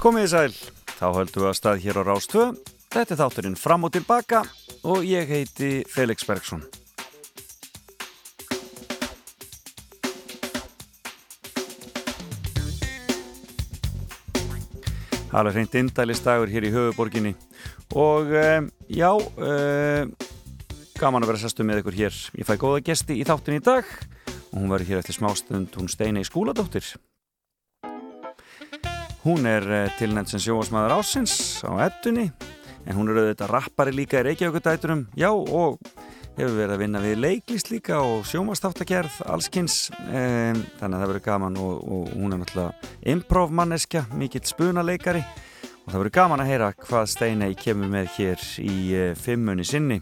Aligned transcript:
Komið 0.00 0.22
í 0.24 0.28
sæl, 0.32 0.52
þá 0.96 1.08
höldum 1.12 1.42
við 1.42 1.46
að 1.50 1.56
stað 1.58 1.82
hér 1.82 1.98
á 2.00 2.02
Rástvö. 2.08 2.44
Þetta 2.88 3.12
er 3.12 3.18
þátturinn 3.20 3.56
fram 3.60 3.82
og 3.84 3.90
tilbaka 3.92 4.38
og 4.88 5.02
ég 5.04 5.28
heiti 5.28 5.82
Felix 5.92 6.24
Bergsson. 6.24 6.62
Alveg 15.36 15.58
hreint 15.58 15.76
indælistagur 15.82 16.48
hér 16.48 16.70
í 16.70 16.72
höfuborginni 16.72 17.34
og 17.92 18.32
um, 18.32 18.72
já, 18.88 19.12
um, 19.12 20.16
gaman 20.96 21.28
að 21.28 21.34
vera 21.34 21.44
sestu 21.44 21.68
með 21.68 21.84
ykkur 21.84 22.00
hér. 22.00 22.24
Ég 22.40 22.48
fæ 22.48 22.56
góða 22.56 22.80
gesti 22.88 23.20
í 23.20 23.28
þáttin 23.28 23.60
í 23.60 23.62
dag 23.68 23.84
og 23.84 24.56
hún 24.62 24.72
verður 24.72 24.94
hér 24.94 25.04
eftir 25.04 25.20
smástund, 25.20 25.76
hún 25.76 25.92
Steinei 25.92 26.24
Skúladóttir. 26.24 26.88
Hún 29.20 29.44
er 29.44 29.66
uh, 29.68 29.82
tilnænt 29.98 30.30
sem 30.32 30.40
sjóasmaður 30.40 30.96
ásins 30.96 31.60
á 31.60 31.76
ettunni 31.84 32.30
en 32.88 32.96
hún 32.96 33.10
er 33.10 33.18
auðvitað 33.20 33.50
rappari 33.52 33.92
líka 33.92 34.22
í 34.22 34.24
Reykjavíkudæturum, 34.30 35.02
já 35.18 35.28
og 35.28 35.76
hefur 36.38 36.54
verið 36.56 36.74
að 36.74 36.80
vinna 36.80 37.02
við 37.04 37.18
leiklist 37.20 37.70
líka 37.72 37.98
og 38.00 38.24
sjómastáttagerð, 38.28 39.20
allskynns 39.28 39.90
um, 39.92 40.62
þannig 40.80 40.96
að 40.96 40.96
það 40.96 41.10
verður 41.10 41.24
gaman 41.26 41.58
og, 41.60 41.74
og 41.84 42.14
hún 42.14 42.32
er 42.32 42.40
náttúrulega 42.40 42.92
improvmanneskja 43.14 44.04
mikill 44.16 44.46
spunaleikari. 44.48 45.24
Og 45.84 45.92
það 45.92 45.98
verður 45.98 46.16
gaman 46.16 46.44
að 46.44 46.50
heyra 46.52 46.70
hvað 46.86 47.10
Steinei 47.12 47.52
kemur 47.58 47.92
með 47.92 48.08
hér 48.16 48.46
í 48.64 48.78
uh, 48.94 49.10
fimmunni 49.18 49.66
sinni. 49.68 50.00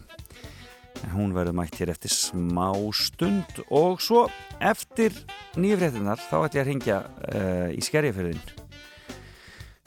En 0.99 1.13
hún 1.15 1.35
verður 1.35 1.55
mætt 1.59 1.79
hér 1.79 1.93
eftir 1.93 2.11
smá 2.11 2.71
stund 2.95 3.61
og 3.67 4.01
svo 4.03 4.25
eftir 4.59 5.15
nýjafréttinar 5.59 6.19
þá 6.23 6.35
ætlum 6.41 6.57
ég 6.59 6.63
að 6.63 6.71
ringja 6.73 7.03
uh, 7.03 7.69
í 7.71 7.83
skerjafjörðin 7.83 8.58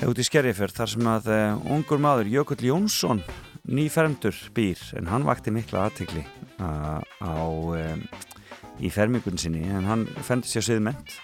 út 0.09 0.19
í 0.19 0.25
skerjafjörð 0.27 0.77
þar 0.77 0.91
sem 0.91 1.09
að 1.11 1.29
uh, 1.31 1.73
ungur 1.75 2.01
maður 2.03 2.31
Jökull 2.33 2.65
Jónsson 2.67 3.23
nýfermdur 3.69 4.37
býr 4.57 4.81
en 4.99 5.11
hann 5.13 5.27
vakti 5.29 5.53
mikla 5.55 5.87
aðtegli 5.87 6.25
uh, 6.59 6.99
á 7.03 7.45
um, 7.47 8.03
í 8.83 8.91
fermingun 8.91 9.39
sinni 9.39 9.63
en 9.71 9.87
hann 9.87 10.07
fendi 10.27 10.51
sér 10.51 10.67
siðment 10.67 11.15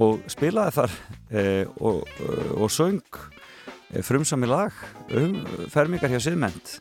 og 0.00 0.20
spilaði 0.30 0.74
þar 0.76 0.92
og, 1.82 2.04
og 2.54 2.70
söng 2.70 3.00
frumsami 4.06 4.46
lag 4.46 4.74
um 5.18 5.40
fermingar 5.72 6.12
hjá 6.12 6.20
siðment 6.22 6.76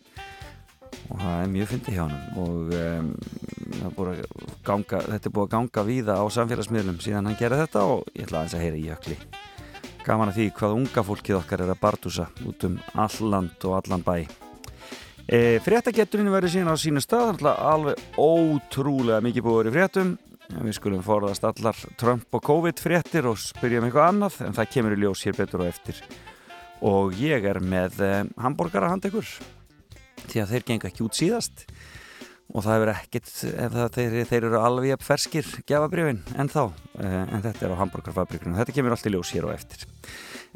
og 1.09 1.17
það 1.17 1.35
er 1.41 1.51
mjög 1.53 1.71
fyndið 1.73 1.97
hjá 1.97 2.03
hann 2.03 2.17
og 2.43 2.73
um, 2.79 3.11
ganga, 4.65 5.01
þetta 5.07 5.29
er 5.29 5.35
búið 5.35 5.45
að 5.45 5.53
ganga 5.55 5.85
víða 5.87 6.17
á 6.21 6.25
samfélagsmiðlum 6.37 6.99
síðan 7.03 7.29
hann 7.29 7.39
gerði 7.39 7.63
þetta 7.63 7.85
og 7.93 8.03
ég 8.13 8.27
ætla 8.27 8.43
að 8.43 8.49
þess 8.49 8.59
að 8.59 8.65
heyra 8.65 8.81
í 8.81 8.89
jökli 8.89 9.19
gaman 10.09 10.31
að 10.31 10.39
því 10.39 10.45
hvað 10.57 10.77
unga 10.79 11.03
fólkið 11.05 11.37
okkar 11.37 11.63
er 11.63 11.73
að 11.73 11.81
bartusa 11.83 12.25
út 12.49 12.63
um 12.65 12.77
all 12.97 13.27
land 13.29 13.65
og 13.69 13.75
allan 13.77 14.05
bæ. 14.05 14.15
E, 15.29 15.59
Fréttagetturinn 15.61 16.31
verður 16.33 16.53
síðan 16.55 16.73
á 16.73 16.81
sínu 16.81 17.03
stað 17.03 17.43
alveg 17.45 18.01
ótrúlega 18.17 19.21
mikið 19.21 19.45
búið 19.45 19.59
verið 19.61 19.77
fréttum. 19.77 20.15
Við 20.49 20.73
skulum 20.79 21.03
forðast 21.05 21.45
allar 21.45 21.77
Trump 22.01 22.33
og 22.33 22.41
COVID 22.47 22.81
fréttir 22.81 23.27
og 23.29 23.37
spyrja 23.37 23.83
um 23.83 23.85
eitthvað 23.85 24.07
annað 24.07 24.39
en 24.47 24.57
það 24.57 24.71
kemur 24.73 24.95
í 24.95 24.99
ljós 25.03 25.21
hér 25.27 25.37
betur 25.37 25.61
og 25.61 25.69
eftir. 25.69 26.01
Og 26.89 27.13
ég 27.21 27.45
er 27.45 27.61
með 27.61 28.01
e, 28.01 28.11
hambúrgara 28.41 28.89
handekkur 28.89 29.29
því 30.25 30.41
að 30.41 30.55
þeir 30.55 30.65
genga 30.71 30.89
ekki 30.89 31.05
út 31.05 31.19
síðast 31.19 31.67
og 32.49 32.65
það 32.65 32.75
hefur 32.75 32.91
ekkert 32.95 33.31
þeir, 33.93 34.15
þeir 34.25 34.47
eru 34.47 34.61
alveg 34.61 35.03
ferskir 35.05 35.49
gefabrjöfin 35.69 36.21
en 36.41 36.49
þá, 36.49 36.63
eh, 36.97 37.19
en 37.21 37.43
þetta 37.43 37.67
er 37.67 37.73
á 37.77 37.81
Hamburgerfabrikunum 37.83 38.57
þetta 38.57 38.73
kemur 38.73 38.95
allt 38.95 39.05
í 39.05 39.13
ljós 39.13 39.33
hér 39.35 39.45
og 39.49 39.53
eftir. 39.53 39.85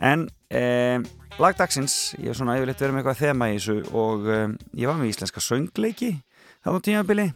En 0.01 0.25
eh, 0.49 0.97
lagdagsins 1.37 2.15
ég 2.17 2.31
er 2.33 2.39
svona 2.39 2.57
yfirleitt 2.57 2.81
verið 2.81 2.97
með 2.97 3.03
eitthvað 3.03 3.21
þema 3.21 3.51
í 3.51 3.59
þessu 3.59 3.77
og 3.93 4.25
eh, 4.25 4.47
ég 4.81 4.89
var 4.89 4.97
með 4.97 5.13
íslenska 5.13 5.45
söngleiki 5.45 6.11
það 6.65 6.81
á 6.81 6.85
tímabili. 6.89 7.29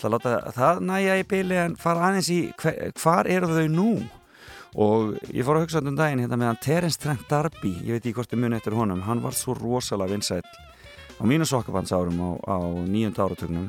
Það 0.00 0.16
láta 0.16 0.34
það 0.56 0.82
næja 0.88 1.20
í 1.20 1.28
bili 1.28 1.60
en 1.60 1.78
fara 1.78 2.08
aðeins 2.08 2.32
í 2.32 2.40
hver, 2.58 2.80
hvar 2.98 3.28
eru 3.30 3.52
þau 3.52 3.68
nú? 3.70 3.92
Og 4.72 5.12
ég 5.28 5.44
fór 5.44 5.58
að 5.58 5.66
hugsa 5.66 5.84
um 5.84 5.96
daginn 5.98 6.24
hérna 6.24 6.38
meðan 6.40 6.62
Terence 6.64 6.96
Trent 6.96 7.28
D'Arby 7.28 7.76
ég 7.84 7.98
veit 7.98 8.06
ekki 8.06 8.16
hvort 8.16 8.32
þið 8.32 8.40
muni 8.40 8.56
eftir 8.56 8.78
honum 8.78 9.04
hann 9.04 9.20
var 9.20 9.36
svo 9.36 9.52
rosalega 9.58 10.16
vinsæl 10.16 10.40
á 10.40 11.22
mínu 11.28 11.44
sokkabandsárum 11.44 12.16
á, 12.16 12.30
á 12.40 12.56
nýjönda 12.88 13.20
áratögnum 13.20 13.68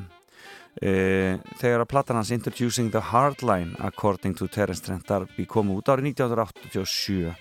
e, 0.81 1.37
þegar 1.59 1.83
að 1.83 1.89
platan 1.91 2.19
hans 2.19 2.31
Introducing 2.33 2.91
the 2.93 3.01
Hardline 3.11 3.75
According 3.83 4.35
to 4.39 4.47
Terence 4.47 4.83
Trent 4.85 5.05
D'Arby 5.09 5.45
kom 5.49 5.73
út 5.75 5.91
árið 5.91 6.13
1987 6.13 7.33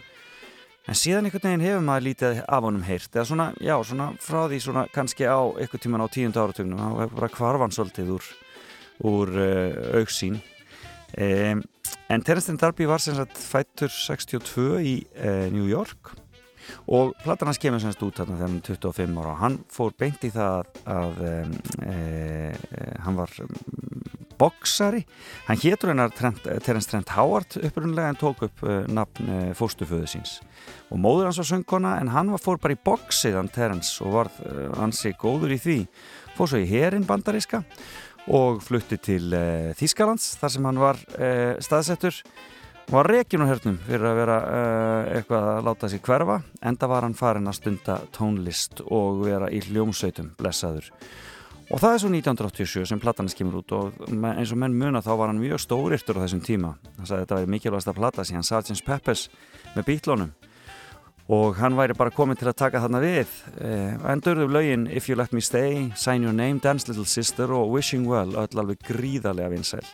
en 0.83 0.99
síðan 0.99 1.29
einhvern 1.29 1.47
veginn 1.47 1.67
hefur 1.67 1.85
maður 1.87 2.07
lítið 2.09 2.41
af 2.43 2.65
honum 2.67 2.87
heyrt 2.87 3.13
eða 3.15 3.27
svona, 3.29 3.49
já, 3.63 3.77
svona 3.87 4.09
frá 4.23 4.41
því 4.51 4.63
svona 4.65 4.87
kannski 4.95 5.29
á 5.31 5.41
einhvern 5.55 5.85
tíman 5.85 6.03
á 6.03 6.09
tíunda 6.11 6.43
áratögnum 6.43 6.81
þá 6.81 6.89
hefur 7.05 7.21
bara 7.21 7.35
kvarvan 7.37 7.77
svolítið 7.77 8.17
úr, 8.17 8.33
úr 9.13 9.37
uh, 9.37 10.01
auksín 10.01 10.41
e, 11.15 11.55
en 12.11 12.27
Terence 12.27 12.51
Trent 12.51 12.65
D'Arby 12.65 12.91
var 12.91 13.05
sem 13.05 13.15
sagt 13.17 13.39
fættur 13.39 13.95
62 13.95 14.67
í 14.83 14.97
uh, 15.15 15.47
New 15.55 15.71
York 15.71 16.17
og 16.87 17.13
platan 17.23 17.51
hans 17.51 17.61
kemur 17.63 17.83
semst 17.83 18.03
út 18.05 18.19
þarna 18.19 18.39
þegar 18.39 18.49
hann 18.49 18.59
er 18.59 18.67
25 18.69 19.19
ára. 19.21 19.33
Og 19.33 19.41
hann 19.43 19.59
fór 19.73 19.95
beint 19.99 20.27
í 20.27 20.31
það 20.33 20.71
að 20.93 21.23
um, 21.29 21.57
e, 21.87 21.97
hann 23.05 23.19
var 23.19 23.33
boksari 24.41 25.05
hann 25.47 25.61
hétur 25.63 25.93
hennar 25.93 26.11
Terence 26.15 26.91
Trent 26.91 27.13
Howard 27.15 27.59
upprunlega 27.61 28.11
en 28.11 28.19
tók 28.19 28.43
upp 28.49 28.65
uh, 28.67 28.81
nafn 28.91 29.53
fóstuföðu 29.59 30.09
síns. 30.11 30.39
Og 30.91 30.99
móður 31.03 31.29
hans 31.31 31.43
var 31.43 31.51
söngkona 31.53 31.97
en 32.01 32.11
hann 32.15 32.33
var 32.33 32.43
fór 32.43 32.59
bara 32.63 32.77
í 32.77 32.81
boksið 32.85 33.39
hann 33.39 33.53
Terence 33.53 34.03
og 34.03 34.17
var 34.17 34.33
hansi 34.81 35.15
góður 35.21 35.55
í 35.55 35.61
því. 35.63 35.79
Fór 36.39 36.51
svo 36.51 36.63
í 36.63 36.71
herin 36.71 37.07
bandaríska 37.07 37.63
og 38.33 38.63
flutti 38.63 38.99
til 39.03 39.35
Þískalands 39.79 40.37
þar 40.39 40.53
sem 40.55 40.67
hann 40.69 40.83
var 40.83 40.99
staðsettur 41.63 42.21
var 42.91 43.09
rekin 43.09 43.45
á 43.45 43.47
hernum 43.49 43.79
fyrir 43.87 44.07
að 44.09 44.19
vera 44.19 44.39
uh, 44.43 45.11
eitthvað 45.17 45.49
að 45.53 45.67
láta 45.69 45.91
sér 45.91 46.03
hverfa 46.05 46.39
enda 46.71 46.89
var 46.91 47.07
hann 47.07 47.17
farin 47.17 47.51
að 47.51 47.59
stunda 47.61 47.99
tónlist 48.15 48.83
og 48.85 49.23
vera 49.27 49.51
í 49.53 49.63
hljómsveitum 49.65 50.33
blessaður. 50.39 50.91
Og 51.73 51.81
það 51.81 51.95
er 51.95 52.01
svo 52.03 52.11
1987 52.13 52.89
sem 52.91 53.01
platanins 53.01 53.37
kemur 53.39 53.63
út 53.63 53.73
og 53.77 54.01
eins 54.11 54.53
og 54.53 54.61
menn 54.61 54.77
muna 54.77 55.01
þá 55.05 55.13
var 55.15 55.31
hann 55.31 55.41
mjög 55.41 55.63
stórirtur 55.63 56.21
á 56.21 56.25
þessum 56.27 56.43
tíma. 56.45 56.75
Hann 56.99 57.09
sagði 57.09 57.25
þetta 57.25 57.39
væri 57.39 57.53
mikilvægast 57.55 57.93
að 57.93 58.01
plata 58.01 58.27
síðan 58.29 58.45
Sgt. 58.45 58.83
Peppers 58.85 59.29
með 59.77 59.89
bítlónum 59.89 60.35
og 61.33 61.57
hann 61.57 61.79
væri 61.79 61.97
bara 61.97 62.13
komin 62.13 62.37
til 62.37 62.51
að 62.51 62.59
taka 62.61 62.83
þarna 62.83 63.01
við. 63.01 63.31
Uh, 63.57 63.95
endurðu 64.13 64.51
lögin 64.53 64.89
If 64.91 65.09
You 65.09 65.17
Let 65.17 65.33
Me 65.33 65.41
Stay, 65.41 65.87
Sign 65.97 66.27
Your 66.27 66.37
Name, 66.37 66.61
Dance 66.61 66.91
Little 66.91 67.09
Sister 67.09 67.55
og 67.57 67.73
Wishing 67.73 68.05
Well 68.11 68.37
öll 68.37 68.59
alveg 68.61 68.83
gríðarlega 68.85 69.55
vinsæl 69.55 69.87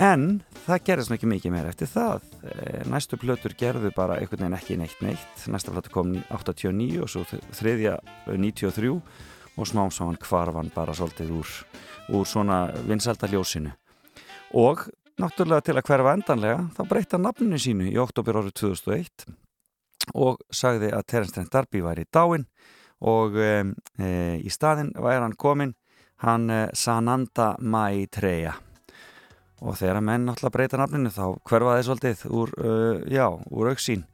en 0.00 0.42
það 0.64 0.84
gerðist 0.86 1.12
náttúrulega 1.12 1.18
ekki 1.18 1.30
mikið 1.32 1.54
meira 1.54 1.72
eftir 1.72 1.90
það. 1.90 2.24
Eh, 2.48 2.80
næstu 2.88 3.18
plötur 3.20 3.56
gerðu 3.58 3.92
bara 3.96 4.20
einhvern 4.20 4.46
veginn 4.46 4.58
ekki 4.58 4.78
neitt 4.80 5.04
neitt. 5.04 5.44
Næsta 5.52 5.74
plötu 5.74 5.92
kom 5.92 6.14
89 6.30 7.02
og 7.02 7.12
svo 7.12 7.26
þriðja 7.28 7.98
93 8.30 8.96
og 9.56 9.68
smám 9.68 9.92
saman 9.92 10.16
kvarfan 10.16 10.72
bara 10.74 10.94
svolítið 10.96 11.30
úr, 11.36 11.52
úr 12.16 12.26
svona 12.26 12.64
vinsaldaljósinu 12.88 13.72
og 14.56 14.86
náttúrulega 15.20 15.66
til 15.66 15.76
að 15.76 15.86
hverfa 15.88 16.14
endanlega 16.16 16.64
þá 16.76 16.82
breytta 16.88 17.20
nafninu 17.20 17.60
sínu 17.60 17.90
í 17.92 17.98
oktober 18.00 18.40
árið 18.40 18.56
2001 18.62 19.28
og 20.18 20.40
sagði 20.50 20.90
að 20.92 21.06
Terence 21.06 21.36
Trent 21.36 21.52
D'Arby 21.52 21.84
væri 21.84 22.08
dáin 22.08 22.48
og 23.02 23.36
e, 23.36 23.52
í 24.40 24.50
staðin 24.50 24.92
væri 24.96 25.22
hann 25.22 25.38
komin 25.38 25.76
hann 26.24 26.48
Sananda 26.74 27.54
Maitreya 27.60 28.56
og 29.62 29.78
þegar 29.78 30.00
að 30.00 30.06
menn 30.08 30.26
náttúrulega 30.26 30.56
breyta 30.56 30.80
nafninu 30.80 31.12
þá 31.14 31.24
hverfaði 31.48 31.84
svolítið 31.86 32.24
úr, 32.34 32.54
uh, 32.58 33.02
já, 33.10 33.26
úr 33.30 33.70
auksín. 33.72 34.06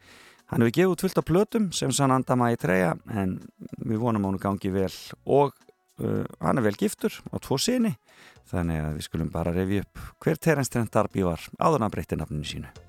Hann 0.49 0.65
hefur 0.65 0.75
gefið 0.77 0.93
út 0.95 1.05
fullt 1.05 1.21
af 1.21 1.29
plötum 1.29 1.71
sem 1.77 1.93
sann 1.93 2.15
andama 2.15 2.53
í 2.55 2.59
treya 2.61 2.95
en 3.12 3.39
við 3.85 4.00
vonum 4.05 4.29
hann 4.29 4.41
gangi 4.41 4.73
vel 4.73 4.93
og 5.25 5.53
uh, 6.00 6.25
hann 6.41 6.61
er 6.61 6.69
vel 6.69 6.77
giftur 6.79 7.12
á 7.33 7.37
tvo 7.45 7.61
sinni 7.61 7.97
þannig 8.49 8.85
að 8.85 8.99
við 8.99 9.09
skulum 9.09 9.33
bara 9.33 9.53
revi 9.53 9.83
upp 9.85 10.05
hver 10.25 10.41
Terence 10.41 10.85
Darby 10.93 11.27
var 11.27 11.49
áður 11.61 11.85
hann 11.85 11.97
breytti 11.97 12.17
nafninu 12.17 12.49
sínu. 12.49 12.88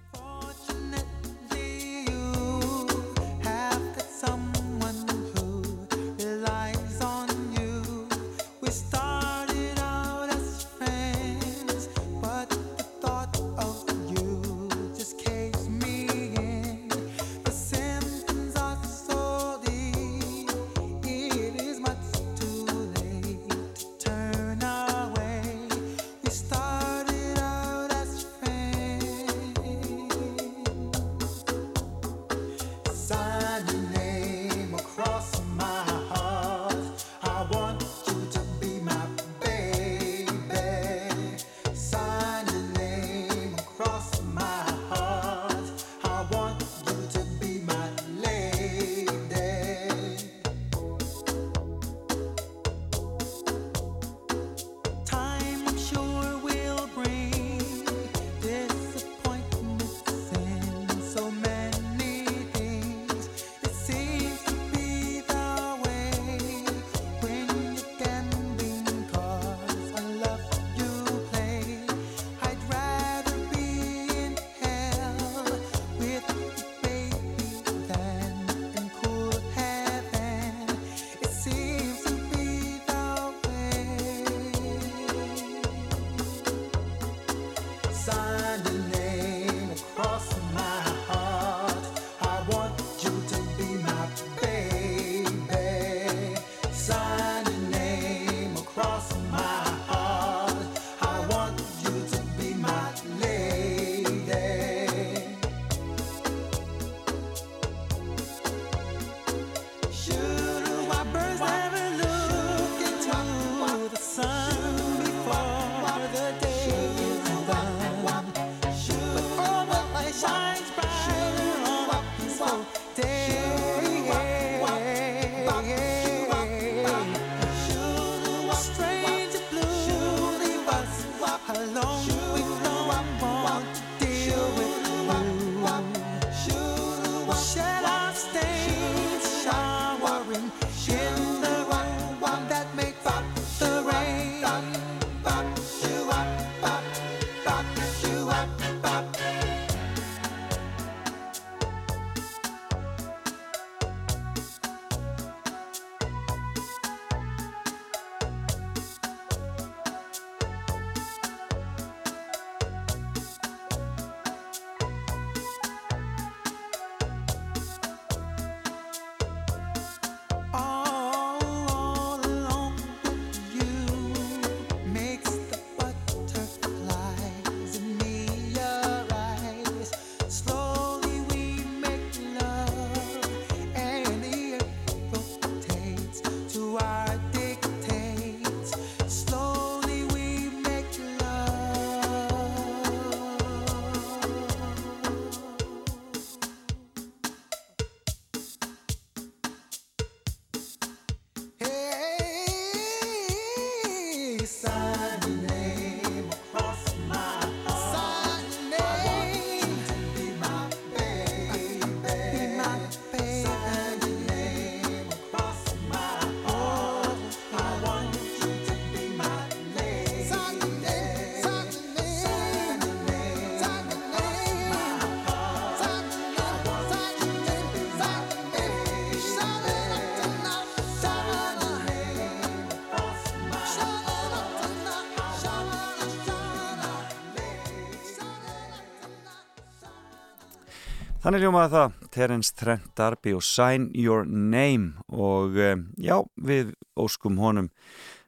Þannig 241.29 241.43
ljómaði 241.45 241.69
það 241.69 241.97
Terence 242.09 242.55
Trent 242.57 242.85
D'Arby 242.97 243.35
og 243.37 243.43
Sign 243.45 243.83
Your 243.93 244.23
Name 244.25 245.03
og 245.13 245.59
um, 245.61 245.83
já, 246.01 246.15
við 246.41 246.71
óskum 246.97 247.35
honum 247.37 247.67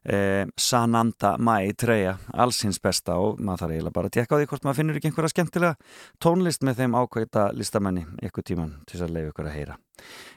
eh, 0.06 0.44
Sananda 0.54 1.32
Mai 1.42 1.74
Treya, 1.74 2.12
allsins 2.30 2.78
besta 2.78 3.16
og 3.18 3.40
maður 3.42 3.64
þarf 3.64 3.74
eiginlega 3.74 3.96
bara 3.96 4.12
að 4.12 4.14
tekka 4.20 4.38
á 4.38 4.38
því 4.38 4.48
hvort 4.52 4.68
maður 4.68 4.78
finnur 4.78 5.00
ekki 5.00 5.10
einhverja 5.10 5.34
skemmtilega 5.34 5.96
tónlist 6.22 6.62
með 6.62 6.84
þeim 6.84 6.98
ákveita 7.00 7.48
listamenni 7.58 8.04
eitthvað 8.22 8.46
tíman 8.52 8.76
til 8.86 9.00
þess 9.00 9.08
að 9.08 9.16
leiða 9.16 9.32
ykkur 9.32 9.50
að 9.50 9.58
heyra. 9.58 9.80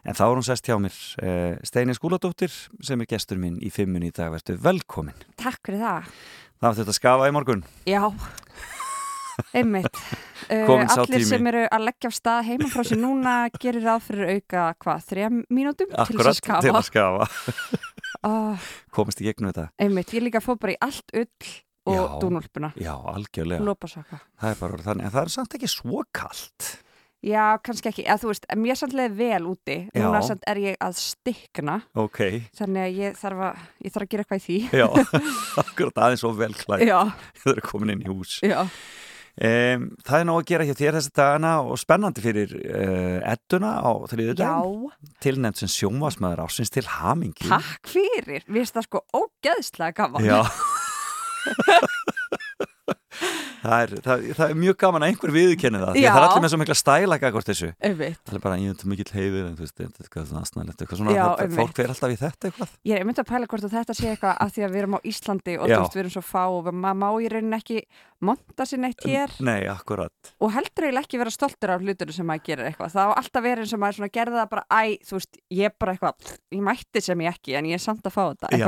En 0.01 0.17
þá 0.17 0.23
er 0.25 0.33
hún 0.33 0.47
sest 0.49 0.71
hjá 0.71 0.79
mér 0.81 1.03
eh, 1.21 1.59
Steini 1.69 1.99
Skúladóttir 1.99 2.55
sem 2.81 3.05
er 3.05 3.11
gestur 3.13 3.43
minn 3.45 3.61
í 3.61 3.69
fimmun 3.77 4.09
í 4.09 4.15
dag, 4.17 4.33
verður 4.39 4.65
velkomin. 4.71 5.21
Takk 5.37 5.61
fyrir 5.69 5.85
það. 5.85 6.09
Það 6.57 6.71
var 6.71 6.81
þetta 6.81 6.97
að 6.97 6.99
skafa 7.03 7.29
í 7.29 7.37
morgun. 7.37 7.67
Já, 7.85 8.07
einmitt. 9.53 9.91
Uh, 10.45 10.83
allir 10.93 11.23
sem 11.25 11.47
eru 11.49 11.63
að 11.73 11.87
leggja 11.87 12.11
af 12.11 12.15
stað 12.19 12.41
heima 12.51 12.67
frá 12.69 12.83
sér 12.85 12.99
núna 13.01 13.33
gerir 13.57 13.81
ráð 13.87 14.03
fyrir 14.11 14.33
auka 14.35 14.65
hvað, 14.85 15.07
þrjá 15.09 15.29
mínútum 15.33 15.89
til 15.89 16.19
þess 16.19 16.29
að 16.29 16.37
skafa. 16.37 16.59
Akkurat, 16.59 16.77
að 16.77 16.89
skafa. 16.91 17.79
oh, 18.29 18.67
Komist 18.99 19.23
í 19.25 19.29
gegnum 19.31 19.55
þetta. 19.55 19.65
Einmitt, 19.81 20.13
ég 20.13 20.27
líka 20.27 20.45
fóð 20.45 20.59
bara 20.67 20.75
í 20.75 20.79
allt 20.85 21.17
ull 21.17 21.55
og 21.89 21.97
já, 21.97 22.03
dúnúlpuna. 22.21 22.75
Já, 22.77 22.93
algjörlega. 23.15 23.77
Það 24.37 24.51
er 24.51 24.61
bara 24.61 24.85
þannig, 24.91 25.07
en 25.09 25.15
það 25.17 25.23
er 25.23 25.33
samt 25.39 25.57
ekki 25.57 25.73
svo 25.73 26.05
kallt. 26.13 26.75
Já, 27.25 27.57
kannski 27.65 27.89
ekki, 27.89 28.03
eða 28.05 28.21
þú 28.21 28.31
veist, 28.35 28.47
mér 28.61 28.77
sannlega 28.77 29.17
vel 29.17 29.47
úti, 29.49 29.77
núna 29.97 30.21
samt 30.27 30.43
er 30.51 30.59
ég 30.61 30.75
að 30.85 30.99
stikna, 31.01 31.79
okay. 31.97 32.43
þannig 32.59 32.83
að 32.85 32.99
ég 33.01 33.17
þarf 33.17 33.41
að, 33.47 33.63
ég 33.87 33.95
þarf 33.95 34.05
að 34.05 34.11
gera 34.13 34.25
eitthvað 34.27 34.43
í 34.43 34.45
því. 34.45 34.59
Já, 34.83 34.87
akkurat 35.63 36.03
aðeins 36.05 36.25
og 36.29 36.37
vel 36.37 36.51
klæð, 36.59 36.85
þau 37.41 37.49
eru 37.55 37.65
komin 37.65 37.95
inn 37.95 38.05
í 38.05 38.11
hús. 38.11 38.37
Já. 38.45 38.59
Um, 39.35 39.89
það 40.07 40.21
er 40.21 40.27
ná 40.29 40.33
að 40.37 40.45
gera 40.47 40.65
hjá 40.69 40.77
þér 40.79 40.95
þessi 41.01 41.11
dagana 41.19 41.53
og 41.67 41.75
spennandi 41.83 42.23
fyrir 42.23 42.53
uh, 42.55 43.19
edduna 43.33 43.73
á 43.83 43.91
þriðu 44.13 44.35
dag, 44.39 44.95
tilnefnt 45.25 45.59
sem 45.59 45.67
sjónvasmaður 45.75 46.45
ásins 46.47 46.71
til 46.71 46.87
hamingi. 46.87 47.43
Takk 47.51 47.83
fyrir, 47.97 48.47
við 48.47 48.63
erum 48.63 48.75
það 48.77 48.87
sko 48.87 49.03
ógeðslega 49.19 49.91
gaman. 49.99 50.23
Já. 50.23 50.39
Það 53.65 53.85
er, 53.85 53.93
það, 54.05 54.25
það 54.39 54.53
er 54.53 54.59
mjög 54.61 54.77
gaman 54.83 55.05
að 55.05 55.13
einhver 55.13 55.33
viðkenni 55.35 55.81
það 55.81 55.95
það 55.95 56.09
er 56.11 56.27
allir 56.27 56.45
með 56.45 56.53
svo 56.53 56.61
mikla 56.61 56.77
stælæk 56.79 57.27
akkord 57.29 57.49
þessu. 57.49 57.71
Einmitt. 57.81 58.21
það 58.25 58.39
er 58.39 58.43
bara 58.45 58.59
ég 58.61 58.75
er 58.75 58.91
mikil 58.93 59.07
heifir 59.15 59.45
en 59.45 59.55
þú 59.57 59.65
veist, 59.65 59.77
þetta 59.79 60.03
er 60.05 60.09
eitthvað 60.75 60.99
svona 61.01 61.15
það, 61.17 61.55
fólk 61.59 61.79
verður 61.81 61.95
alltaf 61.95 62.15
í 62.15 62.19
þetta 62.21 62.51
eitthvað. 62.51 62.75
Ég 62.91 63.01
er 63.01 63.09
myndið 63.09 63.25
að 63.25 63.31
pæla 63.33 63.51
hvort 63.53 63.69
þetta 63.75 63.97
sé 63.97 64.11
eitthvað 64.13 64.43
af 64.45 64.55
því 64.55 64.67
að 64.67 64.75
við 64.75 64.83
erum 64.83 64.97
á 64.97 65.01
Íslandi 65.11 65.57
og 65.59 65.65
þú 65.65 65.79
veist, 65.81 65.97
við 65.97 66.05
erum 66.05 66.15
svo 66.15 66.25
fá 66.29 66.43
og 66.45 66.69
maður 66.73 67.01
má 67.01 67.09
í 67.25 67.31
rauninni 67.33 67.59
ekki 67.61 67.81
monta 68.25 68.65
sér 68.69 68.81
neitt 68.81 69.05
hér. 69.05 69.33
Nei, 69.45 69.67
akkurat. 69.69 70.13
Og 70.41 70.53
heldur 70.55 70.87
eiginlega 70.87 71.05
ekki 71.05 71.21
vera 71.21 71.33
stoltur 71.35 71.75
af 71.75 71.83
hlutunum 71.85 72.17
sem 72.17 72.29
maður 72.29 72.47
gerir 72.47 72.71
eitthvað. 72.71 72.95
Það 72.95 73.11
á 73.11 73.19
alltaf 73.21 73.45
verið 73.45 73.75
og 73.75 73.83
maður 73.83 74.13
gerði 74.15 74.39
það 74.41 74.51
bara 74.55 74.65
æ, 74.71 74.83
þú 75.05 75.19
veist, 75.19 75.41
ég 75.53 75.77
bara 75.81 75.95
eitthvað 75.95 76.33
ég 76.55 76.63
mætti 76.65 77.03
sem 77.05 77.25
ég 77.25 77.35
ekki, 77.35 77.57
en 77.59 77.69
ég 77.69 77.79
er 77.79 77.83
samt 77.83 78.07
að 78.07 78.15
fá 78.15 78.23
þetta 78.25 78.51
Já, 78.55 78.67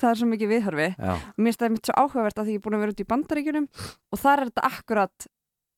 Það 0.00 0.08
er 0.10 0.20
svo 0.20 0.28
mikið 0.30 0.52
viðhörfi 0.52 0.88
Mér 0.96 1.56
finnst 1.56 1.62
það 1.62 1.74
mitt 1.74 1.88
svo 1.90 1.96
áhugavert 1.96 2.40
að 2.40 2.48
því 2.48 2.56
ég 2.56 2.60
er 2.60 2.64
búin 2.66 2.76
að 2.76 2.84
vera 2.84 2.94
út 2.94 3.02
í 3.02 3.08
bandaríkunum 3.12 3.68
og 4.12 4.15
þar 4.20 4.42
er 4.42 4.50
þetta 4.50 4.68
akkurat 4.70 5.26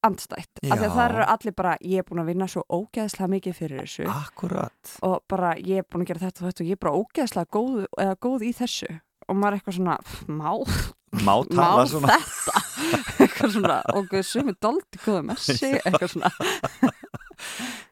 andstætt, 0.06 0.60
af 0.62 0.78
því 0.78 0.86
að 0.86 0.94
það 0.94 1.04
eru 1.08 1.24
allir 1.34 1.54
bara 1.58 1.72
ég 1.82 2.02
er 2.02 2.06
búin 2.06 2.22
að 2.22 2.30
vinna 2.30 2.46
svo 2.50 2.62
ógeðslega 2.70 3.30
mikið 3.34 3.56
fyrir 3.58 3.82
þessu. 3.82 4.06
Akkurat. 4.12 4.92
Og 5.06 5.16
bara 5.30 5.56
ég 5.58 5.82
er 5.82 5.88
búin 5.90 6.04
að 6.04 6.12
gera 6.12 6.24
þetta 6.28 6.44
og 6.44 6.50
þetta 6.50 6.64
og 6.64 6.70
ég 6.70 6.78
er 6.78 6.82
bara 6.84 7.00
ógeðslega 7.00 7.50
góð, 7.58 7.80
góð 8.22 8.46
í 8.46 8.52
þessu. 8.60 8.92
Og 9.28 9.36
maður 9.36 9.48
er 9.50 9.58
eitthvað 9.58 9.78
svona, 9.80 9.98
má 10.30 10.52
má 11.18 11.34
má 11.56 11.66
svona. 11.88 12.14
þetta? 12.14 12.62
Eitthvað 13.24 13.52
svona, 13.56 13.76
og 13.96 14.14
er 14.14 14.56
doldi 14.62 15.00
góða 15.02 15.22
messi, 15.32 15.70
eitthvað 15.80 16.12
svona. 16.14 16.30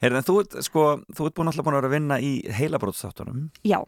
Herðin, 0.03 0.25
þú 0.27 0.37
ert 0.43 0.57
sko, 0.67 0.85
þú 1.17 1.29
ert 1.29 1.37
búin 1.37 1.51
alltaf 1.51 1.67
búin 1.67 1.77
að 1.77 1.81
vera 1.81 1.91
að 1.91 1.97
vinna 1.97 2.19
í 2.23 2.33
heilabrótstáttunum 2.57 3.49
Já 3.67 3.79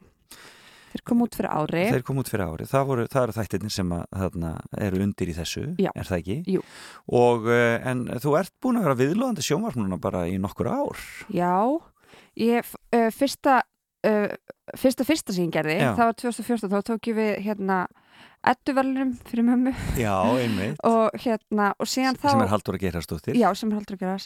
Þeir 0.93 1.05
kom 1.11 1.23
út 1.25 1.37
fyrir 1.39 1.51
ári. 1.53 1.85
Þeir 1.93 2.05
kom 2.07 2.21
út 2.23 2.31
fyrir 2.31 2.45
ári. 2.49 2.67
Það, 2.69 2.87
voru, 2.91 3.07
það 3.13 3.27
eru 3.27 3.37
þættirnir 3.37 3.75
sem 3.75 3.95
að, 3.97 4.05
þarna, 4.23 4.53
eru 4.89 5.01
undir 5.05 5.33
í 5.33 5.37
þessu, 5.37 5.65
Já. 5.81 5.91
er 5.95 6.09
það 6.09 6.23
ekki? 6.23 6.39
Jú. 6.55 6.65
Og, 7.21 7.49
eh, 7.53 7.77
en 7.91 8.05
þú 8.25 8.35
ert 8.41 8.55
búin 8.65 8.81
að 8.81 8.89
vera 8.89 8.99
viðlóðandi 9.03 9.47
sjónvarpnuna 9.47 10.01
bara 10.01 10.25
í 10.31 10.39
nokkur 10.41 10.71
ár. 10.73 11.03
Já, 11.35 11.55
ég, 12.41 12.75
uh, 12.97 13.09
fyrsta, 13.15 13.61
uh, 14.09 14.29
fyrsta 14.79 15.05
fyrsta 15.09 15.37
sem 15.37 15.49
ég 15.49 15.55
gerði, 15.59 15.79
Já. 15.81 15.93
það 15.99 16.11
var 16.11 16.21
2014, 16.25 16.73
þá 16.73 16.81
tók 16.93 17.11
ég 17.13 17.19
við 17.19 17.33
hérna 17.49 17.81
edduverlunum 18.47 19.13
fyrir 19.27 19.45
mömmu. 19.47 19.73
Já, 19.99 20.15
einmitt. 20.39 20.79
Og 20.89 21.17
hérna, 21.23 21.73
og 21.79 21.89
síðan 21.91 22.19
þá 22.21 22.29
sem 22.31 22.45
er 22.45 22.53
haldur 22.53 22.79
að 22.79 22.85
gera 22.87 23.03
stóttir 23.03 23.39
Já, 23.39 23.49
sem 23.59 23.73
er 23.73 23.79
haldur 23.81 23.99
að 23.99 24.05
gera 24.05 24.17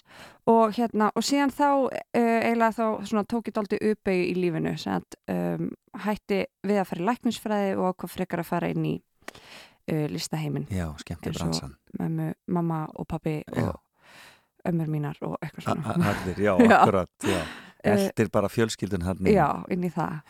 og 0.53 0.75
hérna, 0.77 1.09
og 1.17 1.25
síðan 1.27 1.55
þá 1.55 1.69
uh, 1.71 1.91
eiginlega 2.17 2.77
þá 2.77 3.09
svona 3.09 3.25
tók 3.31 3.49
ég 3.49 3.57
daldi 3.57 3.79
uppeyju 3.93 4.27
í 4.29 4.35
lífinu 4.37 4.75
sem 4.81 4.99
að 4.99 5.17
um, 5.33 5.71
hætti 6.05 6.43
við 6.67 6.83
að 6.83 6.89
fara 6.91 7.03
í 7.05 7.09
lækningsfræði 7.09 7.73
og 7.79 7.97
hvað 8.03 8.15
frekar 8.17 8.43
að 8.43 8.51
fara 8.51 8.71
inn 8.73 8.89
í 8.89 8.95
uh, 8.99 10.07
listaheimin 10.13 10.69
Já, 10.73 10.87
skemmti 11.01 11.33
bransan. 11.33 11.77
Mömmu, 12.01 12.33
mamma 12.53 12.85
og 12.93 13.09
pappi 13.09 13.41
og 13.57 13.81
ömmur 14.69 14.91
mínar 14.91 15.19
og 15.27 15.39
eitthvað 15.43 15.71
svona. 15.71 15.97
Allir, 16.13 16.43
já, 16.47 16.55
akkurat, 16.55 17.13
já. 17.27 17.43
Eldir 17.83 18.29
bara 18.31 18.51
fjölskyldun 18.53 19.03
hann 19.03 19.27
Já, 19.27 19.65
inn 19.73 19.83
í 19.83 19.91
það. 19.91 20.21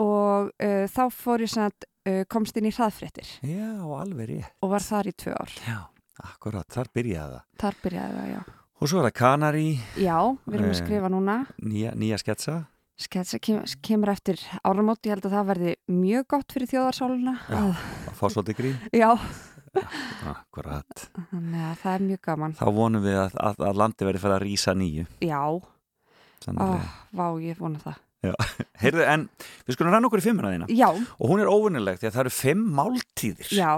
Og 0.00 0.50
uh, 0.52 0.84
þá 0.88 1.02
fór 1.12 1.44
ég 1.44 1.52
svona 1.52 1.70
uh, 2.08 2.22
komst 2.30 2.56
inn 2.58 2.68
í 2.68 2.72
hraðfréttir. 2.74 3.28
Já, 3.46 3.70
alveg 4.00 4.30
rétt. 4.30 4.56
Og 4.64 4.72
var 4.72 4.84
þar 4.84 5.10
í 5.10 5.14
tvö 5.20 5.34
ár. 5.36 5.54
Já, 5.66 5.78
akkurat, 6.24 6.68
þar 6.72 6.90
byrjaði 6.96 7.36
það. 7.36 7.46
Þar 7.62 7.78
byrjaði 7.84 8.18
það, 8.18 8.32
já. 8.32 8.42
Og 8.80 8.88
svo 8.88 9.00
er 9.00 9.08
það 9.10 9.16
Kanari. 9.18 9.70
Já, 10.00 10.16
við 10.46 10.56
erum 10.56 10.68
að 10.70 10.74
eh, 10.74 10.80
skrifa 10.80 11.12
núna. 11.12 11.36
Nýja, 11.60 11.94
nýja 12.00 12.20
sketsa. 12.22 12.56
Sketsa 13.00 13.40
kem, 13.40 13.60
kemur 13.84 14.12
eftir 14.12 14.40
áramót. 14.64 15.00
Ég 15.04 15.14
held 15.16 15.28
að 15.28 15.36
það 15.36 15.50
verði 15.52 15.74
mjög 15.92 16.26
gott 16.34 16.56
fyrir 16.56 16.70
þjóðarsáluna 16.72 17.34
Já, 17.48 17.60
að 17.60 18.18
fá 18.18 18.26
svolítið 18.28 18.60
grín. 18.60 18.78
Já. 19.02 19.10
Akkurat. 20.26 21.06
Þannig 21.30 21.64
að 21.68 21.76
það 21.84 21.92
er 21.92 22.06
mjög 22.08 22.22
gaman. 22.26 22.56
Þá 22.58 22.66
vonum 22.80 23.04
við 23.04 23.18
að, 23.20 23.36
að, 23.48 23.64
að 23.70 23.82
landi 23.84 24.08
verði 24.08 24.22
fyrir 24.24 24.36
að 24.36 24.44
rýsa 24.46 24.76
nýju. 24.76 25.08
Já. 25.28 25.42
Ó, 26.50 26.68
Vá, 27.12 27.26
ég 27.44 27.60
vona 27.60 27.80
það 27.84 28.00
Heyrðu, 28.82 29.06
en 29.06 29.28
við 29.66 29.76
skulum 29.76 29.94
rann 29.94 30.08
okkur 30.08 30.22
í 30.22 30.26
fimmuna 30.26 30.52
þína. 30.52 30.68
Já. 30.76 30.90
og 30.92 31.32
hún 31.32 31.40
er 31.40 31.48
óvinnilegt 31.50 32.02
því 32.02 32.10
að 32.10 32.18
það 32.18 32.22
eru 32.26 32.34
fimm 32.36 32.68
máltíðir. 32.76 33.50
Já, 33.56 33.72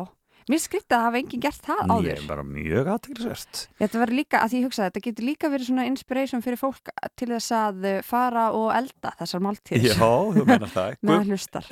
mér 0.50 0.62
skrifta 0.64 0.98
að 0.98 1.06
hafa 1.06 1.20
enginn 1.22 1.44
gert 1.44 1.68
það 1.68 1.82
áður. 1.86 2.08
Ég 2.08 2.18
er 2.18 2.28
bara 2.32 2.44
mjög 2.46 2.90
aðteglisvert 2.96 3.62
Þetta 3.78 4.02
verður 4.02 4.18
líka, 4.18 4.42
að 4.42 4.52
því 4.52 4.60
ég 4.60 4.68
hugsaði, 4.68 4.90
þetta 4.90 5.04
getur 5.06 5.28
líka 5.30 5.52
verið 5.54 5.70
svona 5.70 5.88
inspiration 5.92 6.44
fyrir 6.44 6.60
fólk 6.60 6.92
til 7.14 7.30
þess 7.30 7.56
að 7.60 7.88
fara 8.08 8.50
og 8.58 8.68
elda 8.74 9.14
þessar 9.22 9.46
máltíðir. 9.46 9.94
Já, 9.94 10.12
þú 10.36 10.46
meina 10.50 10.70
það. 10.74 11.00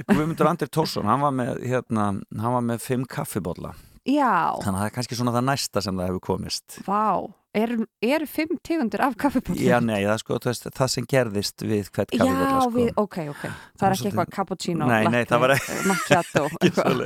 Guðmundur 0.14 0.52
Andir 0.54 0.70
Tórsson, 0.70 1.10
hann 1.10 1.26
var 1.26 1.34
með, 1.34 1.62
hérna, 1.66 2.10
hann 2.38 2.58
var 2.60 2.66
með 2.70 2.84
fimm 2.86 3.06
kaffibólla 3.10 3.74
Já 4.08 4.56
Þannig 4.62 4.78
að 4.78 4.80
það 4.80 4.86
er 4.86 4.96
kannski 4.96 5.18
svona 5.18 5.34
það 5.34 5.46
næsta 5.50 5.84
sem 5.84 6.00
það 6.00 6.10
hefur 6.10 6.26
komist 6.30 6.80
Vá 6.86 7.28
eru 7.56 7.84
er 8.02 8.22
fimm 8.30 8.58
tegundir 8.62 9.02
af 9.02 9.16
kaffibóllum? 9.18 9.62
Já, 9.64 9.80
nei, 9.82 10.04
það, 10.06 10.20
sko, 10.22 10.38
veist, 10.44 10.66
það 10.76 10.90
sem 10.92 11.06
gerðist 11.10 11.64
við 11.66 11.88
hvert 11.90 12.12
kaffibólla 12.12 12.46
Já, 12.46 12.60
sko. 12.60 12.72
við, 12.76 12.90
ok, 13.02 13.16
ok 13.32 13.42
Það 13.42 13.86
er 13.86 13.94
ekki 13.96 14.08
eitthvað 14.10 14.32
cappuccino, 14.36 14.90
nei, 14.90 15.00
nei, 15.10 15.24
latte, 15.26 15.80
macchiato 15.90 16.44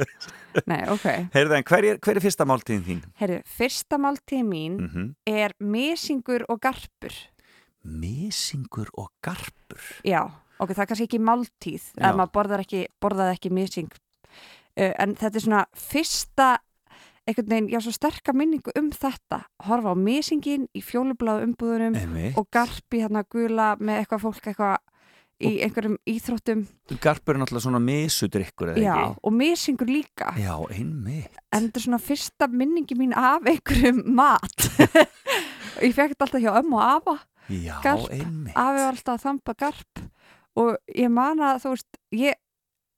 Nei, 0.70 0.82
ok 0.92 1.06
Heyrðu, 1.34 1.56
en 1.58 1.66
hver 1.70 1.88
er, 1.88 2.00
hver 2.04 2.20
er 2.20 2.24
fyrsta 2.26 2.46
máltíðin 2.48 2.84
þín? 2.88 3.00
Heyrðu, 3.22 3.40
fyrsta 3.56 4.00
máltíðin 4.04 4.50
mín 4.50 4.76
mm 4.76 4.90
-hmm. 4.92 5.08
er 5.32 5.56
mesingur 5.58 6.44
og 6.48 6.60
garpur 6.60 7.16
Mesingur 7.84 8.92
og 8.94 9.08
garpur? 9.24 9.80
Já, 10.04 10.28
ok, 10.58 10.70
það 10.76 10.84
er 10.84 10.90
kannski 10.92 11.08
ekki 11.08 11.24
máltíð 11.24 11.88
að 12.00 12.20
maður 12.20 12.34
borðar 12.36 12.64
ekki, 12.64 12.86
borðaði 13.00 13.38
ekki 13.38 13.50
mesing 13.50 13.90
uh, 13.90 14.92
en 14.98 15.16
þetta 15.16 15.36
er 15.36 15.44
svona 15.48 15.64
fyrsta 15.72 16.52
einhvern 17.28 17.48
veginn, 17.48 17.68
já, 17.72 17.80
svo 17.80 17.92
sterka 17.94 18.34
minningu 18.36 18.72
um 18.78 18.90
þetta. 18.92 19.44
Horfa 19.66 19.94
á 19.94 19.96
misingin 19.96 20.66
í 20.76 20.82
fjólubláðu 20.84 21.48
umbúðunum 21.48 21.96
Einmitt. 21.98 22.36
og 22.38 22.48
garpi 22.52 23.00
hérna 23.02 23.24
gula 23.30 23.74
með 23.80 24.02
eitthvað 24.02 24.24
fólk 24.26 24.50
eitthvað 24.50 24.76
í 25.44 25.52
einhverjum 25.64 25.96
íþróttum. 26.08 26.64
Garpur 27.02 27.34
er 27.34 27.42
náttúrulega 27.42 27.66
svona 27.66 27.80
misudrykkur 27.82 28.74
eða 28.74 28.82
já, 28.84 28.92
ekki? 28.94 29.20
Og 29.24 29.34
misingur 29.34 29.90
líka. 29.90 30.34
Já, 30.40 30.54
einmitt. 30.70 31.40
En 31.50 31.66
þetta 31.66 31.80
er 31.80 31.86
svona 31.86 32.02
fyrsta 32.02 32.48
minningi 32.52 32.98
mín 32.98 33.16
af 33.18 33.48
einhverjum 33.50 34.04
mat. 34.14 34.68
Ég 35.84 35.96
fekk 35.96 36.14
þetta 36.14 36.28
alltaf 36.28 36.44
hjá 36.44 36.52
ömmu 36.60 36.78
og 36.78 36.84
afa. 36.86 37.16
Já, 37.50 37.74
garp. 37.84 38.06
einmitt. 38.14 38.54
Afi 38.54 38.84
var 38.84 38.92
alltaf 38.92 39.16
að 39.16 39.24
þampa 39.26 39.56
garp. 39.64 40.04
Og 40.54 40.76
ég 40.94 41.10
man 41.10 41.42
að, 41.42 41.64
þú 41.64 41.72
veist, 41.72 41.98
ég 42.14 42.38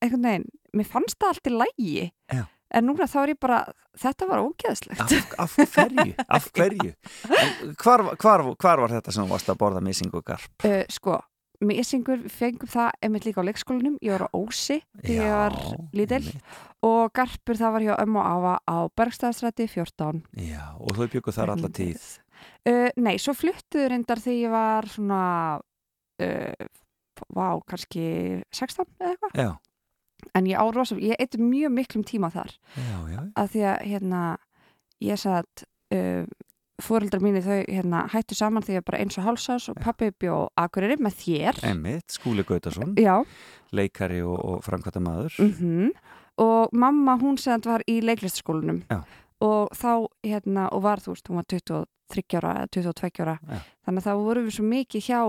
einhvern 0.05 0.29
veginn, 0.29 0.51
mér 0.77 0.91
fannst 0.93 1.17
það 1.17 1.31
allt 1.33 1.49
í 1.49 1.53
lægi 1.57 1.95
Já 2.37 2.43
en 2.75 2.87
núna 2.89 3.07
þá 3.11 3.17
er 3.23 3.33
ég 3.35 3.39
bara, 3.43 3.61
þetta 4.03 4.29
var 4.31 4.43
ógeðslegt. 4.47 5.15
Af, 5.39 5.57
af 5.61 5.77
hverju, 5.77 6.13
af 6.27 6.51
hverju? 6.57 6.93
Hvar, 7.83 8.05
hvar, 8.19 8.45
hvar 8.57 8.85
var 8.85 8.95
þetta 8.99 9.15
sem 9.15 9.31
varst 9.31 9.51
að 9.53 9.61
borða 9.63 9.83
missing 9.85 10.13
og 10.17 10.25
garp? 10.27 10.67
Uh, 10.67 10.83
sko, 10.93 11.19
missingur 11.65 12.27
fengum 12.33 12.69
það 12.69 12.91
einmitt 13.07 13.27
líka 13.29 13.41
á 13.41 13.49
leikskólinum, 13.49 13.99
ég 14.05 14.13
var 14.17 14.27
á 14.29 14.31
Ósi 14.37 14.81
þegar 15.01 15.15
ég 15.17 15.37
var 15.41 15.59
lítill 15.97 16.33
og 16.87 17.13
garpur 17.17 17.57
það 17.59 17.73
var 17.77 17.87
hjá 17.87 17.95
ömmu 18.03 18.21
og 18.21 18.27
afa 18.29 18.55
á 18.69 18.77
Bergstæðastræti 19.01 19.67
14 19.73 20.21
Já, 20.45 20.63
og 20.77 20.99
þú 20.99 21.09
bygguð 21.17 21.39
þar 21.39 21.55
alla 21.57 21.71
tíð. 21.73 22.05
Uh, 22.69 22.91
nei, 23.01 23.17
svo 23.23 23.33
fluttuður 23.35 23.95
reyndar 23.95 24.21
þegar 24.21 24.43
ég 24.43 24.53
var 24.53 24.89
svona 24.93 25.21
uh, 26.23 26.67
vá, 27.33 27.47
kannski 27.65 28.05
16 28.53 28.85
eða 29.01 29.15
eitthvað 29.15 29.41
en 30.35 30.49
ég 30.49 30.59
á 30.59 30.65
rosa, 30.73 30.99
ég 31.01 31.17
eitt 31.21 31.39
mjög 31.41 31.73
miklum 31.77 32.05
tíma 32.07 32.31
þar. 32.35 32.53
Já, 32.77 32.99
já, 33.13 33.21
að 33.37 33.55
því 33.55 33.65
að 33.71 33.87
hérna 33.93 34.21
ég 35.05 35.21
satt 35.21 35.67
uh, 35.95 36.25
fóreldrar 36.83 37.23
mínir 37.25 37.45
þau 37.45 37.63
hérna 37.65 38.03
hættu 38.13 38.37
saman 38.37 38.65
því 38.65 38.79
að 38.81 38.87
bara 38.91 39.01
eins 39.01 39.17
og 39.21 39.27
hálsás 39.27 39.69
og 39.73 39.79
pappi 39.81 40.11
bjó 40.21 40.47
akureyri 40.61 40.99
með 41.01 41.21
þér. 41.23 41.61
Einmitt, 41.71 42.11
Skúli 42.13 42.45
Gautason 42.47 42.95
já, 43.01 43.15
leikari 43.77 44.21
og, 44.25 44.37
og 44.37 44.65
framkvæmta 44.67 45.03
maður 45.05 45.41
mhm. 45.43 45.97
Og 46.37 46.69
mamma 46.77 47.15
hún 47.17 47.39
sem 47.41 47.63
var 47.65 47.81
í 47.89 47.95
leiklistaskólanum 48.05 48.83
og 49.41 49.71
þá 49.73 50.05
hérna 50.21 50.67
og 50.77 50.83
var 50.85 51.01
þú 51.01 51.15
veist, 51.15 51.31
hún 51.31 51.41
var 51.41 51.47
23 51.49 52.37
ára 52.37 52.51
eða 52.61 52.69
22 52.77 53.25
ára. 53.25 53.37
Já. 53.41 53.61
þannig 53.87 54.03
að 54.03 54.07
þá 54.07 54.25
vorum 54.27 54.45
við 54.45 54.57
svo 54.59 54.65
mikið 54.69 55.07
hjá 55.07 55.21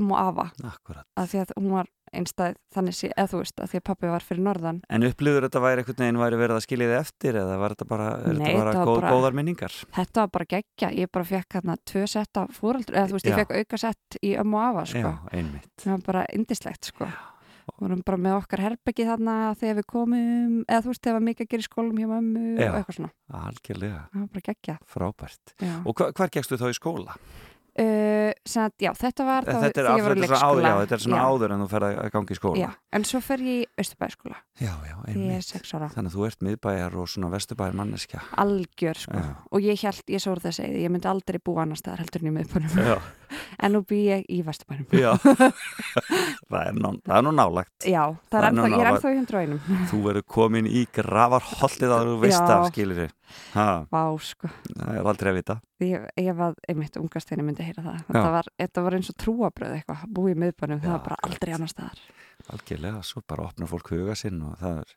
ömmu 0.00 0.16
og 0.16 0.20
afa. 0.24 0.48
Akkurat. 0.72 1.06
að 1.14 1.30
því 1.30 1.42
að 1.44 1.54
hún 1.60 1.70
var 1.76 1.92
einstæð 2.12 2.56
þannig 2.74 2.96
sé, 2.98 3.10
eða 3.16 3.30
þú 3.30 3.40
veist, 3.42 3.60
að 3.62 3.70
því 3.72 3.80
að 3.80 3.84
pappi 3.90 4.10
var 4.10 4.24
fyrir 4.26 4.42
norðan 4.42 4.80
En 4.90 5.06
upplýður 5.06 5.46
þetta 5.46 5.62
væri 5.64 5.82
einhvern 5.84 6.02
veginn 6.04 6.20
væri 6.22 6.40
verið 6.40 6.56
að 6.58 6.64
skilja 6.66 6.88
þið 6.90 6.98
eftir 7.00 7.38
eða 7.42 7.58
var 7.62 7.74
þetta 7.76 7.88
bara, 7.92 8.08
Nei, 8.26 8.34
þetta 8.40 8.58
bara, 8.58 8.74
góð, 8.84 9.00
bara- 9.00 9.12
góðar 9.14 9.38
minningar? 9.40 9.76
þetta 9.94 10.20
var 10.24 10.30
bara 10.38 10.48
geggja, 10.56 10.92
ég 10.98 11.10
bara 11.12 11.24
fekk 11.30 11.58
hérna 11.60 11.76
tvö 11.86 12.06
sett 12.10 12.36
af 12.42 12.54
fóreldur, 12.58 12.94
eða 12.98 13.08
þú 13.12 13.18
veist, 13.18 13.26
Já. 13.26 13.32
ég 13.34 13.42
fekk 13.44 13.56
auka 13.60 13.78
sett 13.86 14.20
í 14.22 14.34
ömmu 14.42 14.58
afa, 14.58 14.86
sko 14.90 14.98
Já, 15.06 15.12
einmitt. 15.32 15.70
það 15.78 15.90
var 15.96 16.06
bara 16.10 16.24
indislegt, 16.34 16.84
sko 16.90 17.10
vorum 17.80 18.00
bara 18.04 18.18
með 18.18 18.34
okkar 18.40 18.60
herbeggi 18.64 19.04
þarna 19.06 19.34
þegar 19.56 19.76
við 19.78 19.84
komum, 19.88 20.56
eða 20.66 20.80
þú 20.82 20.90
veist, 20.90 21.02
þegar 21.06 21.22
mikið 21.22 21.46
að 21.46 21.50
gera 21.52 21.62
í 21.62 21.66
skólum 21.68 22.00
hjá 22.02 22.08
mömmu 22.10 22.42
Já. 22.58 22.66
og 22.72 22.78
eitthvað 22.80 22.96
svona 22.98 23.10
Algjörlega, 23.46 24.00
það 24.10 24.20
var 24.24 24.30
bara 24.34 24.44
geggja 24.50 24.74
frábært. 24.90 25.54
já. 25.62 25.74
Og 25.86 25.94
hva, 25.94 26.08
hvar 26.18 26.32
gegstu 26.34 26.58
þá 26.58 26.66
í 26.66 26.76
skóla? 26.76 27.14
Uh, 27.80 28.32
að, 28.60 28.72
já, 28.82 28.90
þetta 28.98 29.24
var 29.24 29.44
þá 29.46 29.50
þetta 29.62 29.66
er, 29.68 29.74
þegar 29.76 29.98
ég 30.00 30.04
var 30.04 30.12
í 30.16 30.20
leikskóla 30.24 30.70
þetta 30.80 30.94
er 30.96 31.02
svona 31.04 31.18
Já, 31.20 31.26
áður 31.30 31.52
en 31.54 31.60
þú 31.62 31.68
ferð 31.70 31.86
að 32.02 32.08
gangi 32.16 32.34
í 32.34 32.38
skóla. 32.40 32.58
já, 32.58 32.68
en 32.98 33.04
svo 33.06 33.20
fer 33.22 33.44
ég 33.46 33.60
í 33.60 33.68
Östubæðskóla 33.84 34.38
já, 34.60 34.72
já, 34.90 34.96
því 35.04 35.12
ég 35.14 35.14
er 35.14 35.20
einmitt. 35.30 35.46
sex 35.46 35.74
ára, 35.78 35.88
Þannig 35.94 36.10
að 36.10 36.16
þú 36.16 36.26
ert 36.26 36.42
miðbæjar 36.48 36.96
og 36.98 37.08
svona 37.12 37.30
vesturbæjar 37.30 37.78
manneskja. 37.78 38.20
algjör 38.42 39.00
sko 39.04 39.14
Já. 39.22 39.30
og 39.54 39.60
ég 39.70 39.84
held, 39.86 40.02
ég 40.10 40.24
svo 40.24 40.34
það 40.42 40.56
segið, 40.58 40.80
ég 40.82 40.90
myndi 40.96 41.08
aldrei 41.12 41.38
búa 41.46 41.62
annar 41.62 41.78
staðar 41.78 42.02
heldur 42.02 42.24
en 42.26 42.30
í 42.32 42.34
miðbænum 42.40 42.74
Já, 42.90 42.98
en 43.64 43.72
nú 43.76 43.82
bý 43.86 44.00
ég 44.10 44.26
í 44.28 44.40
Vesturbænum 44.42 44.90
já. 44.90 45.14
það, 46.50 46.60
er 46.66 46.74
nú, 46.74 46.92
það 47.06 47.22
nú 47.28 47.32
nálagt. 47.38 47.86
já, 47.86 48.02
það 48.30 48.34
Það 48.34 48.40
er 48.40 48.44
er 48.44 48.50
ennþá, 48.50 48.68
ég 48.74 48.82
er 48.82 48.90
ennþá 48.92 49.10
í 49.14 49.18
hundra 49.20 49.42
einum 49.46 49.86
Þú 49.90 50.02
verður 50.08 50.26
komin 50.26 50.66
í 50.66 50.84
gravarhollið 50.94 51.94
að 51.96 52.10
þú 52.10 52.18
veist 52.26 52.50
af, 52.50 52.66
skilir 52.72 53.00
þið. 53.04 53.14
Vá, 53.54 54.02
sko, 54.24 54.50
Það 54.76 54.94
er 54.96 55.08
aldrei 55.12 55.30
að 55.32 55.38
vita. 55.40 55.56
ég, 55.84 56.06
ég 56.20 56.36
var 56.36 56.54
einmitt 56.68 56.96
ungast 57.00 57.28
þegar 57.28 57.42
ég 57.42 57.48
myndi 57.50 57.66
heyra 57.68 57.82
það. 57.86 58.00
Já. 58.14 58.24
var, 58.36 58.50
þetta 58.58 58.84
var 58.86 58.96
eins 58.98 59.10
og 59.12 59.18
trúabröð 59.24 59.76
eitthvað 59.78 60.04
búið 60.18 60.40
miðbænum, 60.44 60.80
það 60.84 60.94
var 60.96 61.04
bara 61.08 61.20
aldrei 61.28 61.52
annar 61.56 61.72
staðar. 61.72 62.00
Algjörlega, 62.50 63.02
svo 63.06 63.22
bara 63.28 63.46
opnar 63.50 63.68
fólk 63.70 63.92
huga 63.94 64.14
sinn 64.18 64.40
og 64.42 64.56
það 64.60 64.80
er, 64.82 64.94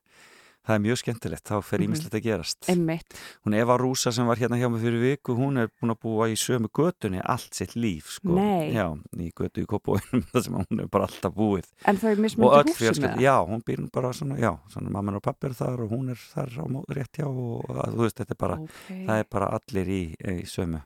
það 0.63 0.75
er 0.75 0.82
mjög 0.86 0.98
skemmtilegt. 1.01 1.43
Þá 1.43 1.55
fer 1.63 1.79
Mhm. 1.79 1.88
ímislegt 1.88 2.13
að 2.15 2.24
gerast. 2.24 2.60
einmitt, 2.70 3.13
Hún 3.46 3.53
Eva 3.55 3.77
Rúsa 3.77 4.12
sem 4.13 4.25
var 4.25 4.36
hérna 4.38 4.58
hjá 4.58 4.72
mig 4.72 4.82
fyrir 4.82 5.01
viku, 5.01 5.36
hún 5.36 5.58
er 5.60 5.67
búin 5.82 5.91
að 5.91 6.00
búa 6.00 6.29
í 6.32 6.36
sömu 6.39 6.70
götunni 6.72 7.22
allt 7.24 7.53
sitt 7.53 7.75
líf, 7.75 8.05
sko. 8.20 8.36
Já, 8.72 8.88
í 9.17 9.32
götu 9.34 9.63
í 9.63 9.67
sem 10.43 10.53
hún 10.53 10.79
er 10.79 10.88
bara 10.88 11.05
alltaf 11.08 11.34
búið. 11.34 11.65
en 11.86 11.98
þau 11.98 12.13
Og 12.13 12.53
öll 12.65 12.74
fjölskyld, 12.74 13.20
já, 13.20 13.36
hún 13.46 13.63
býr 13.63 13.91
bara 13.91 14.13
svona, 14.13 14.38
já, 14.39 14.58
svona 14.70 14.89
mamma 14.89 15.15
og 15.15 15.22
pappi 15.22 15.48
er 15.48 15.53
þar 15.53 15.84
og 15.84 15.89
hún 15.91 16.10
er 16.12 16.15
þar 16.15 16.50
á 16.58 16.65
rétt 16.89 17.17
hjá 17.20 17.27
og 17.27 17.63
þú 17.67 17.98
veist, 18.05 18.17
þetta 18.17 18.32
er 18.32 18.39
bara, 18.39 18.58
okay. 18.63 19.05
það 19.05 19.20
er 19.20 19.25
bara 19.29 19.48
allir 19.60 19.88
í, 19.88 20.15
í 20.24 20.41
sömu, 20.48 20.82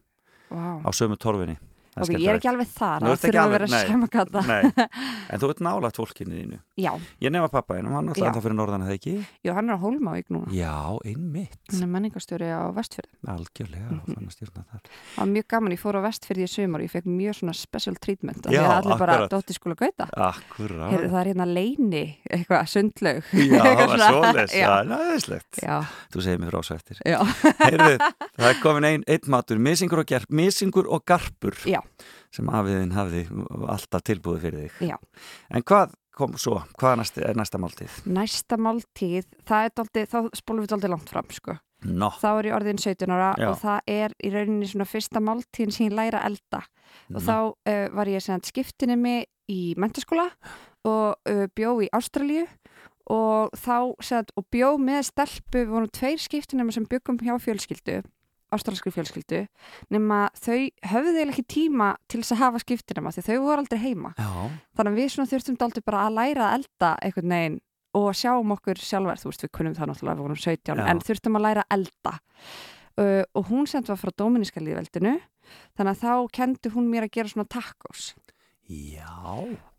wow. 0.50 0.82
á 0.84 0.90
sömu 0.92 1.18
torfinni. 1.18 1.58
Það 1.98 2.04
ok, 2.08 2.22
ég 2.22 2.30
er 2.30 2.38
ekki 2.38 2.50
alveg 2.52 2.68
þar 2.78 3.06
að 3.08 3.16
þurfa 3.24 3.44
að 3.44 3.54
vera 3.56 3.68
nei, 3.72 3.88
sama 3.88 4.08
gata 4.14 4.42
Nei, 4.48 4.88
en 5.34 5.42
þú 5.42 5.50
ert 5.50 5.62
nálægt 5.66 5.98
fólkinu 5.98 6.36
þínu. 6.38 6.60
já, 6.78 6.92
Ég 7.22 7.32
nefna 7.34 7.50
pappa 7.50 7.78
einum, 7.80 7.94
hann 7.98 8.10
er 8.12 8.22
alltaf 8.22 8.44
fyrir 8.46 8.58
norðan 8.58 8.84
að 8.86 8.92
það 8.92 8.98
ekki. 9.00 9.14
jú, 9.48 9.54
hann 9.58 9.70
er 9.70 9.76
á 9.76 9.80
Hólmavík 9.82 10.28
núna 10.30 10.54
Já, 10.54 10.74
einmitt, 11.10 11.58
hann 11.72 11.84
er 11.84 11.92
menningastjóri 11.96 12.50
á 12.54 12.70
Vestfjörði 12.78 13.14
algjörlega, 13.34 13.88
Mhm. 13.88 14.00
og 14.00 14.08
þannig 14.14 14.30
að 14.30 14.36
stjórna 14.38 14.64
þar. 14.68 14.82
það 14.88 15.18
var 15.18 15.32
mjög 15.34 15.48
gaman, 15.48 15.72
ég 15.74 15.82
fór 15.82 15.96
á 15.98 16.02
Vestfjörði 16.08 16.44
í 16.48 16.66
og 16.78 16.82
ég 16.82 16.92
fekk 16.92 17.06
mjög 17.08 17.34
svona 17.42 17.56
special 17.56 17.96
treatment 17.96 18.42
Já, 18.46 18.50
því 18.52 18.58
að 18.62 18.76
allir 18.78 18.98
bara 19.00 19.14
akkurat. 19.18 19.32
dótti 19.34 19.54
skóla 19.58 19.76
gauta 19.76 20.06
Akkurát. 20.14 20.92
Heyrðu, 20.94 21.10
það 21.10 21.20
er 21.22 21.28
hérna 21.34 21.48
leini, 21.48 22.04
eitthvað, 22.30 22.68
sundlaug 22.68 23.24
Já, 23.34 23.62
það 23.64 23.76
var 23.78 23.88
Svona, 23.88 24.12
svoleiðis, 24.12 24.54
já. 24.54 24.68
já, 24.68 24.84
næðislegt. 24.92 25.54
já, 25.64 25.78
Þú 26.14 26.22
segir 26.22 26.40
mér 26.40 26.52
frá 26.54 26.62
svo 26.64 26.76
eftir. 26.78 26.98
já, 27.06 27.20
Heyrðu, 27.66 27.98
það 28.38 28.50
sem 32.34 32.50
afiðin 32.50 32.96
hafði 32.96 33.24
alltaf 33.68 34.04
tilbúið 34.08 34.44
fyrir 34.46 34.68
þig. 34.68 34.92
Já. 34.92 34.98
En 35.52 35.66
hvað 35.68 35.96
kom 36.18 36.36
svo? 36.42 36.60
Hvað 36.80 37.00
næsti, 37.02 37.24
er 37.28 37.38
næsta 37.38 37.62
máltíð? 37.62 38.02
næsta 38.10 38.58
máltíð 38.62 39.28
það 39.48 39.68
er 39.68 39.74
dálítið, 39.80 40.12
þá 40.14 40.20
spólum 40.40 40.66
við 40.66 40.74
dálítið 40.74 40.94
langt 40.96 41.14
fram 41.14 41.34
sko. 41.36 41.58
Nó, 41.86 42.10
þá 42.18 42.30
er 42.32 42.48
ég 42.50 42.56
orðin 42.58 42.80
17 42.82 43.12
ára 43.14 43.34
Já. 43.38 43.52
og 43.52 43.60
það 43.62 43.92
er 43.94 44.14
í 44.26 44.32
rauninni 44.34 44.66
svona 44.66 44.88
fyrsta 44.90 45.22
máltíðin 45.22 45.76
sem 45.76 45.86
ég 45.86 45.94
læra 45.94 46.24
elda 46.26 46.64
og 47.14 47.22
þá 47.22 47.36
uh, 47.54 47.84
var 47.94 48.10
ég 48.10 48.24
sem 48.26 48.42
skiptinni 48.42 48.96
mig 48.98 49.28
í 49.46 49.76
mentaskóla 49.78 50.26
og 50.90 51.30
uh, 51.30 51.46
bjó 51.54 51.76
í 51.86 51.92
Ástralíu 51.94 52.48
og 53.14 53.54
þá 53.56 53.94
sagt, 54.04 54.34
og 54.36 54.48
bjó 54.52 54.74
með 54.82 55.06
stelpu, 55.12 55.62
við 55.62 55.70
vorum 55.70 55.94
tveir 55.94 56.18
skiptinni 56.20 56.66
sem 56.74 56.88
byggum 56.90 57.22
hjá 57.22 57.38
fjölskyldu 57.46 58.02
ástralskri 58.54 58.94
fjölskyldu 58.96 59.44
nema 59.94 60.28
þau 60.38 60.68
höfðu 60.92 61.14
eiginlega 61.14 61.34
ekki 61.36 61.46
tíma 61.52 61.90
til 62.08 62.22
þess 62.22 62.36
að 62.36 62.42
hafa 62.44 62.62
skiptinema 62.64 63.14
því 63.16 63.24
þau 63.28 63.38
voru 63.44 63.64
aldrei 63.64 63.80
heima. 63.82 64.14
Já, 64.18 64.32
þannig 64.78 64.94
að 64.94 65.00
við 65.02 65.14
svona 65.14 65.32
þurftum 65.32 65.60
aldrei 65.68 65.86
bara 65.90 66.04
að 66.06 66.18
læra 66.18 66.48
að 66.48 66.58
elda 66.60 66.92
einhvern 67.04 67.36
veginn 67.36 67.60
og 67.98 68.10
sjáum 68.18 68.54
okkur 68.54 68.82
sjálfur, 68.84 69.22
þú 69.22 69.32
veist 69.32 69.46
við 69.46 69.54
kunnum 69.58 69.78
það 69.78 69.92
náttúrulega, 69.92 70.18
við 70.18 70.28
vorum 70.28 70.42
17 70.44 70.82
Já. 70.82 70.86
en 70.92 71.04
þurftum 71.08 71.40
að 71.40 71.46
læra 71.48 71.64
að 71.66 71.78
elda. 71.78 72.14
Uh, 72.98 73.24
og 73.38 73.50
hún 73.52 73.68
semt 73.70 73.90
var 73.92 74.00
frá 74.02 74.10
Dominíska 74.18 74.62
líðveldinu 74.62 75.18
þannig 75.78 75.92
að 75.92 76.02
þá 76.02 76.14
kendi 76.34 76.72
hún 76.74 76.88
mér 76.92 77.06
að 77.06 77.14
gera 77.18 77.32
svona 77.32 77.50
tacos. 77.50 78.12
Já, 78.68 79.08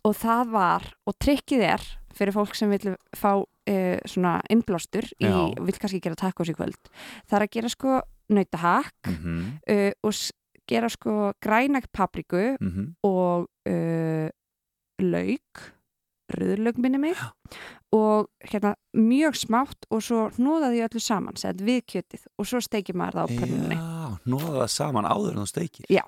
og 0.07 0.15
það 0.17 0.53
var, 0.55 0.87
og 1.05 1.17
trikkið 1.21 1.65
er 1.67 1.89
fyrir 2.17 2.35
fólk 2.35 2.57
sem 2.57 2.71
vil 2.73 2.95
fá 3.17 3.33
uh, 3.39 3.99
svona 4.09 4.39
innblástur 4.53 5.09
í, 5.21 5.29
vil 5.29 5.77
kannski 5.77 6.01
gera 6.05 6.19
tacos 6.19 6.51
í 6.51 6.57
kvöld 6.57 6.79
það 7.29 7.37
er 7.39 7.45
að 7.47 7.53
gera 7.59 7.73
sko 7.73 7.99
nautahakk 8.33 9.09
mhm, 9.09 9.41
uh, 9.71 9.91
og 10.05 10.15
gera 10.69 10.91
sko 10.93 11.33
grænak 11.41 11.89
papriku 11.93 12.57
mhm, 12.61 12.93
og 13.09 13.49
uh, 13.69 14.29
lauk 15.01 15.67
rauðlaug 16.29 16.79
minni 16.83 16.99
mig 17.01 17.17
og 17.97 18.29
hérna 18.45 18.75
mjög 18.93 19.39
smátt 19.41 19.87
og 19.89 20.03
svo 20.05 20.27
hnóðaði 20.37 20.83
öllu 20.85 21.01
saman 21.01 21.39
sett 21.41 21.63
við 21.65 21.87
kjötið 21.89 22.27
og 22.37 22.49
svo 22.51 22.61
steikir 22.61 22.99
maður 22.99 23.23
það 23.23 23.25
á 23.25 23.29
pönnunni 23.39 23.79
já, 23.79 24.19
nóða 24.29 24.57
það 24.59 24.73
saman 24.75 25.09
áður 25.09 25.31
en 25.33 25.41
þú 25.41 25.47
steikir. 25.49 25.87
Já. 25.89 26.05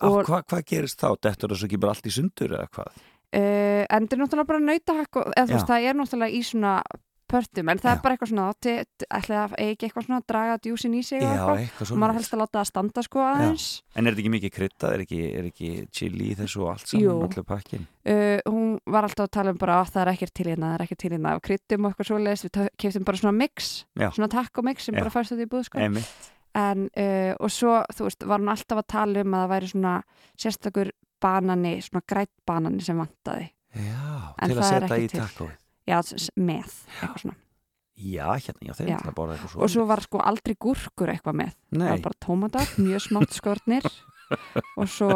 Og- 0.00 0.24
hva, 0.26 0.40
hvað 0.42 0.64
gerist 0.66 0.98
þá? 0.98 1.12
Dettur 1.22 1.52
það 1.52 1.60
svo 1.60 1.68
ekki 1.68 1.78
bara 1.78 1.94
allt 1.94 2.10
í 2.10 2.14
sundur 2.16 2.56
eða 2.58 2.66
hvað? 2.74 3.04
uh, 3.36 3.82
en 3.86 4.06
þetta 4.06 4.16
er 4.16 4.22
náttúrulega 4.22 4.50
bara 4.50 4.64
nautahakk 4.66 5.20
og, 5.20 5.32
eða 5.36 5.46
þú 5.46 5.56
veist 5.56 5.70
það 5.70 5.88
er 5.90 5.98
náttúrulega 6.00 6.38
í 6.38 6.42
svona 6.50 6.74
pörtum 7.30 7.68
en 7.72 7.78
það 7.82 7.90
Já. 7.90 7.94
er 7.96 8.02
bara 8.04 8.14
eitthvað 8.16 8.30
svona 8.30 8.46
ætli 8.52 9.34
það 9.36 9.54
eigi 9.62 9.86
eitthvað 9.88 10.04
svona 10.06 10.18
að 10.20 10.26
draga 10.30 10.56
djúsin 10.64 10.94
í 10.96 11.02
sig 11.06 11.20
og 11.20 11.26
Já, 11.26 11.32
eitthvað 11.34 11.62
eitthvað 11.64 11.92
og 11.96 12.00
maður 12.02 12.18
helst 12.20 12.34
að 12.36 12.40
láta 12.42 12.58
það 12.60 12.68
standa 12.70 13.04
sko 13.06 13.22
aðeins 13.26 13.66
En 13.96 14.06
er 14.06 14.12
þetta 14.14 14.22
ekki 14.24 14.32
mikið 14.36 14.52
kryddað? 14.56 14.94
Er 14.96 15.04
ekki, 15.06 15.20
er 15.40 15.48
ekki 15.50 15.70
chili 15.96 16.28
í 16.30 16.36
þessu 16.38 16.62
og 16.64 16.70
allt 16.74 16.92
saman? 16.92 17.24
Allir 17.26 17.46
pakkin? 17.48 17.86
uh, 18.06 18.38
hún 18.46 18.76
var 18.86 19.08
alltaf 19.08 19.26
að 19.26 19.34
tala 19.38 19.54
um 19.54 19.58
bara 19.62 19.80
að 19.82 19.90
það 19.96 20.02
er 20.04 20.12
ekkert 20.14 20.34
til 20.36 20.46
hérna, 20.50 20.70
það 20.70 20.78
er 20.78 20.86
ekkert 20.86 21.02
til 21.04 21.12
hérna 21.16 21.34
og 21.38 21.42
kryttum 21.48 21.84
og 21.84 21.92
eitthvað 21.94 22.10
svoleiðis, 22.12 22.46
við 22.46 22.70
keftum 22.84 23.06
bara 23.10 23.22
svona 23.22 23.36
mix 23.40 23.72
Já. 23.98 24.08
svona 24.12 24.30
taco 24.36 24.62
mix 24.66 24.86
sem 24.86 24.94
Já. 24.94 25.00
bara 25.02 25.14
færst 25.16 25.34
út 25.36 25.42
í 25.42 25.48
búð 25.50 25.66
sko. 25.70 25.82
En, 26.56 26.86
uh, 26.96 27.32
og 27.44 27.50
svo, 27.52 27.82
þú 27.92 28.06
veist, 28.06 28.22
var 28.24 28.40
hún 28.40 28.48
alltaf 28.48 28.78
að 28.80 28.86
tala 28.88 29.20
um 29.26 29.34
að 29.36 29.42
það 29.44 29.50
væri 29.52 29.66
svona 29.74 29.90
sérstakur 30.40 30.90
banani, 31.20 31.74
svona 31.84 32.00
grætt 32.08 32.32
banani 32.48 32.80
sem 32.84 32.96
vantaði, 32.96 33.50
Já, 33.76 34.32
En 34.40 34.48
til 34.48 34.56
að 34.56 34.62
það 34.62 34.70
setja 34.70 34.96
í 35.02 35.08
takkóið. 35.12 35.56
Já, 35.86 36.00
með 36.36 36.70
eitthvað 37.00 37.20
svona, 37.24 37.36
Já, 37.96 38.26
hérna, 38.36 38.60
já, 38.68 38.72
þeir 38.76 38.90
ætla 38.92 39.08
að 39.08 39.14
borða 39.16 39.34
eitthvað 39.38 39.52
svo. 39.54 39.60
og 39.64 39.70
svo 39.72 39.84
var 39.88 40.02
sko 40.04 40.18
aldrei 40.20 40.52
gúrkur 40.60 41.08
eitthvað 41.14 41.38
með, 41.40 41.54
það 41.72 41.78
Nei, 41.80 41.86
var 41.94 42.02
bara 42.04 42.18
tómatar 42.26 42.72
mjög 42.76 43.04
smátt 43.06 43.32
skortnir 43.38 43.86
og 44.82 44.90
svo 44.92 45.08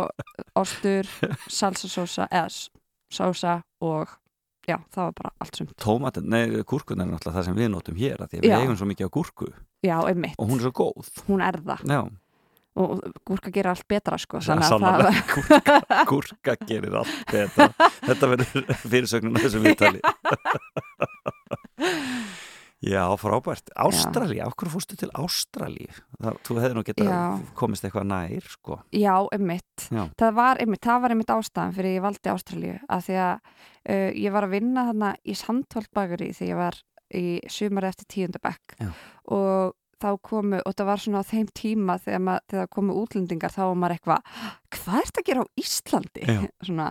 ostur 0.56 1.10
salsasósa, 1.50 2.24
eða 2.30 2.48
sósa 3.12 3.58
og 3.84 4.14
já, 4.68 4.78
það 4.94 5.02
var 5.10 5.14
bara 5.18 5.32
allt 5.44 5.58
sumt. 5.60 5.74
Tómatin, 5.82 6.28
nei, 6.30 6.62
gúrkun 6.64 7.02
er 7.02 7.08
náttúrulega 7.10 7.36
það 7.40 7.46
sem 7.50 7.58
við 7.60 7.70
notum 7.74 7.98
hér, 8.00 8.16
að 8.22 8.30
því 8.32 8.40
að 8.40 8.46
við 8.48 8.56
eigum 8.62 8.78
svo 8.80 8.88
mikið 8.90 9.10
á 9.10 9.14
gúrku. 9.18 9.50
Já, 9.84 9.96
einmitt, 10.06 10.36
og 10.38 10.48
hún 10.52 10.60
er 10.60 10.66
svo 10.68 10.72
góð. 10.80 11.10
hún 11.28 11.42
er 11.44 11.60
það. 11.66 11.84
Já, 11.90 12.00
og 12.78 13.00
gúrka 13.26 13.50
gerir 13.50 13.72
allt 13.72 13.86
betra 13.90 14.18
sko 14.20 14.38
að 14.38 14.62
það 14.70 15.08
gúrka, 15.34 16.02
gúrka 16.10 16.54
gerir 16.68 16.94
allt 17.00 17.24
betra. 17.32 17.70
Þetta 18.04 18.30
verður 18.34 18.76
fyrirsögnun 18.84 19.40
af 19.40 19.46
þessum 19.46 19.66
viðtali. 19.66 20.00
Já, 22.80 23.02
frábært. 23.20 23.68
Ástralja, 23.76 24.46
okkur 24.48 24.70
fórstu 24.72 24.96
til 24.96 25.10
Ástralja? 25.20 25.92
Þú 26.46 26.54
hefði 26.62 26.76
nú 26.78 26.84
geta 26.86 27.16
komist 27.58 27.84
eitthvað 27.84 28.06
nær, 28.08 28.46
sko. 28.48 28.78
Já, 28.96 29.12
einmitt. 29.36 29.84
Já. 29.92 30.06
Það 30.16 30.38
var 30.38 30.62
var 31.04 31.12
einmitt 31.12 31.34
ástæðan 31.34 31.74
fyrir 31.76 31.98
ég 31.98 32.06
valdi 32.06 32.32
Ástralju, 32.32 32.78
að 32.88 33.04
því 33.08 33.18
að 33.26 33.34
uh, 33.36 34.08
ég 34.16 34.32
var 34.32 34.46
að 34.48 34.54
vinna 34.56 34.86
þarna 34.88 35.10
í 35.20 35.36
samtvalbagari 35.36 36.30
þegar 36.38 36.48
ég 36.48 36.60
var 36.62 36.80
í 37.10 37.26
sumari 37.50 37.90
eftir 37.90 38.06
tíundabæk 38.14 38.76
og 39.34 39.74
þá 40.00 40.08
komu, 40.26 40.60
og 40.64 40.76
það 40.76 40.88
var 40.90 41.02
svona 41.04 41.22
á 41.22 41.30
þeim 41.30 41.50
tíma 41.56 41.98
þegar, 42.00 42.22
mað, 42.28 42.40
þegar 42.52 42.70
komu 42.76 42.96
útlendingar 43.02 43.54
þá 43.54 43.60
var 43.66 43.76
maður 43.82 43.96
eitthvað, 43.98 44.32
hvað 44.76 44.96
er 45.00 45.10
þetta 45.10 45.22
að 45.22 45.28
gera 45.30 45.44
á 45.44 45.46
Íslandi? 45.64 46.24
svona 46.66 46.88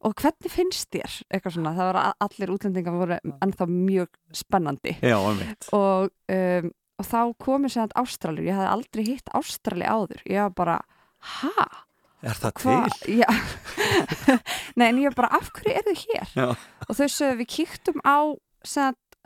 og 0.00 0.14
hvernig 0.16 0.52
finnst 0.52 0.88
þér 0.94 1.16
eitthvað 1.28 1.56
svona, 1.58 1.74
það 1.76 1.90
var 1.90 1.98
allir 2.24 2.52
útlendingar 2.54 2.96
voru 2.96 3.18
ennþá 3.44 3.66
mjög 3.68 4.14
spennandi 4.32 4.94
Já, 5.04 5.18
og, 5.20 6.08
um, 6.32 6.70
og 7.00 7.08
þá 7.10 7.20
komið 7.44 7.74
sér 7.74 7.84
að 7.84 7.96
Ástralju, 8.00 8.46
ég 8.48 8.56
hef 8.56 8.70
aldrei 8.72 9.04
hitt 9.10 9.32
Ástrali 9.36 9.84
áður, 9.84 10.24
ég 10.24 10.40
var 10.46 10.56
bara 10.56 10.78
hæ? 11.20 11.68
Er 12.20 12.36
það 12.36 12.64
Hva? 12.64 12.78
til? 13.00 13.20
Nei, 14.78 14.88
en 14.88 15.02
ég 15.02 15.12
var 15.12 15.18
bara, 15.22 15.40
af 15.40 15.52
hverju 15.56 15.76
er 15.76 15.86
þið 15.88 16.02
hér? 16.06 16.34
Já. 16.36 16.48
Og 16.88 16.96
þau 16.96 17.06
sögðu, 17.06 17.38
við 17.40 17.50
kýktum 17.56 18.02
á 18.04 18.18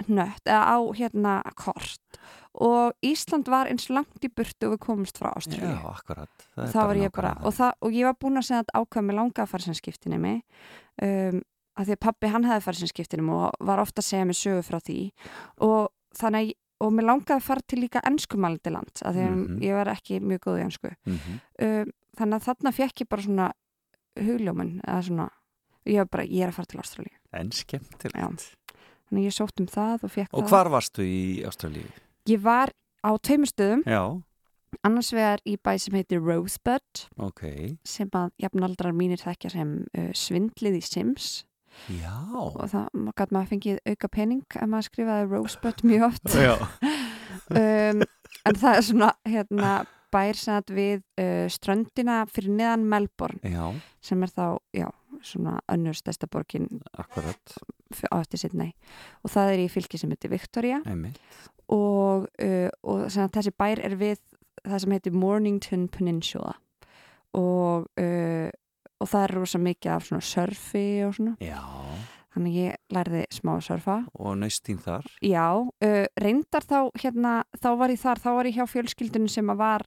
nött, 0.07 0.43
eða 0.47 0.63
á 0.75 0.79
hérna 0.99 1.35
kort. 1.59 2.19
Og 2.55 2.95
Ísland 3.03 3.49
var 3.51 3.67
eins 3.67 3.89
langt 3.91 4.23
í 4.23 4.31
burtu 4.31 4.69
og 4.69 4.77
við 4.77 4.83
komumst 4.85 5.19
frá 5.19 5.33
Ástralju 5.33 5.73
Já, 5.73 5.81
akkurat. 5.91 6.45
Það 6.55 6.87
var 6.91 7.01
ég 7.01 7.15
bara, 7.15 7.33
og, 7.43 7.55
það, 7.57 7.73
og 7.81 7.97
ég 7.97 8.07
var 8.07 8.19
búin 8.23 8.39
að 8.39 8.47
segja 8.47 8.63
að 8.63 8.75
ákvæða 8.79 9.07
með 9.09 9.19
langa 9.19 9.43
að 9.43 9.51
fara 9.51 9.67
sem 9.67 9.75
skiptinni 9.75 10.21
mig 10.23 10.45
um, 11.03 11.41
að 11.75 11.89
því 11.89 11.97
að 11.97 12.03
pappi 12.07 12.31
hann 12.31 12.47
hefði 12.47 12.65
farið 12.69 12.85
sem 12.85 12.93
skiptinni 12.93 13.27
mig 13.27 13.41
og 13.41 13.67
var 13.67 13.83
ofta 13.83 14.05
að 14.05 14.07
segja 14.07 14.29
mig 14.31 14.39
sögu 14.39 14.63
frá 14.63 14.79
því. 14.79 15.01
Og 15.67 15.91
þannig 16.15 16.53
að 16.53 16.61
og 16.85 16.95
mér 16.95 17.07
langaði 17.09 17.37
að 17.37 17.47
fara 17.47 17.65
til 17.71 17.81
líka 17.83 18.03
ennskumælandi 18.09 18.73
land 18.75 19.03
að 19.03 19.17
því 19.17 19.23
að 19.25 19.31
mm 19.35 19.45
-hmm. 19.45 19.63
ég 19.65 19.77
var 19.79 19.91
ekki 19.93 20.21
mjög 20.21 20.41
góð 20.47 20.59
í 20.59 20.65
ennsku 20.65 20.91
mm 20.91 21.19
-hmm. 21.19 21.39
um, 21.67 21.93
þannig 22.19 22.37
að 22.37 22.47
þarna 22.49 22.73
fekk 22.73 23.01
ég 23.01 23.09
bara 23.09 23.23
svona 23.23 23.53
hugljóminn 24.15 24.81
eða 24.87 25.03
svona, 25.03 25.29
ég 25.87 25.99
var 25.99 26.09
bara, 26.11 26.25
ég 26.25 26.43
er 26.43 26.49
að 26.49 26.55
fara 26.55 26.67
til 26.67 26.81
Ástralju 26.81 27.17
En 27.33 27.53
skemmtilegt 27.53 28.57
Þannig 29.09 29.25
að 29.25 29.29
ég 29.29 29.37
sótt 29.37 29.61
um 29.61 29.71
það 29.71 30.07
og 30.07 30.15
fekk 30.15 30.31
og 30.31 30.39
það 30.39 30.45
Og 30.45 30.53
hvar 30.53 30.73
varstu 30.73 31.05
í 31.07 31.25
Ástralju? 31.49 31.89
Ég 32.31 32.45
var 32.45 32.73
á 33.05 33.11
tveimur 33.21 33.51
stöðum 33.51 33.85
Já 33.85 34.03
annars 34.83 35.13
vegar 35.15 35.43
í 35.47 35.57
bæ 35.61 35.75
sem 35.81 35.97
heitir 35.99 36.23
Rosebud 36.25 37.05
okay. 37.23 37.75
sem 37.87 38.11
að 38.17 38.33
jafnaldrar 38.43 38.95
mínir 38.97 39.23
þekkja 39.23 39.53
sem 39.55 39.75
uh, 39.95 40.11
svindlið 40.17 40.81
í 40.81 40.85
Sims 40.85 41.33
Já. 41.91 42.15
og 42.39 42.69
það 42.71 42.89
gæti 43.19 43.35
maður 43.35 43.51
fengið 43.51 43.81
auka 43.91 44.11
pening 44.15 44.45
ef 44.55 44.69
maður 44.71 44.89
skrifaði 44.89 45.31
Rosebud 45.33 45.85
mjög 45.91 46.07
oft 46.09 46.37
um, 46.39 48.05
en 48.05 48.61
það 48.61 48.71
er 48.71 48.87
svona 48.89 49.11
hérna, 49.27 49.73
bær 50.15 50.39
sem 50.39 50.59
að 50.59 50.75
við 50.77 51.01
uh, 51.23 51.47
ströndina 51.53 52.23
fyrir 52.31 52.55
neðan 52.55 52.87
Melbourne 52.91 53.55
já. 53.55 53.67
sem 54.05 54.23
er 54.23 54.35
þá 54.35 54.47
já, 54.75 54.89
svona 55.25 55.59
önnur 55.73 55.97
stærsta 55.97 56.29
borgin 56.31 56.69
á 56.95 58.17
eftir 58.21 58.39
sitt 58.39 58.55
og 58.55 59.31
það 59.31 59.53
er 59.53 59.63
í 59.65 59.69
fylki 59.73 59.99
sem 59.99 60.11
heitir 60.13 60.31
Victoria. 60.31 60.81
Einmitt. 60.87 61.21
og, 61.69 62.29
uh, 62.43 62.69
og 62.83 63.07
þessi 63.09 63.53
bær 63.57 63.81
er 63.81 63.97
við 63.97 64.21
það 64.65 64.83
sem 64.83 64.97
heitir 64.97 65.13
Mornington 65.17 65.89
Peninsula. 65.89 66.55
Og, 67.35 67.89
uh, 67.99 68.51
og 69.01 69.09
það 69.11 69.23
er 69.23 69.35
rosa 69.35 69.59
mikið 69.59 69.95
af 69.95 70.05
svona 70.09 70.25
surfi 70.25 70.89
og 71.07 71.17
svona. 71.17 71.37
Já. 71.43 71.63
þannig 72.35 72.55
ég 72.59 72.79
lærði 72.91 73.21
smá 73.31 73.53
að 73.53 73.61
surfa 73.69 73.97
og 74.19 74.33
naustín 74.41 74.81
þar. 74.83 75.07
Já, 75.23 75.55
uh, 75.55 76.07
reyndar 76.19 76.65
þá 76.67 76.79
hérna, 76.99 77.35
þá 77.63 77.69
var 77.79 77.93
ég 77.95 78.01
þar, 78.03 78.19
þá 78.25 78.31
var 78.35 78.49
ég 78.49 78.57
hjá 78.59 78.67
fjölskyldunum 78.73 79.31
sem 79.31 79.53
að 79.55 79.61
var 79.61 79.85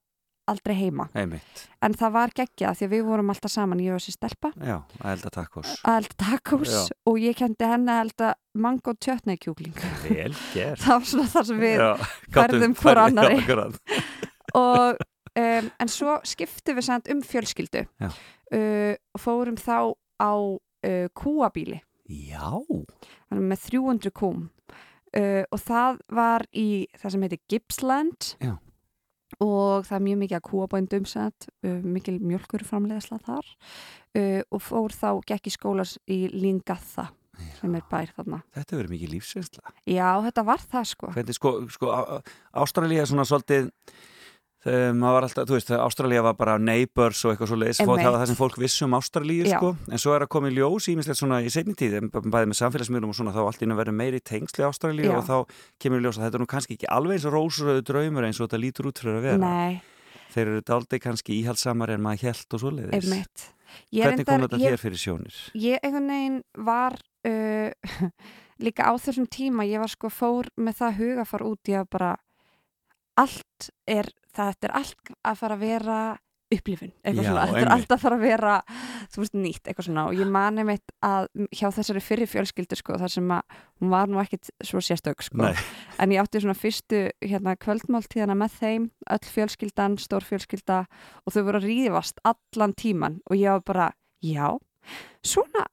aldrei 0.51 0.75
heima. 0.77 1.07
Einmitt. 1.17 1.63
en 1.83 1.95
það 1.97 2.13
var 2.15 2.33
geggjað 2.35 2.79
því 2.79 2.87
að 2.87 2.93
við 2.95 3.03
vorum 3.07 3.33
alltaf 3.33 3.53
saman 3.53 3.81
ég 3.83 3.95
og 3.95 4.01
þessi 4.01 4.15
stelpa. 4.15 4.51
Já, 4.57 4.77
að 5.01 5.11
elda 5.13 5.33
takkos 5.37 5.73
að 5.83 5.99
elda 6.01 6.17
takkos 6.23 6.75
og 7.07 7.19
ég 7.21 7.37
kendi 7.39 7.71
henni 7.71 7.93
að 7.93 8.03
elda 8.05 8.31
mango 8.57 8.95
tjötnækjúkling 9.05 9.77
Vel 10.07 10.33
gert. 10.53 10.81
Það 10.83 10.93
var 10.93 11.09
svona 11.11 11.29
þar 11.35 11.49
sem 11.51 11.61
við 11.63 11.85
færðum 12.37 12.77
hvora 12.81 13.07
annari 13.11 13.41
og 14.63 15.03
um, 15.37 15.71
en 15.83 15.91
svo 15.91 16.19
skiptum 16.27 16.79
við 16.79 16.89
samt 16.89 17.11
um 17.11 17.23
fjölskyldu. 17.25 17.87
Uh, 18.47 18.95
og 19.13 19.19
fórum 19.19 19.59
þá 19.59 19.91
á 20.23 20.31
uh, 20.31 21.07
kúabíli 21.17 21.81
Já. 22.07 22.55
Með 23.29 23.65
300 23.67 24.13
kúm. 24.15 24.47
Uh, 25.15 25.43
og 25.51 25.59
það 25.63 25.99
var 26.13 26.45
í 26.55 26.87
það 26.99 27.13
sem 27.13 27.25
heitir 27.25 27.41
Gippsland. 27.51 28.31
Já. 28.43 28.53
Og 29.43 29.85
það 29.87 29.95
er 29.97 30.03
mjög 30.07 30.19
mikið 30.23 30.37
að 30.39 30.45
kúabændum 30.47 31.07
satt, 31.09 31.47
uh, 31.65 31.79
mikil 31.83 32.17
mjölkur 32.23 32.65
framleiðsla 32.67 33.19
þar 33.25 33.47
uh, 33.47 34.41
og 34.49 34.63
fór 34.63 34.95
þá 34.95 35.09
gekk 35.29 35.49
í 35.51 35.55
skólas 35.55 35.97
í 36.09 36.25
Lingatha 36.33 37.09
sem 37.59 37.73
er 37.77 37.83
bær 37.85 38.09
þarna. 38.15 38.41
Þetta 38.55 38.79
verður 38.79 38.93
mikið 38.95 39.11
lífsveinsla 39.13 39.73
Já, 39.85 40.09
þetta 40.25 40.45
var 40.47 40.63
það 40.63 40.87
sko. 40.91 41.09
Hvernig 41.13 41.37
sko, 41.37 41.51
sko 41.73 41.91
Ástralja 42.57 43.03
er 43.03 43.11
svona 43.11 43.27
svolítið 43.29 43.69
maður 44.67 45.15
var 45.15 45.25
alltaf, 45.27 45.47
þú 45.47 45.55
veist, 45.55 45.71
Ástralja 45.77 46.23
var 46.25 46.35
bara 46.39 46.55
neighbors 46.61 47.23
og 47.25 47.33
eitthvað 47.33 47.51
svo 47.51 47.57
leiðis, 47.61 47.81
það 47.81 47.91
var 47.93 48.17
það 48.17 48.25
sem 48.31 48.39
fólk 48.39 48.59
vissum 48.61 48.95
Ástralíu, 48.97 49.47
sko, 49.47 49.73
en 49.87 50.01
svo 50.03 50.15
er 50.15 50.25
að 50.25 50.31
koma 50.35 50.51
í 50.51 50.55
ljós 50.57 50.89
ímislegt 50.91 51.19
svona 51.21 51.41
í 51.45 51.51
setni 51.53 51.75
tíð, 51.77 51.99
bæðið 52.13 52.51
með 52.51 52.59
samfélagsmiðlum 52.61 53.13
og 53.13 53.19
svona, 53.19 53.35
þá 53.35 53.41
allt 53.45 53.67
að 53.67 53.81
vera 53.81 53.97
meiri 53.99 54.23
tengsli 54.23 54.65
Ástralíu 54.67 55.13
og 55.17 55.27
þá 55.27 55.37
kemur 55.83 56.01
í 56.01 56.07
ljós 56.07 56.19
að 56.19 56.27
þetta 56.27 56.39
er 56.39 56.43
nú 56.43 56.49
kannski 56.53 56.77
ekki 56.77 56.89
alveg 56.97 57.19
eins 57.19 57.27
og 57.29 57.37
rósröðu 57.37 57.85
draumur 57.87 58.27
eins 58.27 58.41
og 58.41 58.47
þetta 58.47 58.63
lítur 58.63 58.89
út 58.91 59.03
fyrir 59.03 59.19
að 59.19 59.29
vera. 59.31 59.51
Nei. 59.51 59.79
þeir 60.33 60.49
eru 60.51 60.65
daldið 60.67 61.03
kannski 61.05 61.37
íhaldsamar 61.41 61.93
en 61.93 62.03
maður 62.03 62.27
held 62.27 62.57
og 62.57 62.63
svo 62.63 62.73
leiðis 62.75 63.53
Hvernig 63.91 64.27
kom 64.27 64.43
þetta 64.45 64.59
þér 64.61 64.79
fyrir 64.81 65.01
sjónir? 65.01 65.39
Ég 65.59 65.83
einhvern 65.83 66.11
veginn 66.11 66.37
var 66.67 66.97
uh, 67.27 68.13
líka 68.65 68.87
á 68.89 68.93
þessum 68.99 69.27
tíma, 69.31 69.67
ég 69.67 69.81
var 69.83 69.91
sko 69.91 70.11
fór 70.13 70.49
með 70.55 70.79
það 70.81 71.01
hugafar 71.01 71.45
út, 71.47 71.61
ég 71.71 71.83
var 71.83 71.91
bara 71.91 72.13
allt 73.17 73.69
er 73.89 74.09
þetta 74.37 74.69
er 74.69 74.77
allt 74.79 75.11
að 75.23 75.43
fara 75.43 75.57
að 75.57 75.65
vera 75.65 75.99
upplifun, 76.47 76.93
eitthvað 77.03 77.25
Já, 77.25 77.27
svona, 77.27 77.45
þetta 77.49 77.59
er 77.59 77.71
allt 77.73 77.89
að 77.91 78.03
fara 78.05 78.17
að 78.17 78.21
vera 78.23 78.51
þú 79.11 79.19
veist, 79.19 79.33
nýtt, 79.35 79.63
eitthvað 79.65 79.87
svona 79.89 80.05
og 80.07 80.15
ég 80.15 80.29
mani 80.31 80.63
meitt 80.67 80.93
að 81.03 81.25
hjá 81.51 81.65
þessari 81.75 82.03
fyrir 82.05 82.29
fjölskyldu 82.31 82.77
sko, 82.79 82.95
þar 83.01 83.11
sem 83.11 83.33
að 83.35 83.57
hún 83.81 83.91
var 83.91 84.07
nú 84.07 84.21
ekkit 84.21 84.51
svo 84.63 84.79
sérstök 84.83 85.25
sko, 85.27 85.41
Nei. 85.43 85.65
en 85.99 86.13
ég 86.15 86.23
átti 86.23 86.39
svona 86.45 86.55
fyrstu 86.55 87.01
hérna 87.19 87.57
kvöldmáltíðana 87.59 88.37
með 88.39 88.55
þeim 88.61 88.87
öll 89.17 89.27
fjölskyldan, 89.33 89.99
stór 89.99 90.23
fjölskylda 90.29 90.85
og 91.25 91.35
þau 91.35 91.41
voru 91.49 91.59
að 91.59 91.67
ríðast 91.67 92.23
allan 92.23 92.77
tíman 92.79 93.19
og 93.27 93.35
ég 93.41 93.57
var 93.57 93.67
bara, 93.67 93.89
já 94.23 94.55
svona, 95.25 95.67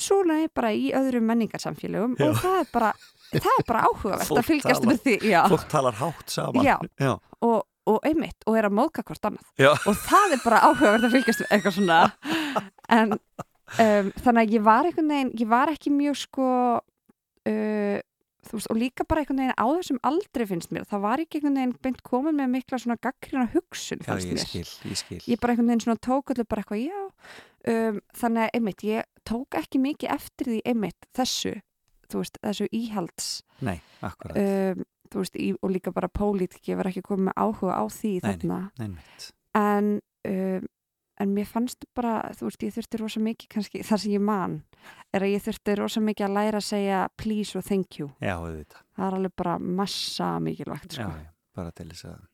svona 0.00 0.40
er 0.46 0.50
bara 0.54 0.72
í 0.72 0.90
öðrum 0.96 1.28
menningarsamfélögum 1.28 2.16
Já. 2.16 2.30
og 2.30 2.40
það 2.40 2.58
er 2.62 2.72
bara 2.72 2.92
það 3.36 3.52
er 3.52 3.66
bara 3.68 3.86
áhugavert 3.90 4.32
að 4.32 4.46
fylgjast 4.48 4.86
með 4.88 5.00
því 5.04 5.16
Já. 5.28 5.40
fólk 5.52 5.68
talar 5.68 5.98
hátt 6.00 6.32
saman 6.32 6.64
Já. 6.64 7.16
og 7.44 7.64
og 7.86 8.00
einmitt 8.06 8.46
og 8.46 8.56
er 8.58 8.66
að 8.68 8.76
móðka 8.78 9.04
hvort 9.06 9.28
annað. 9.30 9.46
Já. 9.60 9.70
og 9.74 9.94
það 10.06 10.34
er 10.36 10.42
bara 10.44 10.62
áhugavert 10.66 11.06
að 11.08 11.16
fylgjast 11.16 11.46
eitthvað 11.50 11.78
svona. 11.78 12.00
En 12.96 13.16
um, 13.16 14.10
þannig 14.22 14.42
að 14.44 14.52
ég 14.54 14.62
var 14.62 14.86
einhvern 14.86 15.08
veginn 15.10 15.32
ég 15.40 15.48
var 15.50 15.72
ekki 15.72 15.90
mjög 15.90 16.20
sko 16.20 16.44
uh, 16.78 17.98
þú 18.46 18.58
veist 18.60 18.70
og 18.70 18.78
líka 18.78 19.06
bara 19.08 19.24
einhvern 19.24 19.40
veginn 19.42 19.58
á 19.58 19.66
þessum 19.74 19.98
aldrei 20.06 20.46
finnst 20.46 20.70
mér. 20.74 20.86
Það 20.86 21.02
var 21.02 21.22
ekki 21.24 21.40
einhvern 21.40 21.58
veginn 21.58 21.74
beint 21.82 22.02
komin 22.06 22.38
með 22.38 22.52
mikla 22.54 22.78
svona 22.78 22.98
gaggrina 23.02 23.48
hugsun 23.54 24.04
Já, 24.06 24.14
ég 24.22 24.42
skil, 24.44 24.64
ég 24.86 25.00
skil. 25.02 25.20
Ég 25.26 25.42
bara 25.42 25.56
einhvern 25.56 25.72
veginn 25.72 25.84
svona 25.88 26.02
tók 26.06 26.30
allir 26.34 26.46
bara 26.46 26.62
eitthvað 26.62 26.84
já. 26.86 27.02
Um, 27.66 27.98
þannig 28.14 28.44
að 28.46 28.52
einmitt 28.60 28.84
ég 28.86 29.08
tók 29.26 29.58
ekki 29.58 29.80
mikið 29.82 30.12
eftir 30.14 30.52
því 30.52 30.60
einmitt 30.70 31.08
þessu 31.18 31.56
þú 32.06 32.20
veist 32.22 32.36
þessu 32.44 32.68
íhalds 32.70 33.30
Nei, 33.66 33.80
akkurat. 34.06 34.36
um, 34.38 34.84
þú 35.12 35.24
veist, 35.24 35.36
í, 35.40 35.50
og 35.60 35.74
líka 35.74 35.92
bara 35.96 36.12
pólitík 36.12 36.72
ég 36.72 36.80
var 36.80 36.90
ekki 36.90 37.04
komið 37.06 37.30
með 37.30 37.38
áhuga 37.44 37.78
á 37.78 37.84
því 37.90 38.14
nei, 38.16 38.24
þarna 38.26 38.60
nei, 38.78 38.88
en 39.56 39.92
um, 40.28 40.72
en 41.16 41.32
mér 41.32 41.48
fannst 41.48 41.86
bara 41.96 42.18
þú 42.36 42.50
veist, 42.50 42.64
ég 42.66 42.74
þurfti 42.76 43.00
rosa 43.00 43.22
mikið 43.24 43.52
kannski 43.54 43.82
þar 43.86 44.02
sem 44.02 44.14
ég 44.16 44.24
man, 44.24 44.58
er 45.16 45.24
að 45.24 45.32
ég 45.32 45.44
þurfti 45.46 45.76
rosa 45.80 46.02
mikið 46.04 46.28
að 46.28 46.36
læra 46.36 46.60
að 46.60 46.68
segja 46.68 47.02
please 47.16 47.58
og 47.58 47.64
thank 47.66 48.00
you 48.00 48.10
Já, 48.20 48.36
það 48.36 49.06
er 49.08 49.18
alveg 49.20 49.36
bara 49.40 49.58
massa 49.58 50.36
mikilvægt 50.42 50.98
sko. 50.98 51.06
Já, 51.08 51.30
bara 51.56 51.72
til 51.76 51.88
þess 51.92 52.08
að 52.10 52.24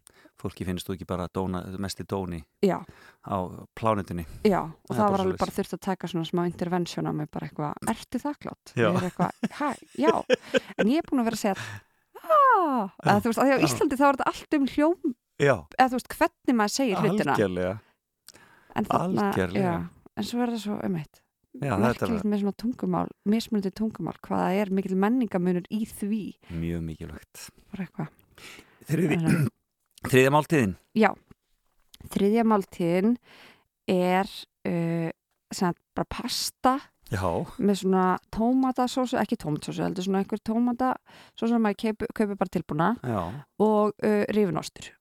fólki 0.43 0.67
finnst 0.67 0.89
þú 0.89 0.97
ekki 0.97 1.07
bara 1.07 1.29
dóna, 1.31 1.63
mest 1.79 2.03
í 2.03 2.07
dóni 2.09 2.41
Já. 2.67 2.81
á 3.23 3.37
plánutinni 3.79 4.25
Já, 4.43 4.65
og 4.67 4.91
það, 4.91 4.99
það 4.99 5.15
var 5.15 5.25
alveg 5.27 5.41
bara 5.45 5.57
þurft 5.59 5.77
að 5.77 5.83
taka 5.87 6.11
svona 6.11 6.27
smá 6.27 6.43
intervention 6.49 7.07
á 7.07 7.13
mig, 7.15 7.31
bara 7.31 7.47
eitthvað, 7.47 7.79
ertu 7.93 8.23
þakklátt? 8.25 8.75
Já. 8.75 8.91
Eitthvað, 8.99 9.87
já, 9.95 10.13
en 10.83 10.91
ég 10.91 10.99
er 10.99 11.07
búin 11.07 11.23
að 11.23 11.31
vera 11.31 11.39
að 11.39 11.45
segja 11.45 11.57
eða 12.33 13.19
þú 13.19 13.31
veist, 13.31 13.41
að 13.43 13.49
því 13.49 13.57
á 13.57 13.65
Íslandi 13.67 13.99
þá 13.99 14.05
er 14.07 14.19
þetta 14.19 14.31
allt 14.33 14.57
um 14.59 14.69
hljóm 14.75 15.15
já. 15.43 15.55
eða 15.79 15.89
þú 15.89 15.99
veist, 15.99 16.15
hvernig 16.19 16.59
maður 16.59 16.75
segir 16.77 17.03
hlutina. 17.03 17.35
Algjörlega 17.35 17.75
en, 18.73 18.89
þarna, 18.89 19.27
Algjörlega 19.29 19.75
en 20.17 20.29
svo 20.29 20.43
er 20.45 20.55
það 20.55 20.65
svo 20.67 20.79
um 20.79 20.99
eitt 21.01 21.23
merkilegt 21.53 22.25
með 22.25 22.43
svona 22.43 22.57
tungumál 22.57 23.09
mismunandi 23.29 23.73
tungumál, 23.77 24.17
hvaða 24.25 24.53
er 24.63 24.71
mikil 24.73 24.97
menningamunur 24.97 25.67
í 25.69 25.83
því. 25.89 26.23
Mjög 26.57 26.85
mikilvægt. 26.87 27.43
Þriði, 28.89 29.19
þriðja 30.11 30.33
máltíðin. 30.33 30.73
Já, 30.97 31.11
þriðja 32.15 32.47
máltíðin 32.49 33.13
er 33.93 34.33
uh, 34.69 35.11
bara 35.93 36.09
pasta 36.09 36.79
Já. 37.13 37.29
með 37.59 37.79
svona 37.83 38.07
tómatasósu, 38.35 39.19
ekki 39.21 39.39
tómatasósu 39.43 39.85
heldur 39.85 40.07
svona 40.07 40.23
einhver 40.23 40.43
tómatasósu 40.49 41.53
sem 41.53 41.63
maður 41.63 41.81
kaupi, 41.85 42.11
kaupi 42.17 42.39
bara 42.41 42.55
tilbúna 42.57 42.91
Já. 43.05 43.23
og 43.63 43.95
uh, 44.05 44.25
rifinostur 44.33 44.93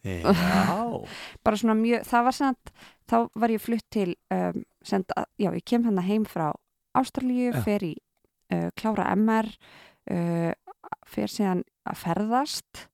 bara 1.44 1.60
svona 1.60 1.76
mjög, 1.76 2.06
það 2.08 2.26
var 2.28 2.36
sent 2.36 2.72
þá 3.10 3.16
var 3.36 3.52
ég 3.52 3.60
flutt 3.60 3.86
til 3.92 4.14
um, 4.32 4.62
sent, 4.86 5.12
já, 5.36 5.50
ég 5.50 5.64
kem 5.66 5.84
hann 5.84 6.00
heim 6.06 6.24
frá 6.28 6.50
Ástralíu, 6.96 7.52
fer 7.62 7.84
í 7.86 7.92
uh, 8.54 8.70
klára 8.80 9.10
MR 9.14 9.50
uh, 10.10 10.52
fer 11.06 11.30
síðan 11.30 11.62
að 11.86 12.00
ferðast 12.00 12.86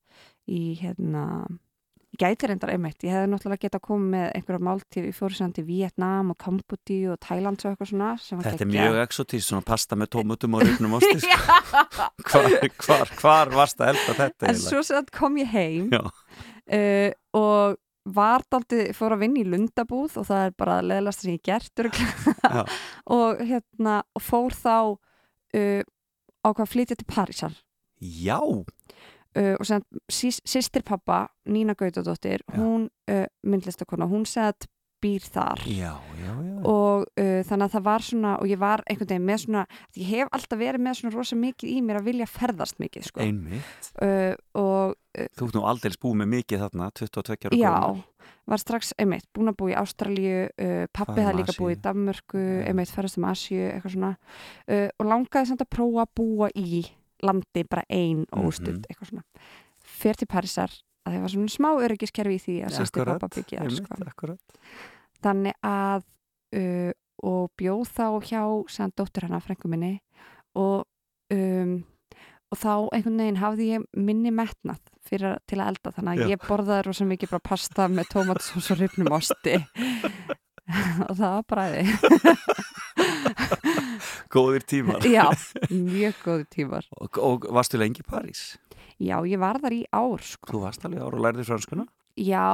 í 0.50 0.76
hérna 0.80 1.46
gæti 2.20 2.48
reyndar 2.50 2.72
einmitt, 2.72 3.04
ég 3.06 3.14
hefði 3.14 3.30
náttúrulega 3.32 3.62
getað 3.66 3.82
komið 3.86 4.10
með 4.14 4.26
einhverja 4.38 4.64
máltíð, 4.68 5.06
ég 5.08 5.16
fór 5.16 5.36
sér 5.36 5.54
til 5.56 5.64
Vietnam 5.66 6.32
og 6.32 6.38
Kambudi 6.42 6.98
og 7.12 7.18
Thailand 7.22 7.62
og 7.62 7.72
eitthvað 7.72 7.90
svona 7.92 8.10
Þetta 8.20 8.66
er 8.66 8.70
mjög 8.72 8.98
exotís, 9.04 9.48
svona 9.48 9.66
pasta 9.66 9.98
með 9.98 10.12
tómutum 10.16 10.58
og 10.58 10.64
rifnum 10.64 10.94
osti 10.98 11.16
sko. 11.24 11.40
hvar, 12.26 12.52
hvar, 12.84 13.12
hvar 13.20 13.52
varst 13.56 13.82
að 13.82 13.94
elda 13.94 14.16
þetta? 14.20 14.52
En 14.52 14.60
svo 14.60 14.84
sem 14.86 15.10
kom 15.14 15.40
ég 15.40 15.50
heim 15.54 15.90
uh, 15.96 17.10
og 17.36 17.76
var 18.06 18.46
daldið, 18.52 18.92
fór 18.94 19.16
að 19.16 19.24
vinna 19.24 19.42
í 19.42 19.48
lundabúð 19.50 20.20
og 20.20 20.28
það 20.28 20.44
er 20.46 20.56
bara 20.62 20.78
leðlast 20.84 21.24
sem 21.24 21.34
ég 21.34 21.42
gert 21.46 21.86
og 23.16 23.42
hérna 23.42 24.00
og 24.14 24.22
fór 24.22 24.54
þá 24.54 24.76
uh, 24.94 25.82
á 26.46 26.48
hvað 26.54 26.70
flytja 26.70 26.98
til 26.98 27.08
Parísar. 27.10 27.56
Já 27.98 28.38
Uh, 29.36 29.52
og 29.60 29.68
sem 29.68 29.82
sýstir 30.48 30.84
pappa 30.86 31.26
Nína 31.52 31.74
Gautadóttir, 31.76 32.40
hún 32.56 32.88
uh, 33.10 33.26
myndlistakona, 33.44 34.08
hún 34.08 34.24
segði 34.28 34.70
býr 35.04 35.26
þar. 35.28 35.60
Já, 35.68 35.90
já, 36.22 36.30
já. 36.32 36.54
og 36.64 37.04
uh, 37.04 37.42
þannig 37.44 37.66
að 37.66 37.74
það 37.74 37.84
var 37.84 38.06
svona 38.06 38.32
og 38.40 38.48
ég 38.48 38.60
var 38.62 38.82
einhvern 38.88 39.10
veginn 39.10 39.28
með 39.28 39.42
svona 39.44 39.66
ég 39.92 40.08
hef 40.08 40.32
alltaf 40.38 40.62
verið 40.62 40.84
með 40.86 40.98
svona 41.00 41.14
rosa 41.18 41.40
mikið 41.42 41.74
í 41.74 41.76
mér 41.84 42.00
að 42.00 42.08
vilja 42.08 42.30
ferðast 42.32 42.80
mikið 42.80 43.08
sko. 43.10 43.28
og 44.56 44.96
þú 45.36 45.50
ert 45.50 45.60
nú 45.60 45.66
aldrei 45.68 46.00
búið 46.00 46.18
með 46.22 46.32
mikið 46.32 46.64
þarna 46.64 46.90
22 46.96 47.50
ára 47.50 47.60
já, 47.60 48.32
var 48.48 48.64
strax 48.64 48.94
einmitt 48.96 49.28
búin 49.36 49.52
að 49.52 49.58
búið 49.60 49.74
í 49.74 49.80
Ástralju 49.82 50.42
pappi 50.96 51.20
það 51.20 51.40
líka 51.42 51.60
búið 51.60 51.76
í 51.76 51.82
Danmörku 51.84 52.44
einmitt 52.64 52.96
ferðast 52.96 53.20
um 53.20 53.28
Asju, 53.28 53.64
eitthvað 53.68 53.98
svona. 53.98 54.14
Og 54.96 55.10
langaði 55.12 55.52
samt 55.52 55.66
að 55.66 55.74
prófa 55.76 56.06
að 56.06 56.14
búa 56.16 56.54
í 56.56 56.86
landi 57.22 57.64
bara 57.70 57.86
einn 57.88 58.26
og 58.32 58.50
ústuð 58.50 58.72
mm 58.72 58.82
-hmm. 58.82 58.86
eitthvað 58.90 59.08
svona 59.08 59.24
fyrir 59.86 60.16
til 60.16 60.28
Parísar 60.28 60.70
að 61.06 61.12
það 61.12 61.20
var 61.22 61.30
svona 61.30 61.54
smá 61.54 61.70
öryggiskerfi 61.86 62.34
í 62.34 62.44
því 62.44 62.56
að 62.66 62.76
sýsti 62.76 63.04
pappa 63.04 63.28
byggja 63.28 63.70
sko. 63.70 64.36
þannig 65.22 65.54
að 65.62 66.02
uh, 66.56 66.92
og 67.22 67.50
bjóð 67.56 67.84
þá 67.96 68.08
hjá 68.28 68.42
sann 68.68 68.92
dóttur 68.96 69.22
hana 69.22 69.40
frængu 69.40 69.68
minni 69.68 70.00
og 70.54 70.84
um, 71.32 71.84
og 72.52 72.58
þá 72.58 72.74
einhvern 72.94 73.18
veginn 73.18 73.40
hafði 73.42 73.64
ég 73.74 73.86
minni 73.92 74.30
metnað 74.30 74.82
fyrir 75.06 75.38
til 75.46 75.60
að 75.60 75.68
elda 75.72 75.90
þannig 75.96 76.12
að 76.12 76.20
Já. 76.20 76.28
ég 76.34 76.44
borðaði 76.46 76.86
rosa 76.86 77.04
mikið 77.04 77.30
bara 77.30 77.48
pasta 77.48 77.88
með 77.88 78.10
tómatsós 78.12 78.70
og 78.70 78.78
rifnum 78.80 79.12
osti 79.16 79.56
og 81.08 81.14
það 81.16 81.30
var 81.30 81.44
bræði 81.50 81.82
Góðir 84.32 84.66
tímar 84.68 85.04
Já, 85.06 85.26
mjög 85.70 86.22
góðir 86.24 86.48
tímar 86.52 86.88
og, 86.96 87.20
og 87.20 87.46
varstu 87.54 87.80
lengi 87.80 88.04
í 88.04 88.08
París? 88.08 88.56
Já, 88.96 89.18
ég 89.28 89.40
var 89.42 89.60
þar 89.60 89.76
í 89.76 89.82
ár 89.92 90.24
sko. 90.24 90.50
Þú 90.54 90.62
varst 90.62 90.86
alveg 90.88 91.04
ár 91.04 91.18
og 91.18 91.24
lærði 91.26 91.44
franskuna? 91.44 91.84
Já, 92.16 92.48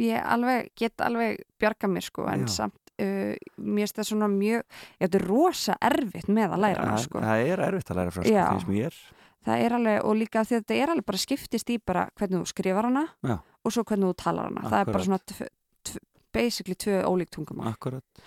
ég 0.00 0.24
alveg, 0.24 0.70
get 0.78 1.04
alveg 1.04 1.44
bjarga 1.60 1.90
mér 1.92 2.06
sko 2.06 2.24
en 2.32 2.46
Já. 2.46 2.52
samt 2.54 2.96
uh, 3.02 3.34
mér 3.60 3.84
finnst 3.84 4.00
það 4.00 4.10
svona 4.12 4.30
mjög 4.32 4.64
þetta 5.02 5.20
er 5.20 5.28
rosa 5.28 5.76
erfitt 5.90 6.32
með 6.32 6.56
að 6.56 6.64
læra 6.64 6.88
ja, 6.88 7.04
sko. 7.04 7.22
Það 7.26 7.52
er 7.52 7.64
erfitt 7.68 7.92
að 7.92 8.00
læra 8.00 8.16
franskuna 8.16 8.48
því 8.54 8.64
sem 8.64 8.80
ég 8.80 8.90
er 8.90 9.04
Það 9.46 9.62
er 9.62 9.74
alveg, 9.76 10.00
og 10.02 10.16
líka 10.18 10.42
því 10.42 10.56
að 10.56 10.62
þetta 10.64 10.76
er 10.76 10.90
alveg 10.92 11.06
bara 11.06 11.22
skiptist 11.22 11.68
í 11.70 11.76
bara 11.78 12.08
hvernig 12.18 12.40
þú 12.40 12.50
skrifar 12.50 12.88
hana 12.88 13.04
Já. 13.22 13.36
og 13.38 13.74
svo 13.74 13.84
hvernig 13.86 14.08
þú 14.10 14.16
talar 14.18 14.48
hana. 14.48 14.62
Akkurat. 14.64 14.72
Það 14.72 14.80
er 14.80 14.96
bara 14.96 15.06
svona 15.06 16.00
basically 16.34 16.74
tvö 16.82 16.96
ólíkt 17.06 17.36
tungumál. 17.36 17.68
Akkurat. 17.70 18.24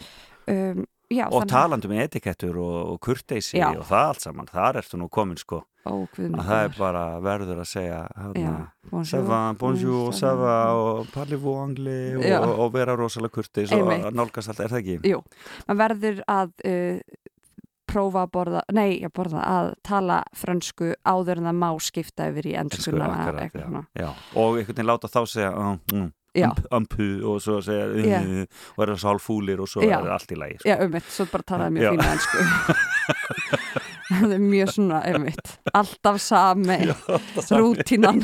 Um, 0.47 0.85
Já, 1.09 1.25
og 1.33 1.47
talandu 1.49 1.89
með 1.89 2.03
etikettur 2.05 2.59
og, 2.61 2.75
og 2.93 2.97
kurteysi 3.01 3.57
og 3.65 3.81
það 3.89 4.11
allt 4.11 4.25
saman, 4.27 4.49
þar 4.49 4.77
ertu 4.83 4.99
nú 5.01 5.07
komin 5.09 5.39
sko. 5.41 5.63
Ó, 5.87 6.05
að 6.05 6.43
það 6.43 6.59
er 6.67 6.75
bara 6.75 7.03
verður 7.23 7.61
að 7.63 7.69
segja 7.71 7.99
ça 9.07 9.21
va, 9.25 9.39
bonjour, 9.57 10.11
va. 10.37 10.57
og 10.75 11.09
parlez-vous 11.13 11.63
anglais 11.63 12.19
og, 12.19 12.53
og 12.65 12.73
vera 12.75 12.97
rosalega 12.99 13.39
kurteys 13.39 13.73
og 13.73 13.89
nálgast 14.13 14.51
allt, 14.51 14.61
er 14.65 14.73
það 14.75 14.81
ekki? 14.83 14.97
Jú, 15.09 15.23
maður 15.65 15.81
verður 15.81 16.21
að 16.29 16.53
uh, 16.69 17.01
prófa 17.89 18.27
að 18.27 18.31
borða, 18.35 18.63
nei, 18.75 18.99
að 19.01 19.13
borða 19.17 19.47
að 19.49 19.71
tala 19.87 20.19
fransku 20.37 20.91
áður 21.07 21.41
en 21.41 21.49
það 21.49 21.59
má 21.63 21.69
skipta 21.87 22.29
yfir 22.29 22.51
í 22.51 22.55
ennskuna 22.59 23.09
og 23.09 24.59
einhvern 24.59 24.75
veginn 24.75 24.89
láta 24.91 25.09
þá 25.09 25.21
segja 25.25 25.51
uh, 25.55 25.73
mm, 25.95 26.09
ampu 26.71 27.07
og 27.25 27.39
svo 27.43 27.59
segja 27.65 27.87
uh, 27.89 28.43
og 28.77 28.83
er 28.85 28.93
það 28.93 29.01
sálfúlir 29.03 29.61
og 29.63 29.69
svo 29.71 29.83
Já. 29.83 29.97
er 29.97 30.05
það 30.07 30.15
allt 30.15 30.33
í 30.33 30.39
lægi 30.39 30.57
sko. 30.59 30.69
Já, 30.69 30.75
um 30.85 30.91
mitt, 30.93 31.07
svo 31.15 31.25
bara 31.31 31.47
talaði 31.53 31.75
mjög 31.77 31.95
fína 31.95 32.09
ennsku 32.13 32.37
það 34.09 34.33
er 34.35 34.43
mjög 34.43 34.73
svona 34.73 34.99
um 35.13 35.25
mitt, 35.27 35.53
alltaf 35.79 36.19
sami 36.23 36.77
rútínan 37.59 38.21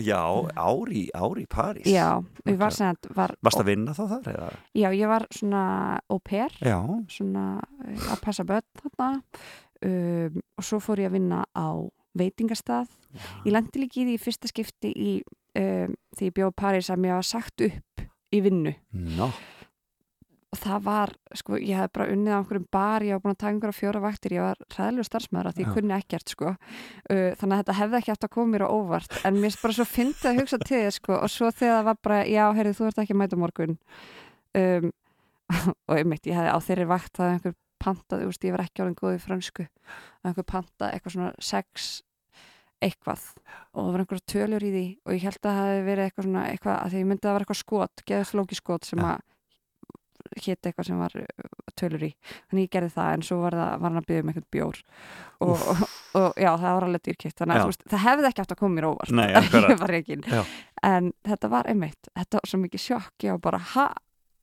Já, 0.00 0.20
ári 0.56 1.06
ári 1.14 1.44
í 1.44 1.48
París 1.50 1.88
Já, 1.90 2.08
við 2.46 2.60
var 2.60 2.74
sem 2.76 2.90
að 2.90 3.10
var, 3.16 3.34
Varst 3.44 3.62
að 3.62 3.70
vinna 3.70 3.94
þá 3.96 4.02
þar? 4.16 4.30
Eða? 4.34 4.50
Já, 4.82 4.88
ég 4.96 5.10
var 5.10 5.26
svona 5.34 5.64
au 6.10 6.18
pair 6.24 6.54
Já. 6.64 6.78
svona 7.12 7.46
eh, 7.86 8.06
að 8.10 8.22
passa 8.24 8.46
börn 8.48 8.66
þarna 8.82 9.10
um, 9.86 10.40
og 10.58 10.66
svo 10.66 10.80
fór 10.82 11.02
ég 11.04 11.10
að 11.12 11.18
vinna 11.18 11.44
á 11.54 11.68
veitingastað. 12.18 12.90
Já. 13.10 13.22
ég 13.44 13.54
lendi 13.54 13.82
líki 13.82 14.04
í 14.04 14.08
því 14.08 14.18
fyrsta 14.22 14.50
skipti 14.50 14.90
í 14.94 15.12
um, 15.58 15.94
því 16.16 16.28
ég 16.28 16.36
bjóð 16.36 16.52
París 16.58 16.90
að 16.92 17.00
mér 17.04 17.16
var 17.18 17.26
sagt 17.26 17.64
upp 17.66 18.04
í 18.30 18.42
vinnu. 18.44 18.74
No. 19.18 19.30
og 20.50 20.58
það 20.58 20.80
var, 20.82 21.12
sko, 21.38 21.58
ég 21.62 21.78
hef 21.78 21.92
bara 21.94 22.08
unnið 22.10 22.34
á 22.34 22.38
einhverjum 22.40 22.64
bar, 22.74 23.04
ég 23.06 23.14
hef 23.14 23.22
búin 23.22 23.36
að 23.36 23.38
taka 23.38 23.52
einhverja 23.54 23.76
fjóra 23.76 24.00
vaktir 24.02 24.32
ég 24.34 24.42
var 24.42 24.58
ræðilega 24.74 25.06
starfsmæður 25.06 25.48
að 25.50 25.58
því 25.58 25.62
ég 25.62 25.76
kunni 25.76 25.94
ekkert 25.94 26.32
sko, 26.34 26.54
uh, 26.54 27.28
þannig 27.38 27.54
að 27.54 27.60
þetta 27.60 27.76
hefði 27.78 27.98
ekki 28.00 28.14
átt 28.14 28.26
að 28.26 28.32
koma 28.34 28.50
mér 28.54 28.64
á 28.66 28.74
óvart, 28.74 29.14
en 29.22 29.38
mér 29.38 29.58
bara 29.62 29.76
svo 29.78 29.86
fyndið 29.86 30.30
að 30.32 30.40
hugsa 30.40 30.58
til 30.64 30.72
þið, 30.72 30.88
sko, 30.96 31.20
og 31.20 31.30
svo 31.30 31.52
þegar 31.54 31.76
það 31.76 31.86
var 31.90 32.00
bara 32.08 32.18
já, 32.26 32.42
heyrðu, 32.58 32.74
þú 32.80 32.88
ert 32.88 33.00
ekki 33.04 33.14
að 33.14 33.20
mæta 33.22 33.38
morgun. 33.38 33.78
Um, 34.58 34.90
og 35.86 36.02
ég 36.02 36.10
mitt, 36.10 36.26
ég 36.26 36.40
hefði 36.40 36.50
á 36.50 36.58
þeirri 36.66 36.88
vakt 36.90 37.22
að 37.22 37.32
einhver 37.36 37.56
pantaði, 37.80 38.28
ég 38.30 38.54
var 38.54 38.64
ekki 38.66 38.84
álega 38.84 39.00
góð 39.00 39.16
í 39.16 39.24
fransku, 39.24 39.66
að 40.20 40.30
einhver 40.30 40.48
pantaði 40.48 40.96
eitthvað 40.96 41.16
svona 41.16 41.32
sex 41.40 41.90
eitthvað 42.80 43.24
og 43.74 43.82
það 43.82 43.90
var 43.92 44.02
einhverja 44.02 44.30
tölur 44.32 44.64
í 44.64 44.70
því 44.72 44.84
og 45.04 45.16
ég 45.16 45.24
held 45.26 45.40
að 45.40 45.58
það 45.58 45.66
hefði 45.70 45.82
verið 45.88 46.06
eitthvað 46.06 46.26
svona 46.26 46.44
eitthvað 46.48 46.78
að 46.78 46.94
því 46.94 47.02
ég 47.02 47.10
myndi 47.10 47.20
að 47.20 47.28
það 47.28 47.36
var 47.36 47.44
eitthvað 47.44 47.60
skot, 47.60 48.04
geðslóki 48.08 48.56
skot 48.56 48.88
sem 48.88 49.04
að 49.04 49.26
hétt 50.38 50.68
eitthvað 50.68 50.86
sem 50.86 51.00
var 51.00 51.16
uh, 51.16 51.48
tölur 51.78 52.04
í. 52.06 52.10
Þannig 52.50 52.66
ég 52.66 52.72
gerði 52.74 52.92
það 52.94 53.14
en 53.14 53.24
svo 53.26 53.38
var, 53.42 53.56
það, 53.56 53.70
var 53.82 53.88
hann 53.90 54.00
að 54.00 54.06
byggja 54.10 54.24
um 54.24 54.30
eitthvað 54.32 54.48
bjór 54.56 54.80
og, 55.40 55.64
og, 55.72 55.80
og 56.20 56.40
já 56.44 56.50
það 56.50 56.76
var 56.76 56.86
alveg 56.86 57.04
dýrkitt 57.08 57.40
þannig 57.40 57.62
að 57.64 57.80
það 57.94 58.04
hefði 58.04 58.28
ekki 58.30 58.44
átt 58.44 58.54
að 58.54 58.60
koma 58.60 58.76
mér 58.76 58.88
óvart. 58.90 59.14
En 60.90 61.10
þetta 61.26 61.50
var 61.52 61.68
einmitt, 61.68 62.12
þetta 62.16 62.40
var 62.40 62.52
svo 62.52 62.62
mikið 62.62 62.84
sjokk 62.86 63.26
ég 63.26 63.36
var 63.36 63.42
bara 63.50 63.62
ha 63.74 63.86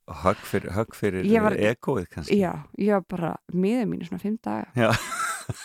Högg 0.08 0.44
fyrir, 0.48 0.72
högg 0.72 0.94
fyrir 0.96 1.26
var, 1.44 1.52
egoið 1.52 2.06
kannski. 2.12 2.38
Já, 2.40 2.52
ég 2.80 2.94
var 2.96 3.04
bara 3.12 3.32
miður 3.52 3.90
mínu 3.90 4.08
svona 4.08 4.22
fimm 4.22 4.38
daga. 4.44 4.92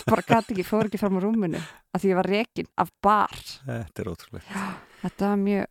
Bara 0.07 0.23
gæti 0.23 0.53
ekki, 0.55 0.65
fór 0.67 0.87
ekki 0.87 0.99
fram 0.99 1.19
á 1.19 1.21
rúmunu 1.23 1.59
að 1.59 2.03
því 2.03 2.11
ég 2.13 2.19
var 2.19 2.29
rekin 2.31 2.69
af 2.79 2.91
bar. 3.03 3.35
Þetta 3.67 4.03
er 4.03 4.09
ótrúlega 4.11 4.65
Þetta 5.03 5.31
var 5.33 5.41
mjög, 5.41 5.69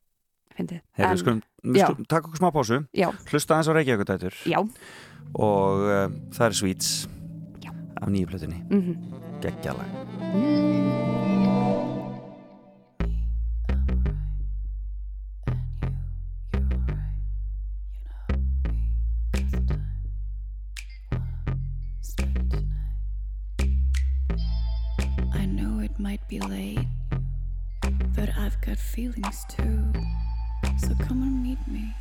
finnst 0.57 0.75
þið 0.75 0.83
Herri, 1.01 1.23
skulum, 1.23 1.43
skulum 1.65 2.09
takk 2.13 2.29
okkur 2.29 2.43
smá 2.43 2.51
pásu. 2.53 2.81
Já. 2.97 3.09
Hlusta 3.33 3.57
aðeins 3.57 3.73
á 3.73 3.77
Reykjavíkudætur 3.79 4.41
og 5.33 5.87
uh, 5.89 6.07
það 6.37 6.47
er 6.49 6.59
Sweets 6.61 6.95
já. 7.65 7.73
af 7.73 8.09
nýju 8.13 8.33
plötunni. 8.33 8.61
Mm 8.69 8.83
-hmm. 8.83 8.97
Gekkjala 9.41 10.92
feelings 28.93 29.47
too. 29.49 29.91
So 30.77 30.95
come 31.01 31.23
and 31.23 31.43
meet 31.43 31.59
me. 31.67 31.95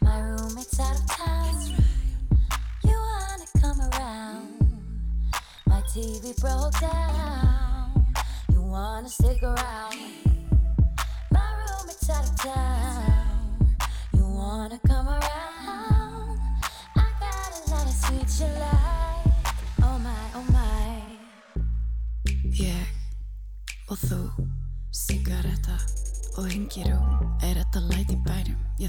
My 0.00 0.20
roommate's 0.20 0.78
out 0.78 0.96
of 0.96 1.06
town. 1.08 1.74
You 2.84 2.92
wanna 2.92 3.46
come 3.60 3.80
around? 3.80 4.70
My 5.66 5.82
TV 5.92 6.40
broke 6.40 6.78
down. 6.80 8.06
You 8.52 8.62
wanna 8.62 9.08
stick 9.08 9.42
around? 9.42 9.89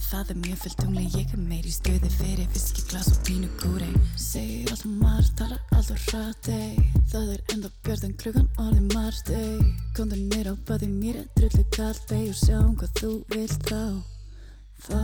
Já 0.01 0.17
það 0.17 0.29
er 0.33 0.37
mjög 0.41 0.57
fullt 0.61 0.79
tungli 0.81 1.01
Ég 1.13 1.33
er 1.35 1.41
meir 1.45 1.65
í 1.67 1.71
stuði 1.71 2.09
fyrir 2.15 2.47
viski, 2.55 2.83
glas 2.89 3.09
og 3.11 3.19
pínu 3.27 3.49
kúri 3.61 3.89
Segir 4.17 4.71
allt 4.73 4.85
um 4.87 4.95
margt, 5.01 5.33
talar 5.37 5.59
allt 5.77 5.91
og 5.93 5.99
hrætti 6.07 6.61
Það 7.11 7.27
er 7.35 7.43
enda 7.53 7.69
björðan 7.85 8.15
klukkan 8.21 8.47
orði 8.63 8.81
margti 8.95 9.41
Komdu 9.97 10.17
nýr 10.17 10.49
á 10.49 10.55
baði 10.67 10.89
mér 10.89 11.19
er 11.21 11.27
drullu 11.37 11.65
kallt 11.75 12.13
og 12.17 12.39
sjáum 12.39 12.73
hvað 12.79 12.95
þú 12.97 13.11
vilt 13.35 13.67
þá 13.69 13.83
Þá 14.81 15.01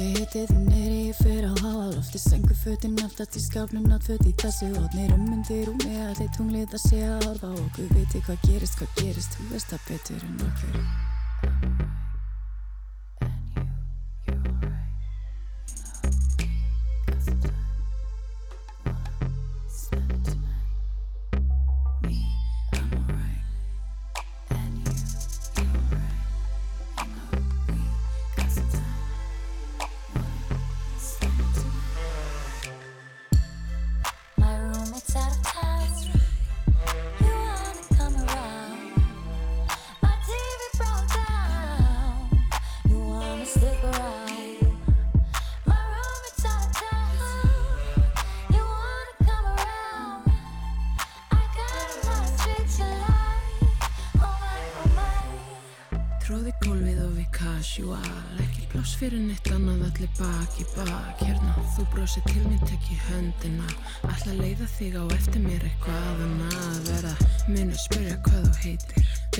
Ég 0.00 0.18
heiti 0.18 0.44
þið 0.50 0.60
neyri, 0.68 0.98
ég 1.08 1.20
fer 1.20 1.48
á 1.48 1.52
háa 1.64 1.86
lofti 1.94 2.20
Sengu 2.20 2.56
fötin 2.60 3.00
aftast 3.04 3.38
í 3.40 3.44
skápnum 3.46 3.88
Náttföt 3.88 4.26
í 4.28 4.34
þessu 4.42 4.68
hodnir 4.76 5.14
um 5.16 5.24
myndir 5.30 5.70
Og 5.72 5.80
með 5.86 6.02
allir 6.10 6.34
tunglið 6.36 6.76
að 6.76 6.84
sé 6.84 7.00
að 7.08 7.24
horfa 7.30 7.52
á 7.52 7.56
okkur 7.56 7.94
Viti 7.96 8.24
hvað 8.28 8.44
gerist, 8.44 8.76
hvað 8.82 9.00
gerist 9.00 9.38
Þú 9.38 9.48
veist 9.54 9.72
það 9.72 9.88
betur 9.88 10.28
en 10.28 10.44
okkur 10.50 11.89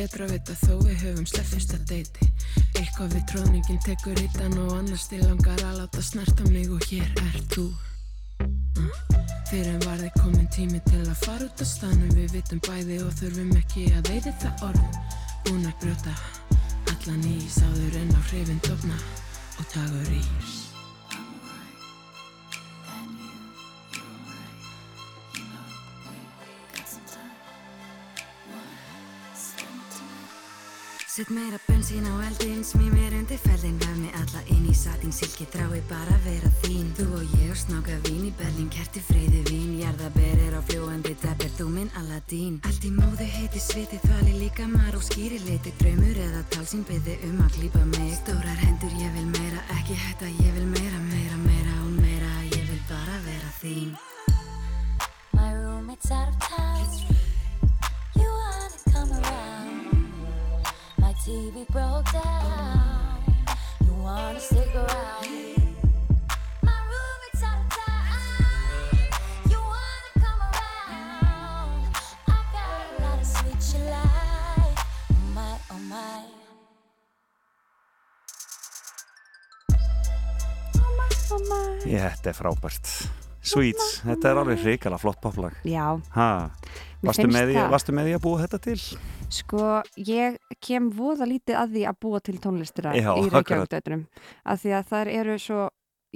Betra 0.00 0.24
að 0.24 0.30
vita 0.32 0.54
þó 0.56 0.78
við 0.80 1.02
höfum 1.02 1.26
slepp 1.28 1.48
fyrsta 1.50 1.78
deiti. 1.84 2.28
Eitthvað 2.80 3.18
við 3.18 3.24
tróðningin 3.28 3.80
tekur 3.84 4.16
hittan 4.16 4.56
og 4.62 4.70
annars 4.78 5.04
til 5.10 5.18
langar 5.26 5.60
að 5.60 5.82
láta 5.82 6.04
snerta 6.06 6.46
mig 6.48 6.70
og 6.72 6.86
hér 6.88 7.04
er 7.20 7.36
þú. 7.52 7.66
Uh. 8.80 8.88
Fyrir 9.50 9.68
en 9.74 9.84
var 9.84 10.00
þið 10.00 10.16
komin 10.22 10.48
tími 10.56 10.80
til 10.88 11.02
að 11.02 11.20
fara 11.26 11.50
út 11.50 11.60
á 11.60 11.66
stanum 11.68 12.16
Við 12.16 12.32
vitum 12.38 12.64
bæði 12.64 13.02
og 13.04 13.12
þurfum 13.18 13.52
ekki 13.60 13.84
að 13.98 14.08
veiði 14.14 14.34
það 14.40 14.66
orðum 14.70 14.98
Búin 15.44 15.68
að 15.68 15.78
brjóta 15.84 16.16
allan 16.94 17.30
ís 17.34 17.60
áður 17.60 18.00
en 18.00 18.16
á 18.16 18.20
hrifin 18.30 18.64
dofna 18.70 19.04
og 19.58 19.72
tagur 19.74 20.12
ís 20.16 20.69
Sett 31.20 31.36
meira 31.36 31.60
bensín 31.68 32.06
á 32.08 32.16
eldin, 32.24 32.64
smíð 32.64 32.94
mér 32.96 33.12
undir 33.12 33.36
fellin 33.36 33.76
Vef 33.76 33.96
mig 34.00 34.14
alla 34.16 34.40
inn 34.54 34.64
í 34.64 34.72
satin, 34.72 35.12
silki 35.12 35.44
drái 35.52 35.82
bara 35.90 36.16
vera 36.24 36.48
þín. 36.62 36.86
Þú 36.96 37.04
og 37.18 37.34
ég 37.36 37.50
og 37.52 37.58
snáka 37.60 37.98
vín 38.06 38.22
í 38.24 38.32
Berlín, 38.38 38.70
kerti 38.72 39.02
friði 39.04 39.42
vín. 39.50 39.74
Jarðaberir 39.82 40.56
á 40.56 40.64
fljóandi 40.64 41.12
deppir, 41.20 41.52
þú 41.58 41.66
minn 41.74 41.92
Aladín 42.00 42.56
Allt 42.64 42.88
í 42.88 42.94
móðu 42.96 43.28
heiti 43.34 43.60
sviti, 43.60 44.00
þvali 44.00 44.32
líka 44.46 44.64
mar 44.64 44.96
og 44.96 45.04
skýri 45.04 45.42
liti 45.44 45.74
Draumur 45.82 46.22
eða 46.24 46.40
talsín 46.56 46.88
byði 46.88 47.18
um 47.28 47.44
að 47.44 47.52
klípa 47.58 47.84
mig. 47.92 48.16
Stórar 48.22 48.64
hendur, 48.64 48.96
ég 49.04 49.12
vil 49.18 49.28
meira, 49.36 49.60
ekki 49.76 50.00
hætta, 50.00 50.32
ég 50.40 50.56
vil 50.56 50.72
meira, 50.72 51.04
meira, 51.12 51.36
meira 51.44 51.76
og 51.84 51.92
meira 52.00 52.32
Ég 52.48 52.64
vil 52.64 52.80
bara 52.88 53.20
vera 53.28 53.52
þín. 53.60 53.92
My 55.36 55.52
roommate's 55.52 56.10
out 56.16 56.32
of 56.32 56.69
TV 61.30 61.62
broke 61.70 62.10
down. 62.10 63.22
You 63.86 63.94
wanna 64.02 64.40
stick 64.40 64.74
around? 64.74 65.30
My 66.66 66.74
roommate's 66.90 67.42
out 67.46 67.60
of 67.62 67.70
town. 67.70 68.98
You 69.46 69.58
wanna 69.62 70.10
come 70.18 70.40
around? 70.50 71.94
I 72.26 72.38
got 72.56 72.82
a 72.82 73.02
lot 73.04 73.18
of 73.22 73.26
sweet 73.30 73.62
you 73.70 73.82
like. 73.94 74.78
Oh 75.06 75.30
my, 75.38 75.54
oh. 75.70 75.78
Ég, 81.86 82.10
þetta 82.10 82.30
er 82.32 82.36
frábært 82.40 82.90
Sweets, 83.40 84.00
þetta 84.02 84.32
er 84.32 84.38
alveg 84.42 84.58
hrikala 84.64 84.98
flott 85.00 85.22
poplag 85.22 85.54
Já, 85.62 85.94
Ha, 86.16 86.50
varstu 87.06 87.26
með, 87.30 87.54
það. 87.54 87.70
varstu 87.72 87.96
með 87.96 88.10
því 88.10 88.14
að 88.18 88.22
búa 88.26 88.42
þetta 88.44 88.60
til? 88.66 88.78
sko 89.30 89.64
ég 89.94 90.36
kem 90.58 90.90
voða 90.90 91.28
lítið 91.30 91.58
að 91.60 91.74
því 91.76 91.82
að 91.86 91.98
búa 92.02 92.20
til 92.26 92.36
tónlistina 92.42 92.94
Já, 92.98 93.10
í 93.14 93.26
akkurat. 93.28 93.34
Reykjavík-dætunum 93.38 94.06
af 94.44 94.62
því 94.64 94.72
að 94.78 94.88
þær 94.90 95.10
eru 95.14 95.36
svo 95.38 95.66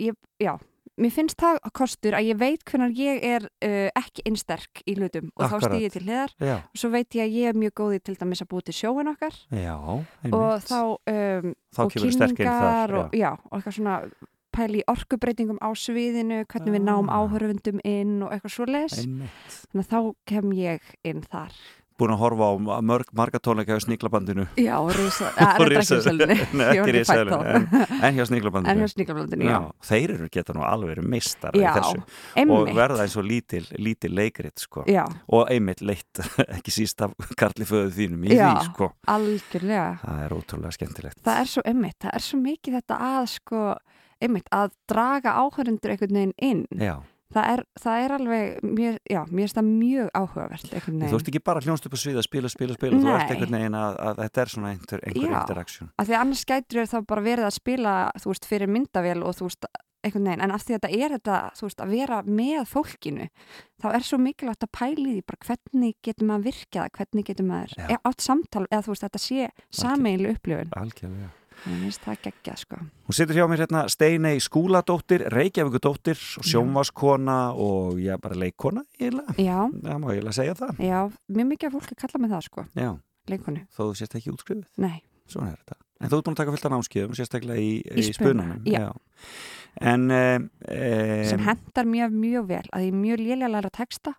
ég, 0.02 0.16
já, 0.42 0.52
mér 0.98 1.14
finnst 1.14 1.38
það 1.40 1.60
kostur 1.78 2.16
að 2.18 2.28
ég 2.32 2.40
veit 2.42 2.66
hvernig 2.66 2.98
ég 2.98 3.22
er 3.30 3.46
uh, 3.46 3.88
ekki 4.02 4.26
innsterk 4.30 4.82
í 4.86 4.96
hlutum 4.98 5.30
og 5.34 5.46
Akkurat. 5.46 5.62
þá 5.62 5.70
stýði 5.70 5.92
til 5.94 6.04
hliðar 6.08 6.36
Já, 6.42 6.56
og 6.58 6.82
svo 6.82 6.92
veit 6.94 7.18
ég 7.18 7.24
að 7.28 7.38
ég 7.38 7.52
er 7.52 7.62
mjög 7.62 7.74
góði 7.80 8.02
til 8.02 8.18
dæmis 8.18 8.42
að 8.44 8.50
búa 8.50 8.66
til 8.66 8.76
sjóin 8.80 9.14
okkar 9.14 9.40
já, 9.54 9.74
og 9.78 10.66
þá 10.66 10.78
um, 10.82 11.50
Þá 11.74 11.82
og 11.86 11.94
kemur 11.94 12.14
sterk 12.18 12.38
inn 12.42 12.50
þar, 12.50 12.98
og, 12.98 13.14
og 13.14 13.58
eitthvað 13.58 13.78
svona 13.78 13.96
pæli 14.54 14.82
í 14.82 14.88
orkubreitingum 14.94 15.58
á 15.62 15.68
sviðinu 15.76 16.42
hvernig 16.46 16.76
við 16.78 16.84
náum 16.86 17.10
Ah. 17.10 17.22
áhörfundum 17.22 17.80
inn 17.84 18.22
og 18.22 18.32
eitthvað 18.34 18.56
svo 18.56 18.66
Einmitt. 19.04 19.62
Þannig 19.72 19.86
að 19.86 19.94
þá 19.94 20.14
kem 20.26 20.52
ég 20.52 20.80
inn 21.04 21.22
þar. 21.26 21.52
Búin 21.94 22.10
að 22.10 22.18
horfa 22.24 22.46
á 22.50 22.82
mörg, 22.82 23.06
marga 23.14 23.38
tónleika 23.38 23.70
hjá 23.76 23.84
sníklabandinu 23.84 24.48
Já, 24.58 24.74
risa, 24.96 25.28
að, 25.38 25.60
er 25.62 25.74
ekki 25.78 25.98
sælunni 26.02 26.36
Nei, 26.58 26.64
ekki 26.72 26.94
risaðilinu 26.96 27.52
en, 27.54 27.66
en 28.08 28.16
hjá 28.18 28.24
sníklabandinu 28.26 28.72
En 28.72 28.80
hjá 28.82 28.88
sníklablandinu, 28.90 29.46
já. 29.46 29.52
já. 29.54 29.68
Þeir 29.86 30.14
eru 30.16 30.26
geta 30.34 30.56
nú 30.58 30.64
alveg 30.66 30.90
í 31.54 31.62
Já, 31.62 31.70
og 32.50 32.72
verða 32.74 33.06
eins 33.06 33.14
og 33.14 33.28
lítil, 33.30 33.62
lítil 33.78 34.10
leikrit 34.18 34.58
sko. 34.64 34.82
Og 35.30 35.46
einmitt 35.54 35.84
leitt 35.86 36.18
ekki 36.58 36.74
síst 36.74 36.98
af 37.06 37.14
Karli 37.38 37.62
föðu 37.70 37.94
þínum 37.94 38.26
í 38.26 38.34
Já. 38.34 38.48
því 38.58 38.66
sko. 38.72 38.90
algjörlega. 39.14 39.86
Það 40.02 40.24
er 40.26 40.34
ótrúlega 40.40 40.74
skemmtilegt. 40.80 41.22
Það 41.22 41.42
er 41.44 41.52
svo 41.54 41.62
einmitt, 41.70 42.00
það 42.02 42.18
er 42.18 42.26
svo 42.26 42.42
mikið 42.42 42.80
þetta 42.80 42.98
að 43.14 43.30
sko, 43.38 43.62
einmitt, 44.20 44.48
að 44.54 44.76
draga 44.90 45.38
áhörundur 45.40 45.94
einhvern 45.94 46.20
veginn 46.20 46.38
inn. 46.38 46.64
Já, 46.78 46.98
það 47.34 47.50
er, 47.52 47.62
það 47.80 48.02
er 48.04 48.14
alveg, 48.18 48.66
mér, 48.66 48.98
já, 49.10 49.20
mér 49.30 49.46
finnst 49.46 49.58
það 49.58 49.70
mjög 49.70 50.10
áhugavert 50.14 50.74
þú 50.74 51.18
ert 51.18 51.30
ekki 51.32 51.42
bara 51.44 51.62
hljónst 51.64 51.88
upp 51.88 51.96
á 51.96 51.98
svið 52.00 52.20
að 52.20 52.28
spila, 52.28 52.50
spila, 52.52 52.76
spila, 52.76 53.00
þú 53.00 53.14
ert 53.14 53.24
Nei. 53.24 53.32
einhvern 53.34 53.56
veginn 53.58 53.78
að, 53.78 53.96
að 54.08 54.20
þetta 54.22 54.44
er 54.44 54.52
svona 54.54 54.74
einhver, 54.74 55.02
einhver 55.08 55.32
Já. 55.32 55.40
interaction. 55.40 55.90
Af 55.98 56.10
því 56.10 56.18
annars 56.20 56.44
gætur 56.50 56.90
þá 56.90 56.98
bara 57.10 57.24
verið 57.24 57.48
að 57.48 57.56
spila 57.58 57.96
þú 58.20 58.32
veist, 58.32 58.48
fyrir 58.50 58.72
myndavél 58.74 59.18
og 59.24 59.36
þú 59.38 59.48
veist 59.48 59.68
einhvern 60.04 60.28
veginn, 60.28 60.44
en 60.44 60.54
af 60.54 60.64
því 60.64 60.76
að 60.76 60.82
þetta 60.84 61.04
er 61.04 61.14
þetta 61.16 61.38
þú 61.58 61.68
veist, 61.68 61.84
að 61.84 61.94
vera 61.94 62.18
með 62.28 62.66
fólkinu 62.70 63.28
þá 63.80 63.86
er 63.90 64.04
svo 64.04 64.18
mikilvægt 64.20 64.66
að 64.66 64.72
pæli 64.76 65.06
því 65.14 65.22
bara 65.30 65.48
hvernig 65.48 65.96
getur 66.04 66.28
maður 66.28 66.50
virkað, 66.50 66.90
hvernig 66.98 67.30
getur 67.30 67.48
maður 67.48 67.78
Já. 67.78 67.86
e, 67.88 68.00
átt 68.10 68.26
samtal, 68.26 68.66
eða 68.68 68.84
þú 68.84 68.92
veist, 68.92 69.06
þetta 69.06 69.22
sé 69.24 69.48
sameiginlega 69.80 70.38
upplifun, 70.38 70.76
Algjörlega 70.76 71.32
það 71.64 72.18
geggja 72.26 72.56
sko 72.60 72.76
Hún 73.06 73.16
situr 73.16 73.36
hjá 73.38 73.46
mér 73.48 73.62
hérna 73.64 73.84
Steinei 73.88 74.40
Skúladóttir, 74.40 75.24
Reykjavíkudóttir, 75.32 76.16
sjónvaskona 76.18 77.52
og 77.54 77.98
já, 78.00 78.16
bara 78.20 78.34
leikkona 78.36 78.82
eiginlega. 78.98 79.34
Já, 79.38 79.58
Það 79.70 79.98
má 80.02 80.06
eiginlega 80.12 80.32
segja 80.36 80.54
það. 80.54 80.78
já, 80.80 81.00
mjög 81.28 81.46
mikið 81.52 81.66
af 81.68 81.72
fólki 81.78 81.94
kalla 82.00 82.20
mig 82.24 82.30
það 82.34 82.44
sko, 82.48 82.64
Já, 82.76 82.90
leikonu, 83.28 83.64
þó 83.76 83.80
þú 83.88 83.94
sést 83.96 84.14
ekki 84.18 84.32
útskrifuð. 84.34 84.66
nei 84.76 85.00
Svona 85.26 85.52
er 85.54 85.56
þetta. 85.62 85.76
En 86.04 86.10
þú 86.10 86.16
ert 86.18 86.24
búin 86.26 86.34
að 86.34 86.40
taka 86.42 86.52
fullt 86.52 86.64
af 86.66 86.72
námskeiðum, 86.74 87.14
sérstaklega 87.16 87.60
í, 87.62 87.70
Í 87.80 88.02
í, 88.02 88.12
spunanum, 88.12 88.58
spunanum. 88.60 88.66
já. 88.68 88.92
En 89.80 90.10
e, 90.10 91.24
sem 91.30 91.40
hendar 91.40 91.86
mjög, 91.88 92.12
mjög 92.12 92.44
vel 92.50 92.66
að 92.76 92.84
ég 92.84 92.92
er 92.92 92.98
mjög 92.98 93.22
lélega 93.22 93.46
að 93.48 93.54
læra 93.56 93.70
texta 93.72 94.12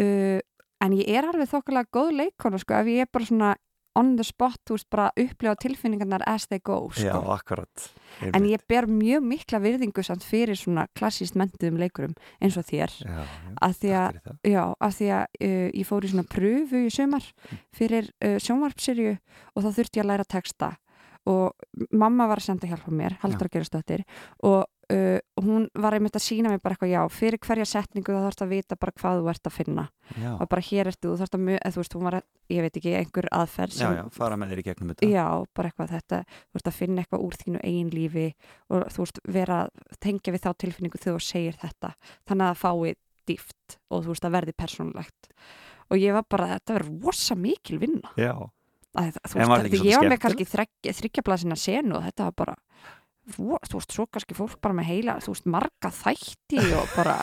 uh, 0.00 0.40
en 0.82 0.94
ég 0.96 1.06
er 1.12 1.28
alveg 1.28 1.50
þokkalega 1.52 1.92
góð 1.92 2.10
leikona 2.16 2.58
sko, 2.58 2.74
ef 2.80 2.88
ég 2.90 3.04
er 3.04 3.10
bara 3.12 3.28
svona 3.28 3.50
on 3.98 4.14
the 4.16 4.24
spot, 4.24 4.58
þú 4.68 4.76
veist, 4.76 4.88
bara 4.92 5.10
upplifa 5.20 5.54
tilfinningarnar 5.60 6.22
as 6.26 6.46
they 6.48 6.60
go, 6.64 6.88
sko. 6.94 7.04
Já, 7.04 7.16
akkurat. 7.34 7.88
En 8.22 8.34
Einmitt. 8.38 8.54
ég 8.54 8.66
ber 8.68 8.86
mjög 8.88 9.24
mikla 9.26 9.60
virðingu 9.62 10.04
samt 10.06 10.24
fyrir 10.24 10.56
svona 10.56 10.86
klassíst 10.96 11.36
mentuðum 11.38 11.80
leikurum 11.80 12.14
eins 12.40 12.56
og 12.56 12.64
þér. 12.68 12.94
Já, 13.04 13.22
Að 13.62 13.76
því 13.80 13.92
að, 14.00 14.20
já, 14.48 14.62
að 14.80 14.94
því 14.98 15.10
að 15.18 15.24
uh, 15.48 15.66
ég 15.82 15.88
fór 15.88 16.04
í 16.06 16.12
svona 16.12 16.28
pröfu 16.36 16.84
í 16.86 16.92
sumar 16.92 17.26
fyrir 17.76 18.08
uh, 18.24 18.38
sjónvarpsirju 18.40 19.16
og 19.54 19.66
þá 19.66 19.70
þurfti 19.76 20.00
ég 20.00 20.06
að 20.06 20.12
læra 20.12 20.28
texta 20.28 20.72
og 21.30 21.52
mamma 21.94 22.26
var 22.26 22.40
að 22.40 22.48
senda 22.48 22.66
hjálpa 22.66 22.90
mér, 22.90 23.14
haldur 23.22 23.46
að 23.46 23.52
gera 23.54 23.68
stöttir 23.68 24.00
og 24.42 24.64
uh, 24.92 25.18
hún 25.42 25.66
var 25.78 25.96
einmitt 25.96 26.16
að 26.16 26.24
sína 26.24 26.50
mér 26.52 26.60
bara 26.62 26.76
eitthvað, 26.76 26.92
já, 26.92 27.00
fyrir 27.12 27.40
hverja 27.42 27.66
setningu 27.68 28.14
þá 28.14 28.20
þarfst 28.26 28.44
að 28.44 28.52
vita 28.52 28.78
bara 28.80 28.94
hvað 29.00 29.20
þú 29.20 29.30
ert 29.32 29.48
að 29.48 29.56
finna. 29.56 29.84
Já, 30.16 30.30
og 30.36 30.50
bara 30.52 30.64
hér 30.68 30.90
ertu, 30.92 31.08
þú 31.08 31.16
þarfst 31.20 31.38
að, 31.38 31.50
eða, 31.54 31.72
þú 31.74 31.82
veist, 31.82 31.96
hún 31.96 32.06
var 32.08 32.16
að, 32.18 32.26
ég 32.52 32.66
veit 32.66 32.78
ekki, 32.80 32.94
einhver 32.98 33.28
aðferð 33.38 33.76
já, 33.76 33.80
sem 33.80 33.98
já, 33.98 34.02
fara 34.16 34.38
með 34.40 34.52
þér 34.52 34.62
í 34.62 34.66
gegnum 34.68 34.92
þetta. 34.92 35.10
Já, 35.12 35.26
bara 35.58 35.72
eitthvað 35.72 35.94
þetta, 35.96 36.22
þú 36.42 36.58
veist 36.58 36.70
að 36.72 36.78
finna 36.78 37.04
eitthvað 37.04 37.26
úr 37.26 37.38
þínu 37.42 37.62
eigin 37.62 37.92
lífi 37.92 38.26
og 38.68 38.86
þú 38.92 39.06
veist 39.06 39.22
vera 39.38 39.60
tengja 40.04 40.36
við 40.36 40.44
þá 40.46 40.50
tilfinningu 40.64 41.02
þegar 41.02 41.18
þú 41.18 41.26
segir 41.28 41.60
þetta. 41.62 41.94
Þannig 42.28 42.48
að 42.48 42.52
það 42.52 42.62
fái 42.62 42.96
dýft 43.32 43.78
og 43.88 44.02
þú 44.02 44.14
veist 44.14 44.26
að 44.26 44.34
verði 44.36 44.56
persónulegt. 44.58 45.30
Og 45.92 46.00
ég 46.00 46.16
var 46.16 46.26
bara, 46.30 46.56
þetta 46.56 46.76
verður 46.78 47.06
rosa 47.06 47.36
mikil 47.38 47.78
vinna. 47.82 48.12
Já, 48.18 48.34
að, 48.98 49.16
þú 49.22 49.38
veist, 49.38 49.52
þetta, 49.68 49.84
ég 49.86 50.00
var 50.00 50.10
með 50.10 50.20
kannski 50.24 50.92
þryggjablasina 50.98 51.58
senu 51.58 51.98
og 51.98 52.06
þetta 52.08 52.28
var 52.28 52.36
bara 52.42 52.56
ro- 53.38 53.60
þú 53.68 53.78
veist, 53.80 53.92
svo 53.96 54.06
kannski 54.10 54.34
fólk 54.38 54.56
bara 54.62 54.74
með 54.80 54.88
heila 54.90 55.18
þú 55.22 55.34
veist, 55.34 55.46
marga 55.46 55.90
þætti 55.94 56.64
og 56.78 56.88
bara 56.96 57.16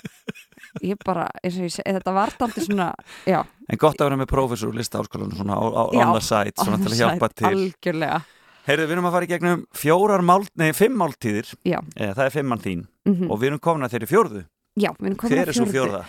ég 0.86 0.98
bara, 1.06 1.26
eins 1.42 1.56
og 1.58 1.66
ég 1.66 1.72
segi, 1.72 1.92
þetta 1.98 2.12
var 2.16 2.32
daldið 2.38 2.66
svona, 2.68 2.88
já, 3.28 3.38
en 3.70 3.80
gott 3.80 4.00
að 4.00 4.08
vera 4.10 4.18
með 4.20 4.30
prófessor 4.32 4.70
úr 4.72 4.78
listaháskólanum 4.80 5.38
svona 5.38 5.58
on 5.62 6.12
the 6.16 6.24
side, 6.24 6.56
svona 6.60 6.80
til 6.82 6.92
að 6.92 6.98
hjálpa 7.00 7.30
til. 7.32 7.46
algjörlega 7.52 8.18
Heyrðu, 8.66 8.86
við 8.88 8.96
erum 8.96 9.06
að 9.06 9.12
fara 9.14 9.26
í 9.26 9.30
gegnum 9.30 9.60
fjórar 9.78 10.22
mál, 10.26 10.40
nei, 10.58 10.72
fimm 10.74 10.96
máltíðir, 10.98 11.52
eða, 11.70 12.10
það 12.18 12.22
er 12.26 12.32
fimmann 12.34 12.62
þín 12.64 12.80
mm 13.06 13.28
og 13.30 13.38
við 13.38 13.52
erum 13.52 13.60
komin 13.62 13.86
að 13.86 13.92
þeirri 13.94 14.08
fjórðu. 14.10 14.40
já, 14.82 14.90
við 14.98 15.06
erum 15.06 15.18
komin 15.22 15.38
að 15.38 15.52
fjórðu. 15.54 15.72
fjórða? 15.76 16.00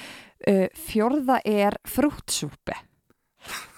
uh, 0.50 0.68
fjórða 0.88 1.38
er 1.46 1.78
frúttsúpi 1.86 2.78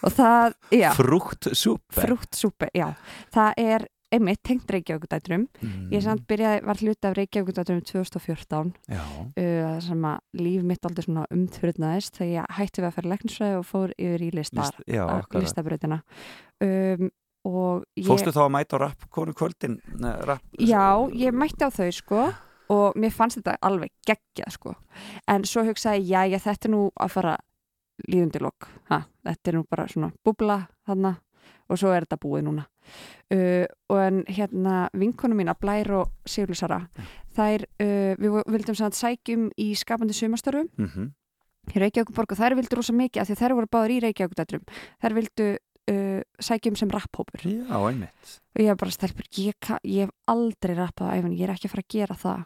og 0.08 0.14
það, 0.16 0.56
já, 0.74 0.90
Frúktsúpe. 0.96 2.00
frúttsúpi, 2.00 2.70
já 2.74 2.88
það 3.36 3.60
er 3.62 3.86
einmitt 4.12 4.40
tengt 4.44 4.72
Reykjavíkudætrum 4.72 5.48
Mm. 5.62 5.90
ég 5.94 6.02
samt 6.04 6.26
byrjaði, 6.28 6.64
var 6.66 6.76
hluti 6.82 7.08
af 7.08 7.16
Reykjavíkudætrum 7.18 7.82
2014 7.86 8.74
Já, 8.90 9.02
uh, 9.38 9.80
sem 9.86 10.02
að 10.10 10.20
líf 10.42 10.64
mitt 10.64 10.86
aldrei 10.86 11.04
svona 11.06 11.26
umþurnaðist 11.32 12.18
þegar 12.18 12.34
ég 12.44 12.56
hætti 12.58 12.82
við 12.82 12.88
að 12.90 12.94
fara 12.98 13.10
læknisfræði 13.14 13.58
og 13.60 13.66
fór 13.70 13.94
yfir 13.98 14.22
í 14.28 14.30
listar, 14.34 14.64
List, 14.64 14.84
já, 14.88 15.04
akkurat. 15.08 15.44
listabrautina 15.44 16.02
um, 16.62 17.10
og 17.50 17.84
ég 17.98 18.06
Fórstu 18.10 18.34
þá 18.36 18.42
að 18.48 18.54
mæta 18.58 18.76
á 18.76 18.84
rapp 18.84 19.06
konu 19.10 19.34
kvöldin? 19.34 19.80
Nei, 20.00 20.14
Rapp, 20.28 20.44
Já, 20.60 20.84
ég 21.16 21.32
mætti 21.34 21.64
á 21.64 21.70
þau 21.72 21.92
sko 21.96 22.24
og 22.70 22.98
mér 23.00 23.14
fannst 23.16 23.40
þetta 23.40 23.58
alveg 23.66 23.90
geggjað 24.06 24.52
sko 24.58 24.76
en 25.28 25.46
svo 25.48 25.64
hugsaði 25.66 26.04
ég, 26.04 26.10
já, 26.12 26.26
já, 26.36 26.40
þetta 26.50 26.68
er 26.70 26.74
nú 26.76 26.82
að 27.00 27.14
fara 27.16 27.38
líðundi 28.10 28.40
lok 28.44 28.68
ha, 28.92 29.02
þetta 29.28 29.50
er 29.52 29.58
nú 29.58 29.64
bara 29.70 29.88
svona 29.92 30.12
búbla 30.24 30.68
þarna 30.88 31.16
og 31.70 31.80
svo 31.80 31.94
er 31.94 32.06
þetta 32.06 32.20
búið 32.24 32.46
núna. 32.48 32.66
Uh, 33.30 33.66
og 33.94 34.02
en 34.02 34.24
hérna 34.26 34.88
vinkonu 34.98 35.38
mín 35.38 35.52
að 35.52 35.60
Blær 35.62 35.92
og 36.00 36.14
Sigurlusara 36.26 36.82
þær, 37.38 37.68
uh, 37.84 38.14
við 38.18 38.40
vildum 38.50 38.78
samt 38.80 38.98
sækjum 38.98 39.50
í 39.62 39.72
skapandi 39.78 40.18
sumastöru 40.18 40.66
mm 40.74 41.10
í 41.70 41.78
Reykjavíkuborg 41.84 42.34
og 42.34 42.40
þær 42.40 42.56
vildu 42.58 42.78
rosa 42.80 42.94
mikið 42.96 43.22
af 43.22 43.28
því 43.28 43.36
að 43.36 43.42
þær 43.44 43.54
voru 43.58 43.70
báður 43.70 43.92
í 43.94 43.98
Reykjavíkudætrum 44.06 44.64
þær 45.04 45.16
vildu 45.18 45.48
uh, 45.92 46.22
sækjum 46.40 46.78
sem 46.80 46.92
rapphópur. 46.94 47.44
Já, 47.46 47.78
einmitt. 47.78 48.34
og 48.56 48.64
ég 48.64 48.80
bara 48.80 48.96
stelpur, 48.96 49.28
ég, 49.38 49.72
ég 49.84 50.08
hef 50.08 50.14
aldrei 50.32 50.76
rappað 50.78 51.12
á 51.12 51.16
æfinn, 51.18 51.38
ég 51.38 51.48
er 51.48 51.56
ekki 51.56 51.70
að 51.70 51.76
fara 51.76 51.86
að 51.86 51.96
gera 51.96 52.18
það. 52.24 52.44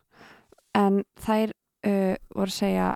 En 0.79 0.99
þær 1.23 1.53
uh, 1.53 2.15
voru 2.33 2.49
að 2.49 2.57
segja 2.57 2.89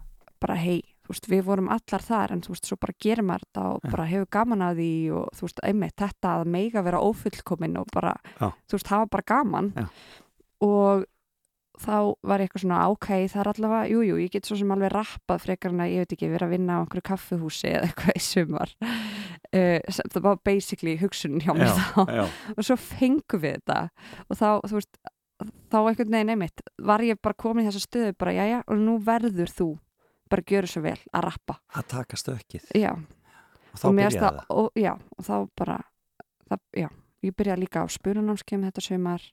bara 0.44 0.60
hei, 0.60 0.82
þú 1.08 1.16
veist, 1.16 1.28
við 1.32 1.44
vorum 1.48 1.70
allar 1.72 2.04
þar 2.04 2.36
en 2.36 2.46
þú 2.46 2.54
veist, 2.54 2.70
svo 2.70 2.78
bara 2.84 2.98
gerir 3.04 3.26
maður 3.26 3.46
þetta 3.48 3.66
og 3.72 3.82
Já. 3.84 3.92
bara 3.96 4.08
hefur 4.12 4.32
gaman 4.38 4.64
að 4.68 4.82
því 4.82 4.94
og 5.18 5.28
þú 5.38 5.48
veist, 5.48 5.62
einmitt 5.72 6.02
þetta 6.04 6.34
að 6.38 6.50
meiga 6.58 6.84
vera 6.88 7.04
ófullkomin 7.04 7.78
og 7.82 7.94
bara, 7.96 8.16
Já. 8.38 8.50
þú 8.68 8.80
veist, 8.80 8.92
hafa 8.92 9.12
bara 9.16 9.30
gaman 9.34 9.72
Já. 9.78 9.86
og 10.68 11.06
þá 11.78 11.98
var 12.26 12.42
ég 12.42 12.48
eitthvað 12.50 12.64
svona, 12.64 12.80
ok, 12.90 13.10
það 13.30 13.42
er 13.44 13.50
allavega 13.52 13.90
jú, 13.92 14.00
jú, 14.08 14.16
ég 14.18 14.32
get 14.34 14.48
svo 14.50 14.58
sem 14.58 14.72
alveg 14.74 14.90
rappað 14.96 15.44
frekar 15.44 15.74
en 15.76 15.84
að 15.86 15.92
ég 15.94 16.04
veit 16.04 16.16
ekki, 16.16 16.32
vera 16.32 16.48
að 16.48 16.56
vinna 16.56 16.78
á 16.78 16.82
einhverju 16.82 17.06
kaffuhúsi 17.06 17.70
eða 17.70 17.92
eitthvað 17.92 18.18
í 18.18 18.24
sumar 18.26 18.74
uh, 18.82 20.00
það 20.02 20.24
var 20.26 20.40
basically 20.48 20.96
hugsunin 20.98 21.44
hjá 21.46 21.54
mér 21.54 21.70
þá 21.70 22.02
Já, 22.02 22.18
já, 22.18 22.26
og 22.56 22.66
svo 22.66 22.80
fengum 22.82 23.44
við 23.44 23.60
þetta 23.60 23.80
og 24.26 24.40
þá, 24.42 24.48
þú 24.66 24.80
veist, 24.80 24.98
þá 25.70 25.78
einhvern 25.84 26.16
veginn 26.18 26.34
einmitt 26.34 26.66
var 26.90 27.06
ég 27.06 27.22
bara 27.22 27.38
komin 27.38 27.66
í 27.66 27.70
þessa 27.70 27.84
stöðu 27.86 28.16
bara, 28.18 28.34
jæja, 28.40 28.64
og 28.66 28.82
nú 28.82 28.98
verður 29.06 29.54
þú 29.54 29.70
bara 30.30 30.46
gjöru 30.48 30.68
svo 30.72 30.82
vel 30.86 30.98
að 31.14 31.26
rappa. 31.28 31.58
Að 31.76 31.88
taka 31.94 32.20
stökkið. 32.20 32.70
já, 32.76 32.92
Og 32.94 33.80
þá 33.82 33.88
og 33.88 33.96
byrjaði 33.98 34.20
það. 34.24 34.44
og, 34.50 34.70
já, 34.76 34.94
og 35.18 35.26
þá 35.28 35.36
bara 35.56 35.78
það, 36.50 36.62
já, 36.82 36.88
ég 37.28 37.36
byrjaði 37.38 37.62
líka 37.66 37.84
á 37.84 37.86
spunanámskeim 37.90 38.68
þetta 38.68 38.82
sumar, 38.82 39.26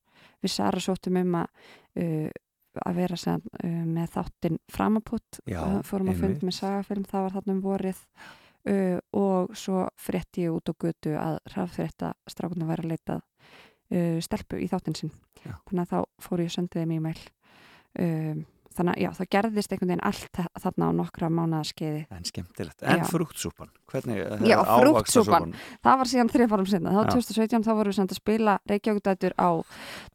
við 0.42 0.50
Sara 0.54 0.80
sóttum 0.80 1.16
um 1.20 1.36
að 1.40 1.68
uh, 2.00 2.30
að 2.84 2.96
vera 2.98 3.16
sem, 3.16 3.42
uh, 3.62 3.84
með 3.86 4.08
þáttinn 4.16 4.58
framaputt 4.72 5.38
uh, 5.46 5.82
fórum 5.86 6.10
að 6.10 6.18
fund 6.24 6.42
með 6.42 6.56
sagafilm, 6.58 7.04
það 7.06 7.22
var 7.28 7.36
þarna 7.38 7.54
um 7.54 7.60
vorið. 7.62 8.00
Uh, 8.64 8.98
og 9.12 9.52
svo 9.60 9.82
frétti 10.00 10.46
ég 10.46 10.54
út 10.56 10.70
á 10.72 10.74
götu 10.80 11.12
að 11.20 11.34
rafþrétta 11.52 12.14
strákunum 12.32 12.70
væri 12.72 12.86
að 12.86 12.92
leitað 12.94 13.20
uh, 13.20 14.18
stelpu 14.24 14.56
í 14.64 14.68
þáttinn 14.72 14.96
sinn. 14.96 15.12
Þannig 15.68 15.82
að 15.84 15.90
þá 15.92 16.24
fór 16.24 16.40
ég 16.40 16.48
að 16.48 16.54
senda 16.56 16.80
þeim 16.80 16.94
e-mail. 16.96 17.20
Um, 18.00 18.44
þannig 18.76 18.94
að 18.96 19.02
já, 19.04 19.10
það 19.18 19.28
gerðist 19.34 19.72
einhvern 19.72 19.90
veginn 19.92 20.04
allt 20.10 20.28
þa- 20.38 20.62
þarna 20.64 20.88
á 20.88 20.90
nokkra 20.98 21.28
mánaða 21.30 21.68
skeiði 21.70 22.02
En 22.10 22.24
skemmtilegt. 22.24 22.82
En 22.82 22.98
Já. 22.98 23.04
frúktsúpan, 23.10 23.70
hvernig? 23.90 24.16
Já, 24.48 24.58
ávaxtasúpan? 24.58 24.84
frúktsúpan. 24.84 25.54
það 25.84 25.98
var 26.02 26.10
síðan 26.12 26.32
þrejum 26.34 26.66
sinna, 26.68 26.90
þá 26.90 27.02
Já. 27.04 27.10
2017 27.14 27.64
þá 27.64 27.72
vorum 27.74 27.92
við 27.92 27.98
samt 28.00 28.10
að 28.14 28.20
spila 28.20 28.58
Reykjavíkudætur 28.68 29.34
á 29.38 29.50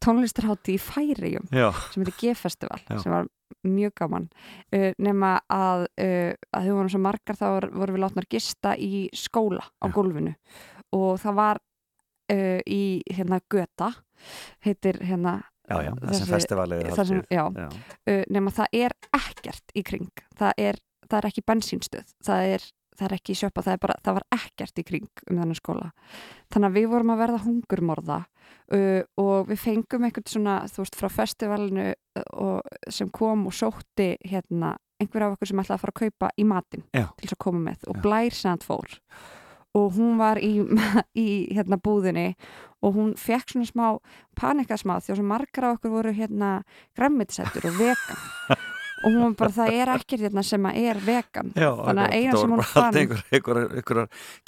tónlistarhátti 0.04 0.74
í 0.76 0.80
Færiðjum 0.80 1.46
Já, 1.52 1.70
sem 1.92 2.04
heitir 2.04 2.16
G-festival 2.20 2.80
Já. 2.88 2.98
sem 3.02 3.12
var 3.12 3.28
mjög 3.66 3.94
gaman 3.98 4.28
uh, 4.72 4.92
nema 5.02 5.40
að, 5.50 5.86
uh, 6.00 6.32
að 6.54 6.68
þau 6.68 6.74
voru 6.78 6.92
svo 6.92 7.00
margar 7.02 7.36
þá 7.40 7.46
voru- 7.56 7.72
voru 7.82 7.96
við 7.96 8.04
látnar 8.04 8.28
gista 8.30 8.76
í 8.78 9.08
skóla 9.16 9.64
á 9.82 9.86
Já. 9.88 9.92
gólfinu 9.96 10.34
og 10.96 11.18
það 11.22 11.34
var 11.40 11.60
uh, 12.32 12.60
í 12.66 13.02
hérna 13.10 13.40
Göta 13.50 13.90
heitir 14.64 15.00
hérna 15.02 15.40
já, 15.70 15.76
já, 15.86 15.92
það 16.00 16.10
sem 16.10 16.26
Þessi- 16.26 16.34
festivalið 16.34 16.82
er 16.82 16.90
það 16.90 17.00
haldið. 17.00 17.24
já, 17.30 17.44
Já, 17.60 17.68
uh, 18.10 18.24
nema 18.36 18.52
það 18.58 18.76
er 18.82 18.96
ekkert 19.20 19.74
í 19.76 19.84
kring. 19.86 20.10
Það 20.40 20.52
er, 20.66 20.80
það 21.08 21.18
er 21.22 21.30
ekki 21.30 21.46
bensínstöð. 21.50 22.12
Það 22.26 22.50
er, 22.56 22.66
það 23.00 23.06
er 23.08 23.14
ekki 23.16 23.36
sjöpa 23.38 23.62
það, 23.64 23.72
er 23.78 23.82
bara, 23.86 23.94
það 24.04 24.18
var 24.18 24.26
ekkert 24.36 24.82
í 24.82 24.84
kring 24.90 25.08
um 25.30 25.38
þennan 25.40 25.56
skóla. 25.60 25.90
Þannig 26.52 26.68
að 26.70 26.76
við 26.80 26.88
vorum 26.92 27.14
að 27.14 27.22
verða 27.24 27.40
hungurmorða 27.46 28.18
uh, 28.74 29.02
og 29.22 29.48
við 29.48 29.58
fengum 29.64 30.04
einhvern 30.08 30.28
svona 30.28 30.58
þú 30.68 30.84
veist 30.84 30.98
frá 31.00 31.08
festivalinu 31.14 31.88
uh, 31.94 32.22
og, 32.34 32.60
sem 32.92 33.08
kom 33.14 33.46
og 33.48 33.56
sótti 33.56 34.16
hérna 34.26 34.74
einhver 35.00 35.22
af 35.24 35.32
okkur 35.38 35.48
sem 35.48 35.60
ætlaði 35.62 35.78
að 35.78 35.84
fara 35.86 35.92
að 35.94 36.00
kaupa 36.02 36.28
í 36.36 36.44
matinn 36.44 36.82
Já. 36.92 37.06
til 37.16 37.24
þess 37.24 37.36
að 37.38 37.44
koma 37.46 37.60
með 37.70 37.86
og 37.88 37.96
Já. 37.96 38.02
Blær 38.04 38.34
sem 38.36 38.58
fór 38.60 38.98
og 39.78 39.92
hún 39.94 40.18
var 40.18 40.40
í, 40.42 40.56
í 41.24 41.28
hérna 41.54 41.78
búðinni 41.80 42.32
og 42.80 42.96
hún 42.96 43.14
fekk 43.20 43.52
svona 43.52 43.68
smá 43.68 43.86
panikað 44.38 44.82
smá 44.82 44.96
því 45.04 45.16
að 45.18 45.24
margar 45.30 45.68
af 45.68 45.78
okkur 45.78 45.96
voru 45.98 46.12
hérna 46.16 46.60
græmmitisættur 46.96 47.68
og 47.70 47.80
vegan. 47.80 48.20
Og 49.00 49.14
hún 49.14 49.22
var 49.30 49.36
bara 49.38 49.52
það 49.56 49.74
er 49.80 49.90
ekkert 49.94 50.22
hérna 50.26 50.42
sem 50.44 50.66
að 50.68 50.78
er 50.90 50.98
vegan. 51.04 51.52
Já 51.56 51.70
Þannig 51.72 52.02
að 52.02 52.16
eina 52.18 52.32
sem 52.36 52.50
hún 52.52 52.62
fann- 52.68 52.84
allt 52.84 52.98
einhver, 53.00 53.22
einhver, 53.32 53.60
einhver 53.78 54.00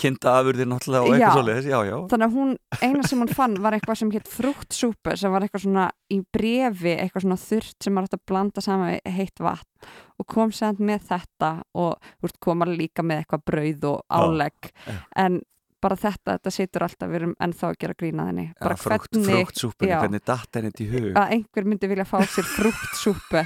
kynnta 0.02 0.34
afurðir 0.40 0.68
náttúrulega 0.68 1.02
og 1.06 1.14
eitthvað 1.16 1.88
já. 1.88 1.96
þannig 2.12 2.26
að 2.26 2.36
hún, 2.36 2.52
eina 2.82 3.08
sem 3.08 3.22
hún 3.22 3.32
fann 3.32 3.56
var 3.64 3.76
eitthvað 3.78 4.00
sem 4.02 4.12
hétt 4.12 4.28
frúktsúpu 4.28 5.16
sem 5.16 5.32
var 5.32 5.46
eitthvað 5.46 5.64
svona 5.64 5.86
í 6.12 6.20
brefi, 6.36 6.96
eitthvað 6.98 7.24
svona 7.26 7.40
þurrt 7.40 7.78
sem 7.88 7.96
var 7.96 8.10
að 8.12 8.24
blanda 8.28 8.64
saman 8.64 8.92
við 8.92 9.16
heitt 9.16 9.40
vatn 9.40 9.92
og 10.22 10.28
kom 10.30 10.52
sem 10.54 10.78
með 10.78 11.08
þetta 11.12 11.54
og 11.78 11.96
þú 12.02 12.28
veist, 12.28 12.42
kom 12.42 12.66
alveg 12.66 12.84
líka 12.84 13.06
með 13.06 13.24
eitthvað 13.24 13.46
brauð 13.52 13.88
og 13.92 14.20
álegg. 14.22 14.70
já. 14.86 15.00
en 15.24 15.40
bara 15.82 15.96
þetta, 15.98 16.36
þetta 16.36 16.52
situr 16.54 16.84
alltaf 16.86 17.10
við 17.10 17.18
erum 17.18 17.32
ennþá 17.42 17.68
að 17.72 17.78
gera 17.82 17.96
grína 17.98 18.26
þenni 18.28 18.44
bara 18.60 18.76
Já, 18.76 18.80
frúkt, 18.84 19.08
hvernig 19.16 19.32
frúktsúpunni, 19.32 19.96
hvernig 19.98 20.24
datt 20.30 20.58
henni 20.58 20.70
í 20.70 20.86
hug? 20.92 21.08
Að 21.18 21.32
einhver 21.36 21.66
myndi 21.68 21.90
vilja 21.90 22.06
fá 22.06 22.14
sér 22.22 22.46
frúktsúpu 22.46 23.42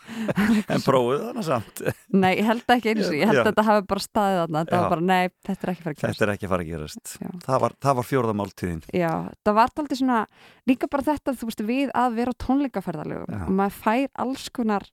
en 0.72 0.84
prófuðu 0.86 1.18
þannig 1.26 1.46
samt. 1.50 1.82
Nei, 2.16 2.30
ég 2.38 2.48
held 2.48 2.74
ekki 2.76 2.94
eins 2.94 3.10
og 3.10 3.18
ég 3.18 3.28
held 3.28 3.40
Já. 3.40 3.42
að 3.42 3.50
þetta 3.50 3.66
hafi 3.68 3.86
bara 3.92 4.04
staðið 4.06 4.40
þarna. 4.40 4.62
Þetta 4.62 4.78
Já. 4.78 4.82
var 4.82 4.94
bara, 4.94 5.06
nei, 5.10 5.34
þetta 5.48 5.66
er 5.66 5.72
ekki 5.72 5.84
fyrir 5.84 5.92
að 5.92 6.00
gerast. 6.00 6.16
Þetta 6.16 6.26
er 6.26 6.34
ekki 6.36 6.50
fara 6.52 6.66
að 6.66 6.72
gerast. 6.72 7.14
Það 7.44 7.62
var, 7.66 7.76
var 8.00 8.10
fjórðamáltíðin 8.12 8.82
Já, 8.96 9.12
það 9.44 9.58
var 9.60 9.76
aldrei 9.76 10.00
svona 10.00 10.22
líka 10.70 10.90
bara 10.92 11.08
þetta, 11.10 11.36
þú 11.36 11.50
veist, 11.50 11.66
við 11.68 11.94
að 12.04 12.18
vera 12.22 12.36
tónleikaferðalögum 12.46 13.46
og 13.46 13.54
maður 13.60 13.80
fær 13.84 14.08
alls 14.24 14.48
konar 14.54 14.88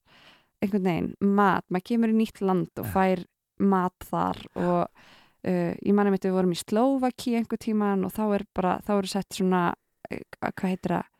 einhvern 0.63 0.87
veginn 0.87 1.33
mat, 1.37 1.65
maður 1.69 1.87
kemur 1.91 2.13
í 2.13 2.17
nýtt 2.17 2.41
land 2.45 2.81
og 2.81 2.87
fær 2.93 3.23
mat 3.63 4.07
þar 4.09 4.39
og 4.59 4.79
uh, 4.87 5.73
ég 5.75 5.93
manni 5.95 6.13
mitt 6.13 6.25
við 6.27 6.35
vorum 6.37 6.55
í 6.55 6.59
Slovaki 6.59 7.35
einhver 7.39 7.61
tíman 7.61 8.07
og 8.07 8.13
þá 8.15 8.23
er 8.39 8.45
bara, 8.55 8.77
þá 8.85 8.93
eru 8.97 9.11
sett 9.11 9.37
svona 9.37 9.65
uh, 9.73 10.23
hvað 10.49 10.69
heitir 10.71 10.95
það 10.97 11.11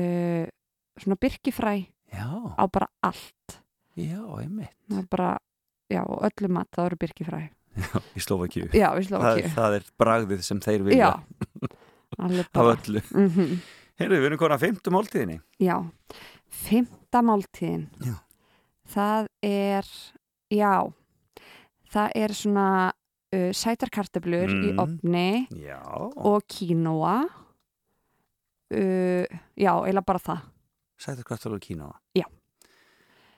uh, 0.00 0.54
svona 1.02 1.20
byrkifræ 1.26 1.76
Já, 2.16 2.28
á 2.54 2.64
bara 2.70 2.86
allt. 3.04 3.58
Já, 3.98 4.22
einmitt. 4.40 4.72
bara, 5.10 5.34
já, 5.90 6.02
og 6.06 6.22
öllu 6.28 6.48
mat 6.54 6.68
þá 6.72 6.84
eru 6.86 6.98
byrkifræ 7.02 7.40
Já, 7.76 7.98
í 8.16 8.22
í 8.96 9.02
Það, 9.04 9.08
Slovaki 9.10 9.50
það 9.52 9.74
er 9.76 9.88
bragðið 10.00 10.44
sem 10.46 10.60
þeir 10.64 10.86
vilja. 10.86 11.10
Bara. 12.16 12.70
öllu. 12.72 13.02
mm 13.12 13.58
Heyrðu, 13.96 14.16
við 14.20 14.26
erum 14.28 14.38
konar 14.40 14.58
að 14.58 14.64
fymtu 14.66 14.92
máltíðinni. 14.92 15.36
Já, 15.64 15.76
fymta 16.52 17.22
máltíðin. 17.24 17.86
Já. 18.04 18.14
Það 18.92 19.26
er 19.42 19.88
já 20.52 20.92
það 21.92 22.10
er 22.14 22.34
svona 22.34 22.68
uh, 23.34 23.50
sætarkartöflur 23.52 24.50
í 24.52 24.72
Mm. 24.72 24.78
opni 24.82 25.46
Já. 25.62 25.80
og 26.16 26.42
kínoa 26.48 27.16
uh, 28.74 29.24
já, 29.56 29.72
eiginlega 29.72 30.06
bara 30.06 30.18
það 30.22 30.44
Sættur 30.96 31.26
kvartalur 31.28 31.60
kína. 31.60 31.90
Já. 32.16 32.24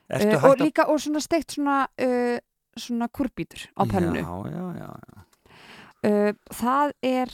Uh, 0.07 0.37
og 0.47 0.53
að... 0.55 0.61
líka, 0.63 0.85
og 0.87 1.01
svona 1.03 1.19
steikt 1.19 1.57
svona 1.57 1.81
uh, 2.01 2.37
svona 2.79 3.09
kurbítur 3.11 3.65
á 3.75 3.83
pönnu 3.83 4.15
Já, 4.15 4.31
já, 4.47 4.63
já. 4.79 4.89
já. 5.11 5.19
uh, 6.07 6.31
það 6.55 6.93
er 7.03 7.33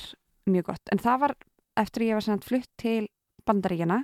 mjög 0.50 0.66
gott 0.72 0.92
en 0.92 0.98
það 1.00 1.20
var 1.22 1.36
eftir 1.78 2.02
að 2.02 2.08
ég 2.10 2.18
var 2.18 2.26
sendt 2.26 2.48
flutt 2.48 2.72
til 2.82 3.08
bandaríkjana 3.46 4.00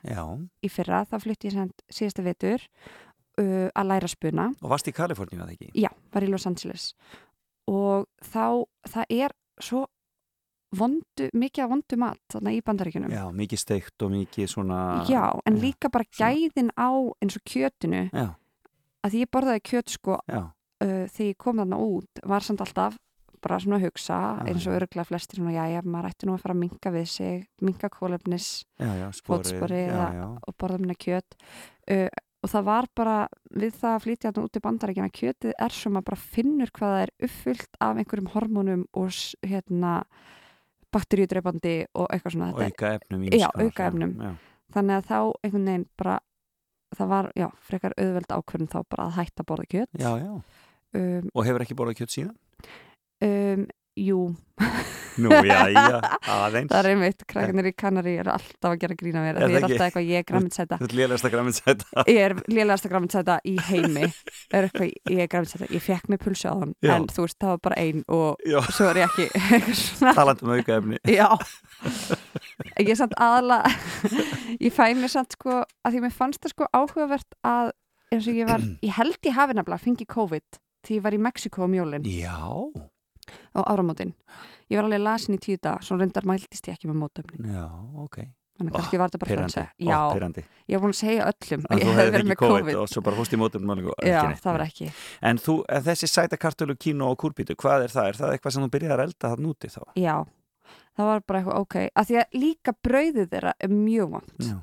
í 0.61 0.69
fyrra, 0.69 1.01
þá 1.09 1.17
flutt 1.23 1.45
ég 1.49 1.55
sendt 1.57 1.81
síðasta 1.89 2.21
vetur 2.21 2.61
uh, 3.41 3.69
að 3.73 3.89
læra 3.93 4.11
spuna. 4.11 4.49
Og 4.61 4.73
varst 4.73 4.91
í 4.91 4.95
Kaliforníu 4.95 5.41
að 5.43 5.55
ekki? 5.55 5.71
Já, 5.81 5.89
var 6.13 6.25
í 6.25 6.29
Los 6.31 6.47
Angeles. 6.49 6.91
Og 7.71 8.07
þá, 8.25 8.63
það 8.89 9.17
er 9.17 9.35
svo 9.61 9.85
vondu, 10.77 11.27
mikið 11.35 11.65
af 11.65 11.71
vondu 11.73 11.97
mat 11.99 12.21
þarna 12.31 12.53
í 12.55 12.61
bandaríkjunum. 12.65 13.11
Já, 13.11 13.25
mikið 13.35 13.59
steikt 13.59 14.05
og 14.05 14.13
mikið 14.13 14.51
svona... 14.53 14.81
Já, 15.09 15.25
en 15.45 15.57
já, 15.59 15.63
líka 15.65 15.91
bara 15.91 16.07
svona. 16.07 16.31
gæðin 16.31 16.71
á 16.79 16.89
eins 17.19 17.35
og 17.35 17.43
kjötinu. 17.51 18.05
Já, 18.15 18.29
að 19.01 19.13
því 19.13 19.23
ég 19.23 19.31
borðaði 19.33 19.63
kjöt 19.67 19.95
sko 19.95 20.17
uh, 20.17 20.49
þegar 20.81 21.29
ég 21.29 21.39
kom 21.41 21.61
þarna 21.61 21.79
út 21.81 22.21
var 22.29 22.45
samt 22.45 22.63
alltaf 22.63 22.97
bara 23.41 23.57
svona 23.61 23.79
að 23.79 23.87
hugsa 23.87 24.17
Já, 24.21 24.41
eins 24.51 24.65
og 24.69 24.75
örgla 24.77 25.05
flestir 25.07 25.39
svona, 25.39 25.53
já, 25.55 25.63
já, 25.73 25.79
maður 25.81 26.11
ætti 26.11 26.27
nú 26.29 26.35
að 26.35 26.43
fara 26.43 26.53
að 26.53 26.59
minka 26.61 26.91
við 26.93 27.07
sig 27.09 27.47
minka 27.65 27.89
kólefnis 27.89 28.49
já, 30.13 30.25
og 30.29 30.57
borða 30.61 30.81
minna 30.81 30.97
kjöt. 31.01 31.39
Uh, 31.89 32.05
og 32.41 32.49
það 32.49 32.63
var 32.65 32.87
bara 32.97 33.15
við 33.53 33.75
það 33.77 33.95
að 33.95 34.03
flytja 34.05 34.31
út 34.41 34.57
í 34.57 34.61
bandaríkjana 34.65 35.13
kjötið 35.13 35.51
er 35.61 35.75
sem 35.77 35.97
að 35.99 36.05
bara 36.09 36.21
finnur 36.21 36.71
hvað 36.73 36.93
það 36.95 37.03
er 37.05 37.11
uppfyllt 37.27 37.79
af 37.87 37.99
einhverjum 38.01 38.31
hormónum 38.33 38.85
og 38.97 39.11
hérna 39.45 39.91
bakteríudreipandi 40.91 41.75
og 41.95 42.09
eitthvað 42.11 42.35
svona 42.35 42.49
þetta, 42.55 42.67
auka 42.73 42.89
efnum 42.97 43.23
Já, 43.31 43.47
aukaefnum. 43.55 44.15
Já, 44.19 44.31
þannig 44.75 44.97
að 44.97 45.05
þá 45.11 45.17
einhvern 45.45 45.69
veginn 45.69 45.85
bara 46.01 46.17
það 46.97 47.11
var, 47.13 47.29
já, 47.39 47.47
frekar 47.69 47.93
auðveld 47.95 48.33
ákvörðin 48.35 48.71
þá 48.73 48.79
bara 48.91 49.05
að 49.07 49.13
hætta 49.21 49.43
að 49.45 49.49
borða 49.53 49.67
kjöt 49.71 50.01
já, 50.01 50.09
já. 50.19 50.31
um, 50.99 51.29
Og 51.31 51.45
hefur 51.47 51.63
ekki 51.63 51.77
borðað 51.79 52.01
kjöt 52.01 52.15
síðan? 52.17 52.33
um, 53.23 53.63
jú, 54.01 54.21
Nú, 55.21 55.27
já, 55.43 55.67
já, 55.73 55.97
aðeins. 56.31 56.69
það 56.71 56.77
er 56.79 56.87
einmitt 56.93 57.23
krakkarnir 57.27 57.67
í 57.67 57.71
Kanari 57.75 58.13
eru 58.21 58.31
alltaf 58.31 58.69
að 58.69 58.77
gera 58.79 58.95
grína 58.95 59.19
mér 59.25 59.35
Er 59.35 59.43
er 59.43 59.49
það 59.49 59.55
ekki? 59.57 59.65
alltaf 59.67 59.85
eitthvað, 59.89 60.05
ég 60.07 60.21
er 60.21 60.27
græmitsæta 60.29 60.77
Þú 60.79 60.85
ert 60.87 60.95
lélegasta 60.99 61.31
græminsæta. 61.33 62.03
ég 62.07 62.19
er 62.29 62.35
lélegasta 62.47 62.91
græmitsæta 62.93 63.35
í 63.51 63.55
heimi 63.67 64.05
er 64.07 64.67
eitthvað, 64.69 64.93
ég 65.11 65.19
er 65.25 65.29
græmitsæta 65.33 65.67
ég 65.75 65.83
fekk 65.83 66.07
mér 66.13 66.21
pulsu 66.23 66.47
á 66.47 66.55
þann, 66.61 66.71
Já. 66.79 66.93
en 66.95 67.07
þú 67.11 67.25
veist, 67.25 67.37
það 67.43 67.51
var 67.51 67.61
bara 67.67 67.79
ein 67.83 68.05
og 68.07 68.47
Já, 68.47 68.59
svo 68.71 68.87
er 68.93 69.01
ég 69.01 69.11
ekki 69.11 69.27
talandi 70.15 70.47
um 70.47 70.53
auka 70.55 70.77
efni. 70.79 71.01
Já 71.11 71.27
Ég 72.79 72.93
er 72.95 72.99
samt 73.03 73.15
aðla 73.19 73.59
Ég 74.61 74.71
fæ 74.73 74.85
mér 74.95 75.11
samt 75.11 75.35
sko 75.35 75.59
að 75.83 75.91
því 75.97 76.03
mér 76.07 76.15
fannst 76.15 76.41
það 76.45 76.55
sko 76.55 76.69
áhugavert 76.77 77.37
að 77.43 77.71
eins 78.15 78.27
og 78.31 78.35
ég 78.39 78.47
var, 78.49 78.63
ég 78.83 78.95
held 78.97 79.19
ég 79.27 79.35
hafi 79.37 79.55
nefnilega 79.59 79.83
fengið 79.85 80.09
COVID 80.15 80.59
því 80.87 80.97
ég 80.97 81.03
var 81.05 81.15
í 81.15 81.21
Mexiko 81.21 81.67
um 81.67 81.75
jólin 81.77 82.07
Já, 82.07 82.39
á 83.55 83.59
áramótin. 83.71 84.13
Ég 84.71 84.77
var 84.79 84.87
alveg 84.87 85.01
lasin 85.03 85.35
í 85.35 85.39
tíu 85.41 85.57
dag 85.61 85.81
svo 85.83 85.97
reyndar 85.99 86.23
mæltist 86.27 86.67
ég 86.69 86.77
ekki 86.77 86.87
með 86.91 87.01
mótöfnin 87.03 87.49
já, 87.51 87.65
ok. 87.99 88.17
þannig 88.61 88.75
kannski 88.77 88.99
var 89.01 89.09
þetta 89.11 89.19
bara 89.21 89.31
Pirrandi, 89.31 89.51
flensa 89.51 89.63
ó, 89.67 89.89
Já, 89.91 89.99
pirrandi. 90.15 90.43
ég 90.69 90.77
var 90.77 90.83
búin 90.85 90.93
að 90.95 90.99
segja 91.01 91.27
öllum 91.31 91.65
En 91.65 91.77
að 91.77 91.81
þú 91.83 91.95
hefði 91.97 92.19
ekki 92.21 92.35
COVID, 92.39 92.51
COVID, 92.61 92.75
og 92.81 92.89
svo 92.91 93.01
bara 93.03 93.17
fórst 93.19 93.33
í 93.35 93.39
mótum 93.41 93.69
og 93.73 93.81
Já, 93.99 94.15
ekki 94.21 94.27
neitt. 94.31 94.43
það 94.45 94.55
var 94.55 94.63
ekki. 94.67 94.89
En 95.31 95.37
þú, 95.41 95.55
en 95.67 95.83
þessi 95.89 96.07
sæta 96.11 96.37
kartölu, 96.37 96.75
kínu 96.77 97.07
og 97.09 97.17
kúrbítu, 97.19 97.55
hvað 97.59 97.87
er 97.87 97.95
það? 97.95 98.07
Er 98.11 98.19
það 98.21 98.35
eitthvað 98.35 98.53
sem 98.55 98.63
þú 98.63 98.69
byrjaði 98.75 98.93
að 98.95 99.03
elda 99.07 99.31
það 99.33 99.43
núti 99.47 99.71
þá? 99.73 99.81
Já, 99.99 100.15
það 100.95 101.09
var 101.11 101.23
bara 101.27 101.39
eitthvað 101.41 101.61
ok. 101.65 101.75
Að 101.95 102.05
því 102.11 102.19
að 102.21 102.37
líka 102.45 102.75
brauðið 102.87 103.31
þeirra 103.33 103.53
er 103.59 103.69
mjög 103.75 104.13
vond 104.15 104.45
Já, 104.47 104.55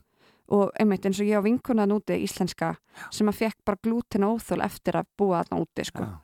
og 0.48 0.70
einmitt 0.80 1.04
eins 1.04 1.20
og 1.20 1.28
ég 1.28 1.36
á 1.36 1.44
vinkunað 1.44 1.90
núti 1.92 2.16
íslenska 2.24 2.70
sem 3.12 3.28
að 3.28 3.36
fekk 3.42 3.58
bara 3.68 3.82
glúten 3.84 4.24
óþól 4.24 4.62
eftir 4.64 4.96
að 4.96 5.10
búa 5.18 5.42
þarna 5.42 5.60
úti 5.60 5.84
sko. 5.84 6.06
já, 6.06 6.16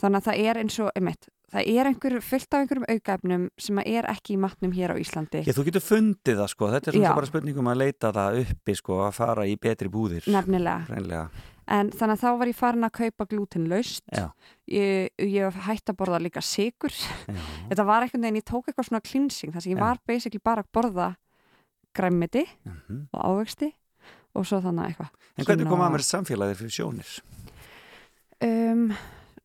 þannig 0.00 0.20
að 0.20 0.26
það 0.28 0.48
er 0.48 0.60
eins 0.62 0.78
og 0.82 0.90
einmitt, 0.96 1.28
það 1.52 1.70
er 1.74 1.90
einhver 1.90 2.16
fullt 2.24 2.56
af 2.56 2.64
einhverjum 2.64 2.88
aukaefnum 2.88 3.46
sem 3.60 3.80
að 3.82 3.92
er 3.92 4.08
ekki 4.10 4.34
í 4.34 4.40
matnum 4.40 4.74
hér 4.74 4.94
á 4.94 4.96
Íslandi. 5.00 5.44
Já, 5.46 5.54
þú 5.56 5.66
getur 5.68 5.84
fundið 5.84 6.42
það 6.42 6.50
sko, 6.54 6.68
þetta 6.74 6.90
er 6.90 6.98
svona 6.98 7.14
bara 7.20 7.30
spurningum 7.30 7.70
að 7.70 7.80
leita 7.84 8.12
það 8.16 8.42
uppi 8.44 8.76
sko, 8.80 9.00
að 9.06 9.16
fara 9.20 9.46
í 9.48 9.56
betri 9.60 9.92
búðir. 9.92 10.28
nefnilega, 10.30 10.84
Rænlega, 10.90 11.24
en 11.70 11.92
þannig 11.94 12.16
að 12.16 12.22
þá 12.24 12.30
var 12.42 12.52
ég 12.52 12.58
farin 12.58 12.88
að 12.88 12.94
kaupa 12.98 13.28
glútenlaust. 13.30 14.04
Já, 14.10 14.26
ég, 14.72 15.10
ég 15.22 15.58
hætti 15.66 15.94
að 15.94 16.00
borða 16.00 16.22
líka 16.22 16.42
sigur 16.44 16.94
þetta 17.70 17.86
var 17.88 18.06
einhvern 18.06 18.26
veginn, 18.26 18.40
ég 18.40 18.48
tók 18.48 18.70
eitthvað 18.70 18.90
svona 18.90 19.04
cleansing 19.04 19.54
þar 19.54 19.66
sem 19.66 19.74
ég 19.74 19.82
Já. 19.82 19.84
var 19.84 20.00
basically 20.08 20.42
bara 20.42 20.64
að 20.64 20.72
borða 20.74 21.10
græmmiti 21.96 22.44
mhm. 22.64 23.06
og 23.12 23.20
ávexti 23.20 23.72
og 24.38 24.46
svo 24.46 24.60
þannig 24.62 24.92
eitthvað. 24.92 25.14
En 25.36 25.46
hvernig 25.48 25.70
kom 25.70 25.82
að 25.82 25.94
mér 25.96 26.04
samfélagið 26.06 26.60
fyrir 26.60 26.74
sjónir? 26.74 27.14
Um, 28.40 28.92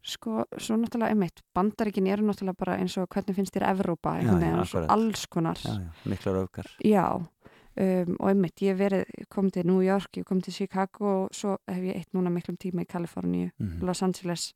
sko, 0.05 0.43
svo 0.61 0.77
náttúrulega 0.77 1.11
einmitt, 1.15 1.41
bandaríkin 1.55 2.07
eru 2.07 2.25
náttúrulega 2.27 2.59
bara 2.61 2.77
eins 2.77 2.95
og 3.01 3.07
hvernig 3.09 3.35
finnst 3.35 3.55
þér 3.57 3.65
Evrópa, 3.71 4.15
einhvern 4.19 4.39
veginn, 4.43 4.59
og 4.61 4.67
svo 4.69 4.79
akkurat. 4.83 4.91
alls 4.95 5.25
konar. 5.33 5.57
Já, 5.65 5.73
já, 5.81 6.09
miklar 6.11 6.35
öfgar. 6.45 6.67
Já, 6.85 7.05
um, 7.17 8.15
og 8.19 8.29
einmitt, 8.29 8.61
ég 8.61 8.77
verið, 8.77 9.05
kom 9.29 9.49
til 9.51 9.65
New 9.67 9.81
York, 9.81 10.11
ég 10.17 10.25
kom 10.25 10.41
til 10.41 10.53
Chicago 10.53 11.23
og 11.25 11.29
svo 11.33 11.57
hef 11.67 11.81
ég 11.83 11.95
eitt 11.97 12.13
núna 12.13 12.29
miklum 12.31 12.57
tíma 12.57 12.85
í 12.85 12.87
Kaliforníu, 12.87 13.49
Mhm. 13.59 13.81
Los 13.83 14.03
Angeles 14.03 14.53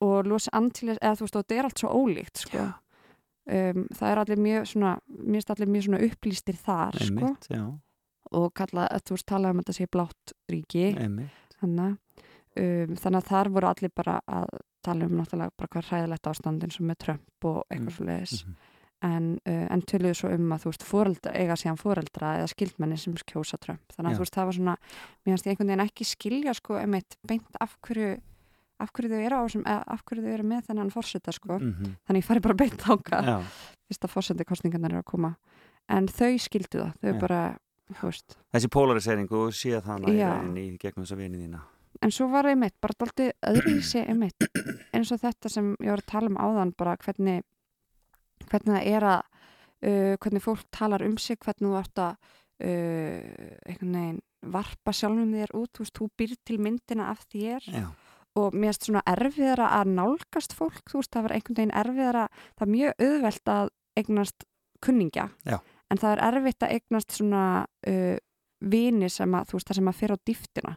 og 0.00 0.26
Los 0.26 0.48
Angeles, 0.52 0.98
eða 1.02 1.16
þú 1.18 1.26
veist, 1.26 1.36
og 1.36 1.44
þetta 1.46 1.58
er 1.58 1.64
allt 1.64 1.78
svo 1.78 1.88
ólíkt, 1.90 2.36
sko. 2.46 2.68
Um, 3.48 3.86
það 3.96 4.10
er 4.12 4.18
allir 4.20 4.36
mjög 4.44 4.66
svona, 4.68 4.98
mér 5.08 5.38
finnst 5.40 5.50
allir 5.50 5.68
mjög 5.72 5.84
svona 5.86 6.00
upplýstir 6.04 6.56
þar, 6.60 6.92
sko, 7.00 7.14
Einmitt, 7.24 7.46
já, 7.48 7.62
og 8.30 8.52
kalla, 8.54 8.86
að 8.92 9.02
þú 9.08 9.14
veist, 9.16 9.26
tala 9.26 9.50
um 9.50 9.58
að 9.58 9.64
þetta 9.64 9.76
sé 9.78 9.86
blátt 9.88 10.32
ríki, 10.52 10.82
einmitt. 11.00 11.56
þannig, 11.62 11.96
um, 12.58 12.96
þannig 12.96 13.20
að 13.22 13.28
þar 13.32 13.48
voru 13.54 13.68
allir 13.70 13.92
bara 13.94 14.20
að 14.26 14.48
tala 14.84 15.06
um 15.08 15.16
náttúrulega 15.18 15.50
bara 15.58 15.68
hvað 15.74 15.88
hræðilegt 15.90 16.26
ástand 16.30 16.64
eins 16.64 16.80
og 16.80 16.86
með 16.88 16.98
Trump 17.04 17.44
og 17.44 17.62
eitthvað 17.70 17.88
Mm, 17.88 17.96
svo 17.96 18.04
leiðis 18.08 18.44
mhm. 18.44 18.54
en, 19.08 19.26
uh, 19.46 19.66
en 19.74 19.82
töluðu 19.82 20.14
svo 20.14 20.30
um 20.34 20.52
að 20.52 20.62
þú 20.64 20.70
veist 20.72 20.86
foreldra, 20.88 21.32
eiga 21.34 21.56
síðan 21.56 21.78
foreldra 21.78 22.32
eða 22.38 22.48
skildmenni 22.54 22.98
sem 22.98 23.14
kjósa 23.14 23.58
Trump 23.58 23.82
þannig 23.94 24.10
að 24.10 24.12
Já. 24.12 24.18
þú 24.18 24.24
veist 24.24 24.34
það 24.38 24.48
var 24.50 24.58
svona, 24.58 24.76
mér 25.24 25.32
finnst 25.34 25.46
ég 25.46 25.52
einhvern 25.54 25.68
veginn 25.72 25.86
ekki 25.86 26.04
skilja 26.08 26.54
sko 26.54 26.78
einmitt 26.80 27.18
beint 27.26 27.60
af 27.60 27.76
hverju 27.86 28.16
af 28.78 28.92
hverju 28.94 29.10
þau 29.10 29.22
eru 29.26 29.34
á 29.34 29.42
þessum, 29.42 29.62
eða 29.66 29.82
af 29.90 30.02
hverju 30.06 30.22
þau 30.22 30.32
eru 30.38 30.44
með 30.46 30.66
þennan 30.68 30.90
fórseta 30.94 31.32
sko, 31.34 31.58
Mhm. 31.58 31.94
þannig 32.06 32.22
ég 32.22 32.28
fari 32.28 32.40
bara 32.40 32.54
beint 32.54 32.78
þáka 32.78 33.22
Já, 33.26 33.38
fyrst 33.90 34.04
að 34.06 34.12
fórseti 34.14 34.44
kostningarnar 34.46 34.90
eru 34.92 35.02
að 35.02 35.10
koma 35.10 35.36
en 35.88 36.06
þau 36.06 36.38
skildu 36.38 36.78
það, 36.78 36.92
þau 37.02 37.12
Já. 37.14 37.18
bara 37.20 37.40
þú 37.98 38.02
veist, 38.06 38.36
þessi 38.54 38.68
polarisering 38.70 39.32
og 39.32 39.50
sé 39.52 39.70
það 39.80 39.84
hana 39.84 40.60
í 40.60 40.78
gegnum 40.78 41.04
þessa 41.06 41.16
vini 41.16 41.38
þína. 41.42 41.60
En 42.02 42.14
svo 42.14 42.28
var 42.32 42.48
einmitt 42.50 42.76
bara 42.82 42.96
dálítið 42.98 43.32
öðruvísi 43.50 44.04
einmitt 44.04 44.48
eins 44.94 45.12
og 45.14 45.22
þetta 45.22 45.52
sem 45.52 45.72
ég 45.82 45.92
var 45.92 46.04
að 46.04 46.12
tala 46.12 46.32
um 46.32 46.40
áðan 46.40 46.74
bara 46.78 46.96
hvernig 47.02 47.42
hvernig 48.48 48.74
það 48.74 48.90
er 48.94 49.08
að 49.12 49.20
uh, 49.22 50.14
hvernig 50.22 50.44
fólk 50.44 50.66
talar 50.74 51.04
um 51.06 51.18
sig 51.20 51.40
hvernig 51.42 51.68
þú 51.68 51.78
ert 51.80 52.02
að 52.04 52.12
uh, 52.14 53.56
einhvern 53.68 53.96
veginn 53.98 54.20
varpa 54.54 54.94
sjálfum 54.94 55.32
þér 55.34 55.54
út 55.58 55.72
þú 55.74 55.84
veist, 55.84 55.98
þú 55.98 56.08
býr 56.18 56.36
til 56.46 56.60
myndina 56.62 57.08
af 57.10 57.24
þér. 57.32 57.64
Já, 57.66 57.88
og 58.38 58.54
mér 58.54 58.70
finnst 58.70 58.86
svona 58.86 59.02
erfiðara 59.08 59.72
að 59.78 59.90
nálgast 59.96 60.54
fólk, 60.54 60.84
þú 60.90 61.00
veist, 61.00 61.12
það 61.14 61.26
var 61.26 61.34
einhvern 61.36 61.58
veginn 61.58 61.74
erfiðara 61.80 62.28
það 62.44 62.64
er 62.66 62.72
mjög 62.74 63.04
auðvelt 63.06 63.52
að 63.54 63.72
eignast 63.98 64.46
kunningja, 64.84 65.24
Já. 65.48 65.56
en 65.90 65.98
það 65.98 66.12
er 66.12 66.24
erfitt 66.28 66.62
að 66.62 66.74
eignast 66.76 67.16
svona 67.16 67.44
uh, 67.66 68.16
vini 68.60 69.08
sem 69.12 69.34
að, 69.38 69.50
þú 69.50 69.58
veist, 69.58 69.70
það 69.70 69.80
sem 69.80 69.90
að 69.90 69.98
fyrir 69.98 70.18
á 70.18 70.24
dýftina. 70.30 70.74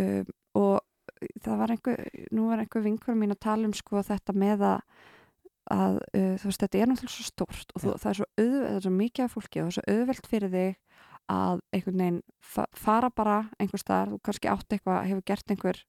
Um, 0.00 0.34
og 0.60 0.76
það 1.44 1.62
var 1.62 1.74
einhver, 1.74 2.04
nú 2.34 2.50
var 2.50 2.62
einhver 2.62 2.84
vinkur 2.84 3.18
mín 3.18 3.34
að 3.34 3.42
tala 3.46 3.68
um 3.68 3.74
sko 3.76 4.02
þetta 4.06 4.34
með 4.36 4.64
að, 4.70 4.78
að 5.76 5.98
uh, 6.00 6.34
þú 6.40 6.50
veist, 6.50 6.64
þetta 6.64 6.80
er 6.80 6.90
náttúrulega 6.90 7.16
svo 7.16 7.28
stórt 7.28 7.74
og 7.74 7.84
þú, 7.84 7.94
það, 7.94 8.10
er 8.12 8.20
svo 8.20 8.28
auð, 8.40 8.56
það 8.56 8.78
er 8.78 8.86
svo 8.86 8.94
mikið 8.96 9.26
af 9.26 9.36
fólki 9.36 9.60
og 9.60 9.68
það 9.68 9.70
er 9.70 9.78
svo 9.78 9.96
auðvelt 9.96 10.30
fyrir 10.30 10.54
þig 10.56 10.78
að 11.30 11.60
einhvern 11.76 12.02
veginn 12.02 12.22
fa 12.42 12.64
fara 12.74 13.10
bara 13.14 13.36
einhver 13.62 13.82
staðar, 13.82 14.14
þú 14.14 14.24
kannski 14.26 14.50
átt 14.50 14.74
eitthvað, 14.74 15.04
hefur 15.06 15.26
gert 15.30 15.54
einhver 15.54 15.84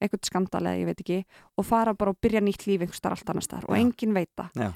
eitthvað 0.00 0.28
skandal 0.30 0.62
eða 0.64 0.80
ég 0.80 0.88
veit 0.88 1.02
ekki 1.02 1.18
og 1.60 1.66
fara 1.68 1.92
bara 1.98 2.14
og 2.14 2.20
byrja 2.24 2.40
nýtt 2.44 2.64
líf 2.68 2.80
einhver 2.80 2.96
starf 2.96 3.20
allt 3.20 3.32
annar 3.34 3.44
starf 3.44 3.68
og 3.68 3.76
enginn 3.76 4.16
veit 4.16 4.30
það. 4.38 4.54
Já. 4.56 4.70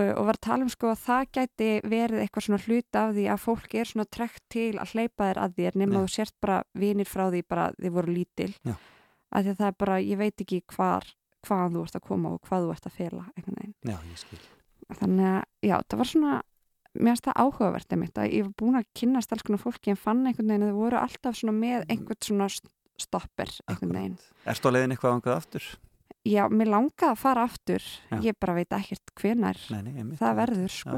Og 0.00 0.26
var 0.26 0.36
að 0.38 0.40
tala 0.46 0.66
um 0.66 0.70
sko 0.72 0.90
að 0.92 1.00
það 1.06 1.24
gæti 1.36 1.68
verið 1.90 2.22
eitthvað 2.24 2.44
svona 2.46 2.60
hlut 2.66 2.98
af 3.00 3.14
því 3.16 3.24
að 3.34 3.40
fólk 3.44 3.74
er 3.80 3.88
svona 3.90 4.06
trekt 4.10 4.42
til 4.52 4.72
að 4.78 4.92
hleypa 4.94 5.28
þér 5.30 5.40
að 5.44 5.54
þér 5.60 5.78
nema 5.82 6.02
þú 6.04 6.12
sért 6.14 6.34
bara 6.40 6.58
vinir 6.74 7.08
frá 7.10 7.24
því 7.30 7.42
bara 7.48 7.64
þið 7.80 7.94
voru 7.96 8.14
lítil 8.14 8.50
Já. 8.66 8.74
að 9.30 9.42
því 9.46 9.50
að 9.54 9.58
það 9.62 9.66
er 9.72 9.76
bara, 9.84 9.98
ég 10.00 10.18
veit 10.20 10.44
ekki 10.44 10.60
hvar 10.76 11.08
hvaðan 11.46 11.74
þú 11.78 11.82
ert 11.86 11.96
að 12.00 12.06
koma 12.10 12.32
og 12.36 12.40
hvað 12.48 12.66
þú 12.66 12.72
ert 12.76 12.86
að 12.90 12.96
fela 13.00 13.24
Já, 13.88 13.96
ég 14.10 14.18
skil. 14.20 14.40
þannig 15.00 15.28
að 15.30 15.42
já, 15.70 15.76
það 15.88 15.98
var 16.02 16.10
svona 16.12 16.32
mér 16.90 17.12
finnst 17.14 17.26
það 17.28 17.38
áhugavert 17.44 17.92
einmitt 17.94 18.18
að 18.18 18.32
ég 18.34 18.44
var 18.48 18.54
búin 18.58 18.78
að 18.80 18.88
kynnast 18.98 19.32
alls 19.32 19.44
konar 19.46 19.60
fólki 19.62 19.92
en 19.92 20.00
fann 20.00 20.24
einhvern 20.26 20.50
veginn 20.50 20.66
að 20.66 20.72
þau 20.74 20.80
voru 20.82 20.98
alltaf 21.00 21.36
svona 21.38 21.54
með 21.54 21.84
einhvern 21.94 22.18
svona 22.26 22.48
st- 22.50 22.72
stopper 23.00 23.52
einhvern 23.70 23.94
veginn. 23.94 24.16
Ertu 24.50 24.68
á 24.68 24.74
leiðin 24.74 24.92
eitthvað 24.96 25.14
angað 25.16 25.36
aftur? 25.38 25.68
Já, 26.28 26.48
mér 26.52 26.68
langaði 26.68 27.10
að 27.14 27.16
fara 27.16 27.44
aftur. 27.48 27.80
Já. 28.10 28.18
ég 28.20 28.34
bara 28.40 28.54
veit 28.54 28.68
ekkert 28.76 29.14
hvenar 29.16 29.56
Nei, 29.70 29.82
nei, 29.82 29.92
einmitt. 30.02 30.18
það 30.20 30.36
verður 30.36 30.68
sko. 30.74 30.96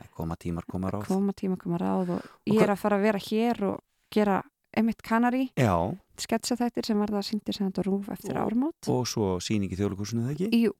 Er 0.00 0.08
koma 0.16 0.36
tímar, 0.36 0.64
koma 0.66 0.90
ráð. 0.90 1.04
koma 1.06 1.32
tíma, 1.36 1.58
koma 1.60 1.78
ráð 1.78 2.10
og 2.16 2.22
ég 2.48 2.56
hva- 2.56 2.62
er 2.62 2.70
að 2.72 2.78
fara 2.78 2.96
að 2.96 3.02
vera 3.02 3.18
hér 3.18 3.62
og 3.68 3.80
gera 4.10 4.42
einmitt 4.74 5.02
kanari, 5.04 5.50
Já, 5.56 5.76
sketsaþættir 6.16 6.86
sem 6.86 6.96
verða 6.98 7.20
síndir 7.22 7.52
sem 7.54 7.68
þetta 7.70 7.84
rúf 7.84 8.08
eftir 8.08 8.36
Og- 8.38 8.48
ármót 8.48 8.88
og 8.88 9.04
svo 9.06 9.36
síning 9.40 9.68
í 9.70 9.76
þjóðlugúsinu, 9.76 10.24
það 10.24 10.32
ekki? 10.36 10.62
Jú, 10.64 10.72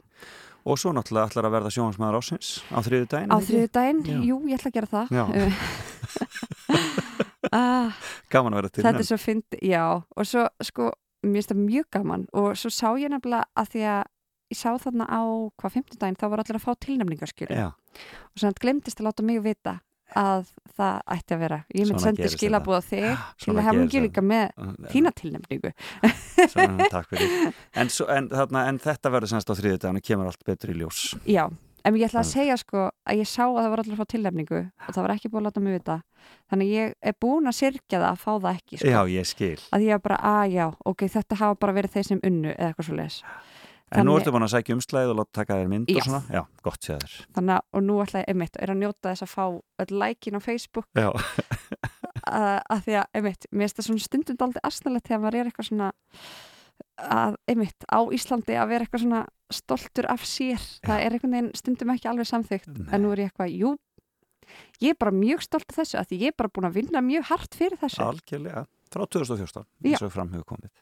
Og 0.65 0.79
svo 0.79 0.93
náttúrulega 0.95 1.27
ætlar 1.29 1.45
að 1.45 1.55
verða 1.59 1.71
sjónvarsmaður 1.75 2.17
ásins 2.23 2.63
á 2.71 2.79
þriðu 2.81 3.07
daginn. 3.11 3.31
á 3.35 3.37
þriðu 3.43 3.69
daginn, 3.73 4.03
jú, 4.25 4.37
ég 4.47 4.55
ætla 4.59 4.71
að 4.71 4.77
gera 4.79 4.87
það. 4.87 5.07
Ah, 7.53 7.93
Gaman 8.31 8.55
að 8.55 8.61
vera 8.63 8.69
til 8.73 8.85
þetta 8.87 9.03
er 9.03 9.07
svo 9.09 9.19
fyndi, 9.21 9.59
já. 9.69 9.83
Og 10.17 10.25
svo 10.29 10.47
sko, 10.65 10.87
mér 11.23 11.39
finnst 11.39 11.53
það 11.55 11.63
mjög 11.63 11.89
gaman 11.97 12.27
og 12.33 12.51
svo 12.59 12.73
sá 12.73 12.89
ég 12.99 13.13
nefnilega 13.13 13.47
að 13.59 13.73
því 13.75 13.87
að 13.93 14.03
ég 14.53 14.59
sá 14.59 14.69
þarna 14.83 15.07
á 15.09 15.23
hvað 15.61 15.79
15 15.79 16.01
daginn 16.03 16.21
þá 16.21 16.27
var 16.29 16.43
allir 16.43 16.59
að 16.59 16.67
fá 16.67 16.73
tilnæmningarskjölu 16.87 17.63
og 17.71 18.37
svona 18.37 18.61
glemtist 18.61 19.01
að 19.01 19.09
láta 19.09 19.27
mig 19.27 19.41
vita 19.45 19.79
að 20.19 20.51
það 20.77 20.99
ætti 21.15 21.35
að 21.35 21.43
vera. 21.43 21.59
Ég 21.73 21.89
myndi 21.89 22.03
sendi 22.05 22.31
skilabúð 22.33 22.79
á 22.79 22.83
þig 22.85 23.05
til 23.41 23.55
að 23.55 23.67
hafa 23.67 23.83
þetta. 23.83 24.03
líka 24.05 24.25
með 24.25 24.51
þína 24.93 25.13
tilnæmningu 25.17 25.73
Svona, 26.53 26.89
takk 26.93 27.13
fyrir. 27.13 27.53
En, 27.81 27.93
svo, 27.93 28.07
en, 28.13 28.29
þarna, 28.33 28.67
en 28.69 28.81
þetta 28.83 29.13
verður 29.15 29.33
semst 29.33 29.53
á 29.53 29.55
daginn 29.57 30.01
og 30.01 30.05
kemur 30.05 30.29
allt 30.29 30.45
betur 30.45 30.75
í 30.75 30.79
ljós. 30.83 31.15
já, 31.25 31.47
en 31.85 31.95
ég 31.99 32.07
ætla 32.09 32.21
að 32.23 32.27
Mm. 32.29 32.33
segja 32.33 32.57
sko 32.59 32.91
að 33.09 33.17
ég 33.19 33.27
sá 33.27 33.43
að 33.47 33.59
það 33.63 33.71
var 33.71 33.79
allir 33.83 33.95
að 33.97 34.01
fá 34.03 34.07
tilnæmningu 34.13 34.61
og 34.89 34.95
það 34.95 35.03
var 35.03 35.11
ekki 35.17 35.29
búið 35.33 35.41
að 35.41 35.47
láta 35.49 35.61
mig 35.61 35.73
vita 35.79 35.97
þannig 36.53 36.69
ég 36.73 36.95
er 37.03 37.15
búin 37.21 37.49
að 37.51 37.59
sirkja 37.59 37.99
það 37.99 38.11
að 38.13 38.21
fá 38.23 38.33
það 38.39 38.55
ekki 38.57 38.79
sko. 38.79 38.89
Já, 38.89 39.01
ég 39.11 39.27
skil. 39.27 39.59
að 39.73 39.83
ég 39.83 39.93
er 39.95 39.99
bara, 39.99 40.17
að 40.23 40.53
já, 40.53 40.67
ok, 40.87 41.01
þetta 41.09 41.37
hafa 41.43 41.55
bara 41.59 41.73
verið 41.73 41.91
þeir 41.97 42.05
sem 42.07 42.21
unnu 42.23 42.55
eða 42.55 42.69
eitthvað 42.73 42.87
svo 42.87 42.95
leis 42.97 43.23
En 43.93 44.07
nú 44.07 44.13
Þannig- 44.15 44.23
ertu 44.25 44.33
búin 44.33 44.43
að 44.47 44.53
sækja 44.55 44.75
umslæð 44.75 45.11
og 45.13 45.17
láta 45.19 45.33
taka 45.37 45.55
þér 45.61 45.69
mynd 45.69 45.89
Já. 45.91 45.97
og 45.97 46.03
svona? 46.07 46.23
Já, 46.33 46.43
gott 46.63 46.81
séð 46.81 46.99
þér. 47.03 47.27
þannig 47.37 47.55
að, 47.59 47.61
og 47.75 47.83
nú 47.83 47.95
ætla 48.01 48.21
ég, 48.23 48.29
einmitt, 48.33 48.57
er 48.57 48.69
að 48.73 48.79
njóta 48.81 49.11
þess 49.13 49.23
að 49.23 49.33
fá 49.35 49.45
öll 49.85 49.99
lækin 50.01 50.37
á 50.37 50.41
Facebook 50.41 50.87
að, 50.97 51.13
að 52.73 52.81
því 52.87 52.95
að, 53.03 53.07
einmitt, 53.15 53.47
mér 53.53 53.67
finnst 53.69 53.77
það 53.77 53.87
svona 53.91 54.07
stundum 54.07 54.37
daldið 54.41 54.65
asnalegt 54.65 55.09
þegar 55.11 55.21
maður 55.21 55.37
er 55.43 55.51
eitthvað 55.51 55.69
svona 55.69 55.91
að, 56.99 57.39
einmitt, 57.49 57.87
á 57.89 58.01
Íslandi 58.13 58.59
að 58.59 58.69
vera 58.75 58.87
eitthvað 58.87 59.05
svona 59.05 59.23
stoltur 59.53 60.09
af 60.13 60.27
sér 60.29 60.61
það 60.85 61.01
er 61.05 61.17
einhvern 61.17 61.37
veginn 61.37 61.57
stundum 61.57 61.93
ekki 61.95 62.11
alveg 62.11 62.29
samþygt 62.29 62.71
Nei. 62.73 62.87
en 62.93 63.03
nú 63.05 63.13
er 63.13 63.25
ég 63.25 63.33
eitthvað, 63.33 63.57
jú 63.57 63.75
ég 64.83 64.95
er 64.95 65.01
bara 65.01 65.15
mjög 65.15 65.45
stolt 65.45 65.69
af 65.71 65.81
þessu, 65.81 65.99
að 66.01 66.09
því 66.11 66.23
ég 66.23 66.33
er 66.33 66.39
bara 66.39 66.53
búin 66.53 66.69
að 66.69 66.79
vinna 66.81 67.05
mjög 67.05 67.29
hart 67.31 67.59
fyrir 67.59 67.81
þessu 67.81 68.03
algjörlega. 68.05 68.65
Frá 68.93 69.07
2014, 69.09 69.65
Já. 69.65 69.93
eins 69.93 70.03
og 70.05 70.13
fram 70.13 70.33
hefur 70.35 70.49
komið. 70.53 70.73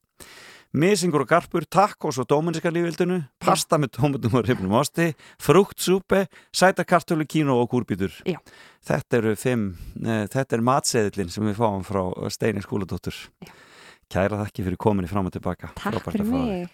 Misingur 0.80 1.24
og 1.24 1.30
garpur, 1.30 1.64
takkos 1.66 2.20
og 2.22 2.28
dóminiska 2.30 2.70
lífildinu, 2.70 3.20
pasta 3.42 3.78
með 3.78 3.96
tómatum 3.96 4.36
og 4.38 4.44
rifnum 4.46 4.74
osti, 4.78 5.08
fruktsúpe, 5.42 6.24
sæta 6.54 6.84
kartölu, 6.86 7.26
kínu 7.26 7.56
og 7.58 7.70
kúrbítur. 7.72 8.14
Já. 8.26 8.38
Þetta 8.86 9.18
eru 9.18 9.34
fimm, 9.38 9.72
ne, 9.98 10.22
þetta 10.30 10.58
er 10.58 10.66
matseðilinn 10.66 11.32
sem 11.34 11.46
við 11.50 11.58
fáum 11.58 11.82
frá 11.86 12.04
Steini 12.30 12.62
Skúladóttur. 12.62 13.18
Já. 13.42 13.50
Kæra 14.10 14.40
þakki 14.40 14.64
fyrir 14.66 14.78
kominni 14.80 15.06
fram 15.06 15.28
og 15.28 15.34
tilbaka. 15.36 15.68
Takk 15.78 16.00
Frábært 16.00 16.16
fyrir 16.16 16.26
mig. 16.26 16.66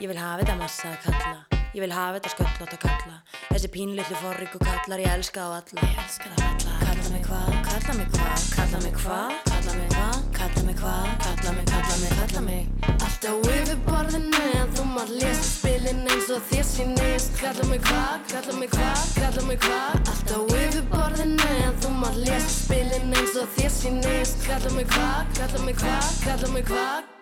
Ég 0.00 0.08
vil 0.08 0.16
hafa 0.20 0.40
þetta 0.40 0.56
massa 0.62 0.94
að 0.94 1.04
kalla. 1.04 1.60
Ég 1.74 1.84
vil 1.84 1.92
hafa 1.92 2.16
þetta 2.16 2.32
sköllótt 2.32 2.72
að 2.78 2.82
kalla. 2.86 3.20
Þessi 3.50 3.72
pínlillu 3.76 4.20
forriku 4.22 4.64
kallar 4.64 5.04
Ég 5.04 5.12
elska 5.12 5.44
á 5.44 5.60
alla. 5.60 5.88
Ég 5.92 6.00
elska 6.06 6.32
það 6.32 6.46
alla. 6.48 6.78
Kalla 6.86 7.12
mig 7.12 7.28
hvað, 7.28 7.52
kalla 7.68 7.98
mig 8.00 8.14
hvað? 8.16 8.48
Kalla 8.56 8.82
mig 8.86 8.96
hvað, 9.04 9.53
mig 9.78 9.90
hvað 9.92 10.14
Kalla 10.44 10.62
mig 10.66 10.76
hvað, 10.76 11.06
kalla 11.24 11.52
mig, 11.56 11.64
kalla 11.66 11.96
mig, 12.00 12.10
kalla 12.18 12.40
mig. 12.40 12.66
Alltaf 13.06 13.46
yfir 13.54 13.78
borðinu 13.86 14.42
en 14.58 14.74
þú 14.76 14.84
maður 14.90 15.14
lesa 15.22 15.46
spilin 15.46 16.02
eins 16.10 16.28
og 16.34 16.44
þér 16.50 16.66
sýnist. 16.68 17.38
Kalla 17.40 17.70
mig 17.70 17.80
hvað, 17.86 18.26
kalla 18.34 18.58
mig 18.58 18.74
hvað, 18.74 19.06
kalla 19.16 19.46
mig 19.48 19.62
hvað. 19.64 19.96
Alltaf 20.12 20.54
yfir 20.60 20.86
borðinu 20.92 21.50
en 21.62 21.80
þú 21.80 21.96
maður 22.02 22.22
lesa 22.26 22.54
spilin 22.58 23.18
eins 23.22 23.40
og 23.40 23.50
þér 23.56 23.74
sýnist. 23.80 24.46
Kalla 24.50 24.76
mig 24.76 24.92
hvað, 24.92 25.34
kalla 25.40 25.66
mig 25.66 25.82
hvað, 25.82 26.14
kalla 26.28 26.54
mig 26.58 26.72
hvað 26.74 27.13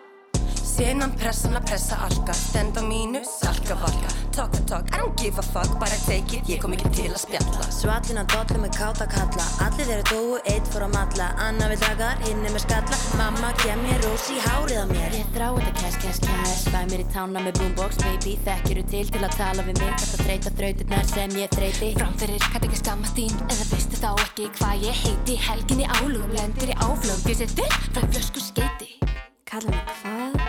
Senan 0.73 1.11
pressan 1.13 1.53
að 1.53 1.67
pressa 1.69 1.97
alka. 2.01 2.33
Stend 2.33 2.77
á 2.79 2.81
mínu, 2.81 3.19
salka 3.27 3.75
valka. 3.77 4.09
Talk 4.33 4.51
the 4.53 4.61
talk, 4.65 4.87
I 4.89 4.97
don't 4.97 5.15
give 5.21 5.37
a 5.37 5.43
fuck 5.43 5.69
Bara 5.79 5.97
take 6.07 6.33
it, 6.33 6.47
ég 6.49 6.57
kom 6.63 6.73
ekki 6.73 6.89
til 6.97 7.11
að 7.11 7.19
spjalla. 7.21 7.67
Svallin 7.69 8.21
að 8.23 8.31
dollu 8.33 8.63
með 8.63 8.71
káta 8.79 9.05
kalla. 9.11 9.45
Allir 9.61 9.85
þeirra 9.85 10.05
dóu, 10.09 10.39
eitt 10.49 10.71
fór 10.73 10.87
að 10.87 10.95
matla 10.95 11.27
Anna 11.45 11.67
við 11.69 11.83
dagar, 11.83 12.17
hinn 12.25 12.41
er 12.41 12.55
með 12.55 12.63
skalla. 12.65 12.97
Mamma 13.19 13.51
gem 13.61 13.83
mér 13.85 14.01
rós 14.07 14.25
í 14.33 14.39
hárið 14.41 14.81
á 14.81 14.85
mér. 14.89 15.17
Ég 15.19 15.29
þrá 15.35 15.45
þetta 15.59 15.73
cash, 15.77 15.99
cash, 16.01 16.21
cash. 16.25 16.63
Fæ 16.73 16.79
mér 16.89 17.03
í 17.03 17.07
tána 17.13 17.43
með 17.45 17.59
boombox, 17.59 18.01
baby. 18.01 18.33
Þekkiru 18.47 18.85
til 18.89 19.05
til 19.13 19.21
að 19.21 19.37
tala 19.37 19.67
við 19.69 19.83
mig? 19.83 19.93
Þetta 20.01 20.25
þreita 20.25 20.55
þrautirnar 20.57 21.09
sem 21.13 21.37
ég 21.37 21.53
þreiti 21.53 21.91
Framfyrir 21.99 22.47
kann 22.49 22.65
ekki 22.65 22.81
skamma 22.81 23.13
þín 23.13 23.35
Eða 23.45 23.69
veistu 23.69 24.01
þá 24.01 24.09
ekki 24.15 24.49
hvað 24.57 24.87
ég 24.89 25.03
heiti. 25.05 25.37
Helgin 25.45 25.85
í 25.85 25.91
álugum, 25.99 26.33
lendir 26.33 26.73
í 26.73 26.79
áflögum 26.81 28.41
skeiti 28.41 28.97
Kalla 29.45 29.69
mig 29.69 29.93
hvað? 30.01 30.42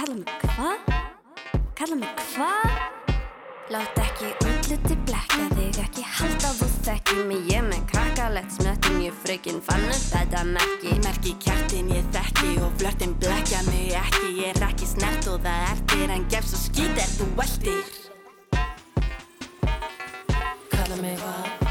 Kalla 0.00 0.14
mig 0.16 0.28
hvað? 0.40 0.78
Kalla 1.76 1.96
mig 2.00 2.20
hvað? 2.32 2.76
Látt 3.68 3.98
ekki 4.00 4.30
útluti 4.46 4.94
blekja 5.04 5.48
þig 5.50 5.80
ekki 5.82 6.04
halda 6.08 6.52
þú 6.56 6.68
þekki 6.86 7.24
mig. 7.28 7.42
Ég 7.52 7.66
með 7.66 7.82
krakkalett 7.90 8.54
smöttin 8.54 8.96
ég 9.04 9.18
frökin 9.26 9.60
fann 9.66 9.84
upp 9.90 10.06
þetta 10.06 10.46
merki. 10.54 10.94
Merki 11.04 11.34
kjartin 11.44 11.92
ég 11.92 12.08
þekki 12.16 12.54
og 12.64 12.72
flörtin 12.80 13.12
blekja 13.20 13.60
mig 13.68 13.92
ekki. 14.00 14.32
Ég 14.38 14.54
er 14.54 14.66
ekki 14.70 14.88
snert 14.88 15.28
og 15.28 15.44
það 15.44 15.66
ertir 15.74 16.16
En 16.16 16.24
gef 16.32 16.48
svo 16.48 16.62
skít 16.62 16.96
er 16.96 17.12
þú 17.18 17.28
veldir 17.36 17.84
Kalla 20.72 20.96
mig 21.02 21.20
hvað, 21.20 21.68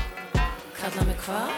kalla 0.77 1.09
mig 1.09 1.17
hvað 1.25 1.49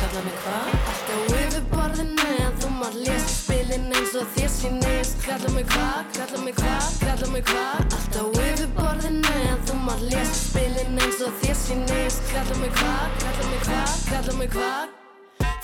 Kalla 0.00 0.26
mig 0.26 0.42
hvað 0.42 0.74
Alltaf 0.80 1.38
yfir 1.38 1.70
borðinu 1.70 2.30
en 2.40 2.59
þú 2.80 2.86
maður 2.86 3.02
lesa 3.04 3.32
spilin 3.34 3.90
eins 3.92 4.12
og 4.16 4.28
þér 4.34 4.52
sýnist. 4.54 5.16
Kalla 5.26 5.50
mig 5.52 5.66
hvað, 5.68 6.04
kalla 6.16 6.38
mig 6.44 6.54
hvað, 6.56 6.86
kalla 7.02 7.26
mig 7.28 7.42
hvað. 7.44 7.80
Alltaf 7.96 8.38
yfir 8.40 8.70
borðinu 8.76 9.32
en 9.50 9.58
þú 9.68 9.74
maður 9.84 10.04
lesa 10.08 10.36
spilin 10.38 11.00
eins 11.04 11.20
og 11.26 11.34
þér 11.42 11.58
sýnist. 11.60 12.22
Kalla 12.30 12.56
mig 12.62 12.72
hvað, 12.78 13.18
kalla 13.20 13.48
mig 13.50 13.60
hvað, 13.66 13.92
kalla 14.08 14.36
mig 14.38 14.50
hvað. 14.54 14.96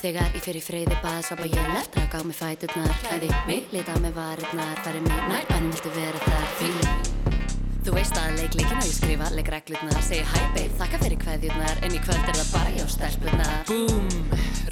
Þegar 0.03 0.37
ég 0.37 0.45
fyrir 0.45 0.63
friði 0.63 0.99
bað 1.01 1.23
svapa 1.25 1.47
ég 1.49 1.71
left 1.73 1.97
Rak 1.97 2.13
á 2.15 2.21
mig 2.21 2.37
fæturnar, 2.37 2.93
klæði 3.01 3.31
mig 3.49 3.71
Lita 3.73 3.95
með 4.05 4.13
varirnar, 4.21 4.77
færi 4.85 5.01
mig 5.03 5.23
nær 5.31 5.47
Bænum 5.49 5.73
viltu 5.73 5.93
vera 5.97 6.21
þar, 6.21 6.45
mig? 6.61 7.41
Þú 7.87 7.95
veist 7.97 8.21
að 8.21 8.37
leik 8.37 8.59
leikina 8.61 8.83
ég 8.85 8.93
skrifa, 8.93 9.31
leik 9.35 9.49
reglurnar 9.57 10.05
Segja 10.05 10.29
hæ 10.29 10.43
babe, 10.53 10.69
þakka 10.77 11.01
fyrir 11.07 11.23
kveðjurnar. 11.25 11.81
En 11.81 11.97
í 11.97 12.03
kvöld 12.05 12.29
er 12.29 12.43
það 12.43 12.53
bara 12.53 12.77
ég 12.77 12.85
og 12.85 12.93
stelpurnar. 12.93 13.65
Búm, 13.73 14.13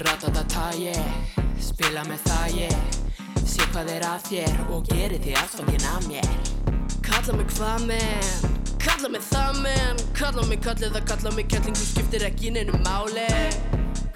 ratatata 0.05 0.69
ég 0.77 1.44
Spila 1.65 2.03
með 2.05 2.21
það 2.29 2.59
ég. 2.59 3.01
Sé 3.45 3.65
hvað 3.71 3.89
er 3.95 4.03
að 4.05 4.29
þér 4.29 4.59
og 4.69 4.85
geri 4.91 5.17
því 5.23 5.33
aðstofngin 5.41 5.89
að 5.89 6.07
mér. 6.11 6.35
Kalla 7.05 7.33
mig 7.37 7.47
hvað 7.55 7.85
menn, 7.89 8.55
kalla 8.81 9.09
mig 9.09 9.21
það 9.23 9.59
menn 9.63 10.01
Kalla 10.17 10.43
mig 10.49 10.59
kallið 10.61 10.95
það 10.95 11.05
kalla 11.09 11.31
mig 11.35 11.47
kelling 11.49 11.77
Þú 11.77 11.85
skiptir 11.89 12.25
ekki 12.27 12.51
neinu 12.53 12.79
máli. 12.85 13.25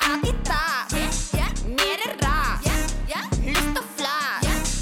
Adidas 0.10 1.30
Mér 1.70 2.04
er 2.08 2.16
ras. 2.22 2.68
Lust 3.46 3.80
og 3.82 3.88
flas. 3.98 4.76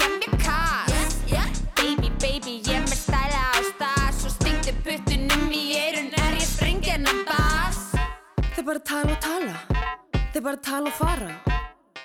Gem 0.00 0.16
mér 0.22 0.38
kass. 0.42 1.62
Baby, 1.78 2.10
baby, 2.22 2.56
ég 2.66 2.82
með 2.86 2.96
stæla 3.02 3.44
á 3.52 3.58
stað. 3.68 4.08
Svo 4.22 4.32
stingti 4.32 4.74
puttunum 4.86 5.46
í 5.52 5.64
eirun 5.78 6.10
Er 6.18 6.38
ég 6.38 6.48
springin 6.48 7.06
að 7.06 7.22
bass 7.28 7.94
Þeir 8.56 8.66
bara 8.72 8.82
tala 8.82 9.14
og 9.14 9.22
tala. 9.22 9.86
Þeir 10.32 10.44
bara 10.50 10.66
tala 10.70 10.90
og 10.90 10.98
fara 10.98 11.57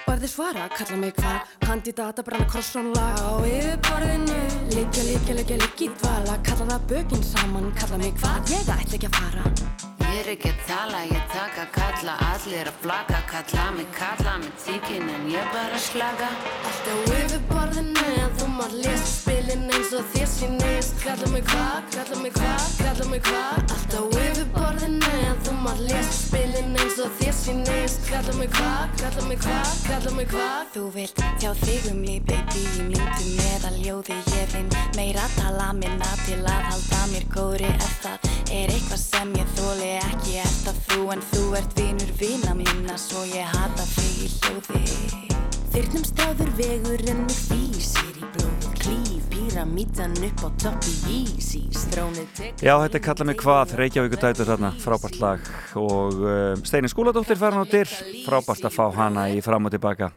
Þeir 0.03 0.31
svara, 0.31 0.67
kalla 0.71 0.97
mig 1.01 1.15
hvað 1.17 1.55
Kandidata 1.65 2.23
brenna 2.23 2.47
krossrónlag 2.47 3.23
Á 3.23 3.43
yfirborðinu. 3.43 4.41
Liggja, 4.71 5.07
liggja, 5.09 5.37
liggja, 5.39 5.57
liggja 5.63 5.87
í 5.87 5.95
dvala 5.99 6.37
Kalla 6.47 6.69
það 6.75 6.85
bökin 6.93 7.25
saman. 7.33 7.73
Kalla 7.79 8.03
mig 8.03 8.15
hvað 8.21 8.53
Ég 8.55 8.63
ætla 8.63 9.01
ekki 9.01 9.11
að 9.11 9.19
fara 9.19 9.92
er 10.13 10.27
ekki 10.33 10.49
að 10.51 10.59
tala, 10.67 10.99
ég 11.09 11.23
taka 11.31 11.63
kalla 11.73 12.13
Allir 12.29 12.69
að 12.69 12.79
flagga, 12.83 13.19
kalla 13.29 13.65
mig, 13.77 13.87
kalla 13.97 14.33
mig 14.41 14.51
tíkin 14.63 15.09
En 15.09 15.27
ég 15.31 15.51
bara 15.53 15.79
slaka 15.79 16.29
Alltaf 16.67 17.13
yfir 17.19 17.43
borðinu 17.49 18.05
en 18.19 18.33
þú 18.37 18.49
mátt 18.57 18.75
lesa 18.83 19.09
spilin 19.09 19.65
eins 19.73 19.93
og 19.97 20.05
þér 20.13 20.29
sýnist. 20.33 20.99
Kalla 21.03 21.29
mig 21.33 21.45
hvað, 21.49 21.87
kalla 21.95 22.19
mig 22.21 22.33
hvað, 22.37 22.65
kalla 22.81 23.07
mig 23.11 23.23
hvað 23.27 23.73
Alltaf 23.75 24.17
yfir 24.23 24.49
borðinu 24.57 25.13
en 25.29 25.39
þú 25.45 25.55
mátt 25.63 25.83
lesa 25.87 26.17
spilin 26.19 26.77
eins 26.83 26.99
og 27.03 27.15
þér 27.21 27.37
sýnist. 27.39 28.09
Kalla 28.09 28.37
mig 28.39 28.51
hvað, 28.57 28.97
kalla 29.01 29.27
mig 29.29 29.41
hvað, 29.45 29.71
kalla 29.87 30.15
mig 30.17 30.29
hvað 30.33 30.73
Þú 30.75 30.85
vilt 30.97 31.23
tjá 31.41 31.53
þig 31.63 31.89
um 31.93 32.03
mig, 32.03 32.21
baby, 32.29 32.67
í 32.83 32.89
myndum 32.91 33.47
eða 33.53 33.73
ljóði 33.79 34.19
ég 34.37 34.53
vinn 34.57 34.69
Meira 34.97 35.25
tala 35.37 35.71
minna 35.77 36.13
til 36.27 36.41
að 36.43 36.69
halda 36.71 37.03
mér 37.13 37.27
góðri 37.33 37.73
ef 37.73 37.97
það 38.05 38.22
er 38.53 38.69
eitthvað 38.69 39.01
sem 39.01 39.33
ég 39.39 39.53
þóli 39.57 39.89
ekki 39.97 40.41
það 40.63 40.81
þú 40.89 41.05
en 41.15 41.23
þú 41.31 41.43
ert 41.57 41.79
vinur 41.79 42.11
vina 42.19 42.53
minna 42.57 42.97
svo 43.01 43.23
ég 43.31 43.49
hata 43.49 43.85
þig 43.95 44.19
í 44.27 44.29
hljóði. 44.37 45.31
Þyrnum 45.73 46.03
stráður 46.05 46.51
vegur 46.59 47.01
en 47.09 47.23
mig 47.25 47.39
vísir 47.49 48.19
í 48.21 48.27
blóð 48.35 48.67
Klíf 48.77 49.25
píramítan 49.33 50.13
upp 50.27 50.43
á 50.45 50.49
topp 50.61 50.85
í 50.85 51.23
Ísís 51.23 51.87
Þrónið 51.89 52.29
tek 52.37 52.61
Já, 52.61 52.75
þetta 52.83 52.99
er 52.99 53.03
Kalla 53.07 53.27
mig 53.29 53.39
hvað, 53.41 53.73
Reykjavík 53.79 54.17
dætur 54.21 54.51
þarna, 54.51 54.73
frábært 54.83 55.17
lag. 55.23 55.51
Og 55.81 56.21
uh, 56.21 56.53
Steini 56.61 56.91
Skúladóttir 56.91 57.41
fær 57.41 57.57
hann 57.57 57.65
á 57.65 57.73
dyr, 57.73 57.89
frábært 58.27 58.69
að 58.69 58.77
fá 58.77 58.85
hana 58.99 59.25
í 59.33 59.41
fram 59.41 59.65
og 59.65 59.73
tilbaka. 59.73 60.11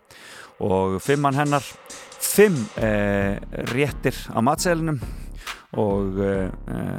Og 0.61 0.99
fimmann 1.05 1.41
hennar, 1.41 1.65
fimm 2.21 2.61
uh, 2.77 3.41
réttir 3.73 4.19
á 4.37 4.45
matselinum 4.45 5.01
og 5.77 6.19
uh, 6.19 6.49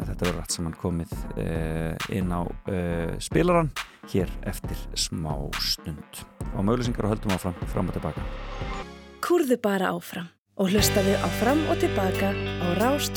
þetta 0.07 0.21
verður 0.21 0.39
rætt 0.39 0.55
saman 0.55 0.77
komið 0.77 1.13
uh, 1.35 1.93
inn 2.13 2.31
á 2.33 2.41
uh, 2.45 3.13
spilaran 3.23 3.71
hér 4.11 4.31
eftir 4.47 4.79
smá 4.95 5.33
stund 5.59 6.23
og 6.53 6.63
mögulesingar 6.63 7.07
og 7.07 7.15
höldum 7.15 7.35
áfram 7.35 7.57
fram 7.73 7.91
og 7.91 7.97
tilbaka. 7.97 8.25
Kúrðu 9.25 9.59
bara 9.61 9.91
áfram 9.95 10.29
og 10.57 10.71
hlustaðu 10.71 11.17
á 11.19 11.27
fram 11.41 11.65
og 11.71 11.81
tilbaka 11.83 12.33
á 12.33 12.67
Rás 12.79 13.11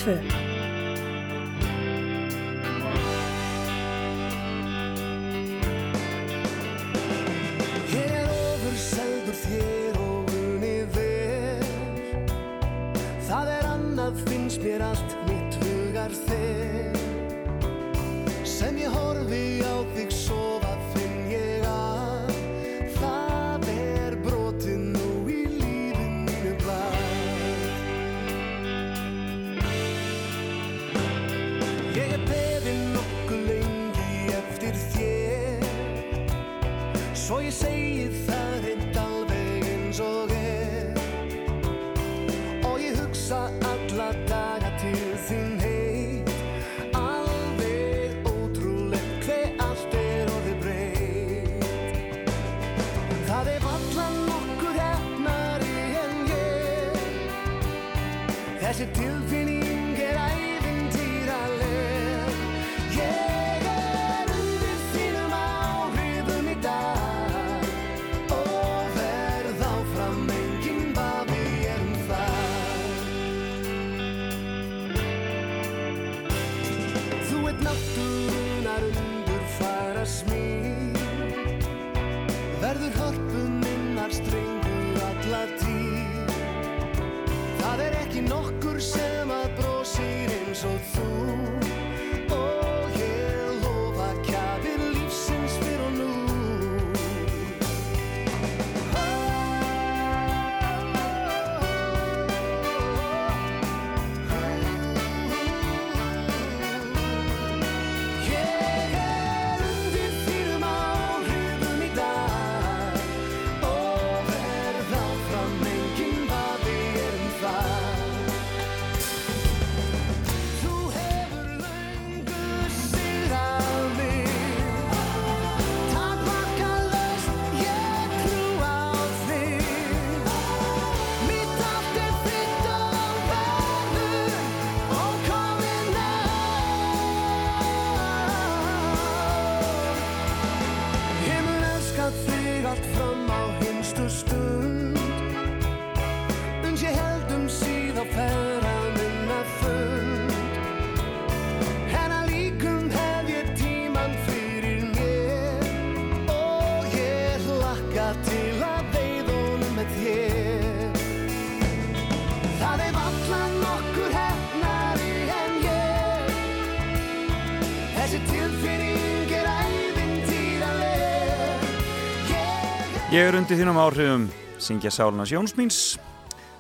Ég 173.11 173.27
er 173.27 173.35
undir 173.35 173.59
þínum 173.59 173.79
áhrifum 173.83 174.29
syngja 174.63 174.91
Sálunas 174.95 175.33
Jónsmíns 175.35 175.79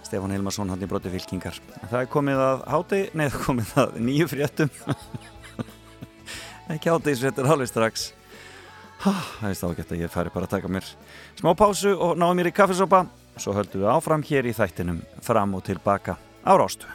Stefán 0.03 0.32
Hilmarsson 0.34 0.72
hann 0.72 0.82
í 0.82 0.88
broti 0.90 1.12
fylkingar. 1.12 1.61
Það 1.86 2.01
er 2.01 2.09
komið 2.11 2.40
að 2.42 2.62
háti, 2.72 2.98
nei 3.14 3.28
það 3.28 3.36
er 3.36 3.44
komið 3.44 3.74
að 3.78 3.92
nýju 4.03 4.26
fréttum. 4.32 4.72
Ekki 6.74 6.90
hátegisfréttur 6.90 7.51
alveg 7.55 7.70
strax. 7.70 8.09
Há, 9.05 9.12
Það 9.38 9.46
veist 9.46 9.66
ágætt 9.68 9.94
að 9.94 10.03
ég 10.03 10.12
færi 10.12 10.34
bara 10.34 10.48
að 10.51 10.57
taka 10.57 10.72
mér 10.74 10.90
smá 11.38 11.53
pásu 11.62 11.94
og 11.94 12.18
náðu 12.18 12.40
mér 12.40 12.51
í 12.51 12.57
kaffesopa 12.59 13.05
svo 13.38 13.55
höldum 13.55 13.84
við 13.84 13.92
áfram 13.94 14.26
hér 14.26 14.51
í 14.51 14.57
þættinum 14.59 14.98
fram 15.22 15.55
og 15.55 15.62
tilbaka 15.70 16.18
á 16.18 16.53
Rástu 16.59 16.90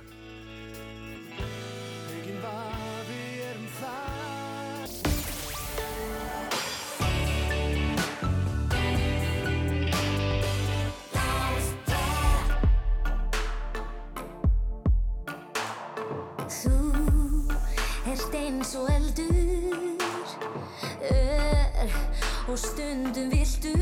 og 22.55 22.59
stundum 22.59 23.31
viltur 23.31 23.81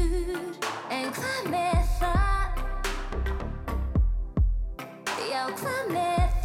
en 0.92 1.12
hvað 1.14 1.50
með 1.54 1.92
það? 2.00 2.62
Já, 5.30 5.44
hvað 5.60 5.92
með 5.92 6.24
það? 6.42 6.43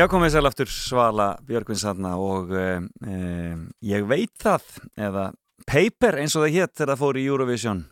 Já, 0.00 0.06
komið 0.08 0.30
sæl 0.32 0.48
aftur 0.48 0.70
Svala 0.72 1.24
Björgvins 1.44 1.82
þarna 1.84 2.14
og 2.16 2.54
um, 2.56 2.86
um, 3.04 3.64
ég 3.84 4.06
veit 4.08 4.32
það 4.40 4.78
eða 4.96 5.24
Paper 5.68 6.16
eins 6.22 6.32
og 6.38 6.46
það 6.46 6.54
hétt 6.54 6.72
þegar 6.78 6.90
það 6.94 7.00
fór 7.02 7.18
í 7.20 7.24
Eurovision. 7.28 7.82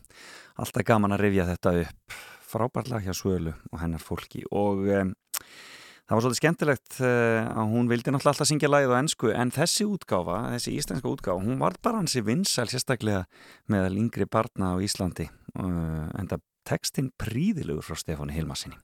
Alltaf 0.57 0.87
gaman 0.87 1.13
að 1.13 1.21
rifja 1.27 1.45
þetta 1.51 1.75
upp. 1.83 2.15
Frábært 2.49 2.89
lag 2.89 3.05
hjá 3.05 3.13
Svölu 3.13 3.53
og 3.53 3.77
hennar 3.83 4.01
fólki 4.01 4.41
og 4.49 4.81
um, 4.89 5.13
það 5.13 6.15
var 6.15 6.25
svolítið 6.25 6.41
skemmtilegt 6.41 6.97
uh, 7.03 7.45
að 7.45 7.75
hún 7.75 7.93
vildi 7.93 8.09
náttúrulega 8.15 8.33
alltaf 8.33 8.49
syngja 8.55 8.73
lagið 8.73 8.95
á 8.97 9.01
ennsku 9.03 9.33
en 9.35 9.53
þessi 9.59 9.85
útgáfa, 9.85 10.39
þessi 10.55 10.73
íslenska 10.81 11.13
útgáfa 11.13 11.45
hún 11.45 11.61
var 11.61 11.77
bara 11.77 12.01
hansi 12.01 12.25
vinsæl 12.25 12.71
sérstaklega 12.73 13.27
meðal 13.69 14.01
yngri 14.01 14.25
barna 14.25 14.73
á 14.73 14.81
Íslandi 14.81 15.29
uh, 15.29 16.09
en 16.09 16.33
það 16.33 16.41
tekstinn 16.73 17.13
príðilegur 17.21 17.85
frá 17.85 18.01
Stefáni 18.01 18.33
Hilmarsinni 18.33 18.81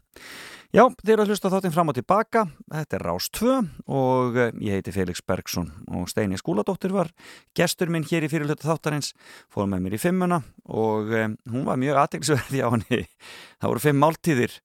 Já, 0.74 0.88
þið 0.89 1.11
eru 1.13 1.24
að 1.24 1.32
hlusta 1.32 1.49
þáttinn 1.53 1.74
fram 1.76 1.91
og 1.91 1.95
tilbaka, 1.97 2.41
þetta 2.74 2.97
er 2.97 3.03
Rás 3.05 3.28
2 3.38 3.51
og 3.86 4.38
eh, 4.39 4.55
ég 4.66 4.80
heiti 4.80 4.93
Felix 4.95 5.22
Bergsson 5.22 5.68
og 5.93 6.07
Steini 6.09 6.39
Skúladóttir 6.41 6.93
var 6.95 7.11
gestur 7.57 7.91
minn 7.93 8.05
hér 8.07 8.26
í 8.26 8.30
fyrirluta 8.32 8.66
þáttarins, 8.66 9.11
fór 9.51 9.70
með 9.70 9.86
mér 9.86 9.97
í 9.97 10.01
fimmuna 10.01 10.41
og 10.66 11.13
um, 11.13 11.36
hún 11.53 11.68
var 11.68 11.78
mjög 11.82 12.01
aðteglisverði 12.01 12.63
á 12.66 12.70
henni, 12.74 13.01
það 13.59 13.72
voru 13.72 13.84
fimm 13.86 14.01
máltíðir, 14.01 14.57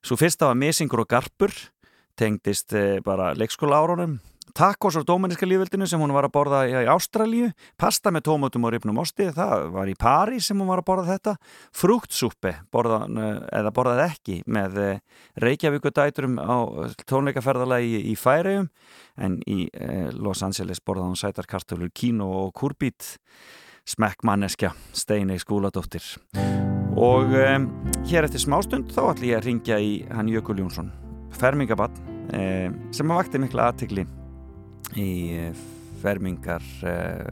svo 0.00 0.18
fyrsta 0.20 0.48
var 0.48 0.60
Mesingur 0.62 1.04
og 1.04 1.10
Garpur, 1.12 1.52
tengdist 2.16 2.72
uh, 2.72 2.96
bara 3.04 3.34
leikskóla 3.36 3.82
árunum, 3.84 4.16
tacos 4.56 4.96
á 4.96 5.02
dómaniska 5.04 5.46
lífveldinu 5.48 5.86
sem 5.88 6.00
hún 6.00 6.14
var 6.16 6.28
að 6.28 6.34
borða 6.36 6.62
í 6.68 6.88
Ástralíu, 6.88 7.50
pasta 7.78 8.12
með 8.14 8.26
tómatum 8.30 8.66
og 8.66 8.74
ripnum 8.74 9.00
osti, 9.02 9.28
það 9.36 9.68
var 9.74 9.90
í 9.90 9.96
París 9.98 10.48
sem 10.48 10.58
hún 10.60 10.70
var 10.70 10.82
að 10.82 10.88
borða 10.88 11.06
þetta, 11.12 11.36
frúktsúpi 11.76 12.54
eða 12.56 13.74
borðað 13.76 14.02
ekki 14.06 14.40
með 14.48 14.80
Reykjavíkudæturum 15.44 16.40
á 16.40 16.56
tónleikaferðalagi 17.04 18.02
í 18.10 18.16
Færiðum 18.18 18.70
en 19.20 19.38
í 19.48 19.68
eh, 19.72 20.10
Los 20.12 20.42
Angeles 20.44 20.80
borðað 20.80 21.12
hún 21.12 21.20
sætarkartöflur 21.20 21.92
kíno 21.96 22.28
og 22.42 22.52
kurbít 22.56 23.16
smekkmanneskja 23.86 24.72
Steinei 24.96 25.38
Skúladóttir. 25.38 26.02
Og 26.96 27.32
um, 27.36 27.68
hér 28.08 28.26
eftir 28.26 28.42
smástund 28.42 28.90
þá 28.94 29.02
ætlum 29.12 29.30
ég 29.30 29.38
að 29.38 29.48
ringja 29.50 29.80
í 29.80 29.96
hann 30.10 30.30
Jökul 30.32 30.62
Jónsson 30.62 30.88
fermingabann 31.36 31.98
um, 32.32 32.78
sem 32.94 33.12
að 33.12 33.20
vakti 33.20 33.42
mikla 33.42 33.70
aðtikli 33.70 34.06
í 34.94 35.10
uh, 35.34 35.64
fermingar 36.02 36.62
uh, 36.86 37.24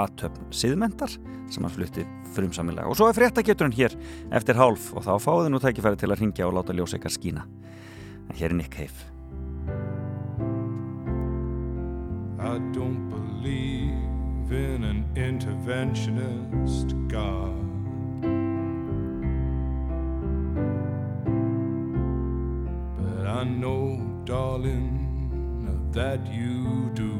aðtöfn 0.00 0.50
siðmentar 0.54 1.12
sem 1.50 1.66
að 1.66 1.76
flutti 1.76 2.06
frumsamilega 2.34 2.88
og 2.88 2.98
svo 2.98 3.08
er 3.10 3.16
fréttageturinn 3.16 3.74
hér 3.74 3.96
eftir 4.36 4.58
hálf 4.58 4.92
og 4.94 5.02
þá 5.06 5.14
fáðu 5.18 5.46
þið 5.46 5.54
nú 5.54 5.62
tækifæri 5.64 6.00
til 6.00 6.10
að 6.12 6.20
ringja 6.22 6.46
og 6.46 6.56
láta 6.56 6.76
ljóseikar 6.76 7.14
skína. 7.14 7.46
En 8.30 8.38
hér 8.38 8.52
er 8.52 8.58
Nick 8.60 8.76
Cave. 8.76 9.08
I 12.40 12.58
don't 12.72 13.10
believe 13.10 14.52
in 14.52 14.84
an 14.84 15.04
interventionist 15.14 16.94
God. 17.08 17.58
But 22.96 23.26
I 23.26 23.44
know, 23.44 24.00
darling, 24.24 25.09
that 25.92 26.24
you 26.32 26.90
do. 26.94 27.14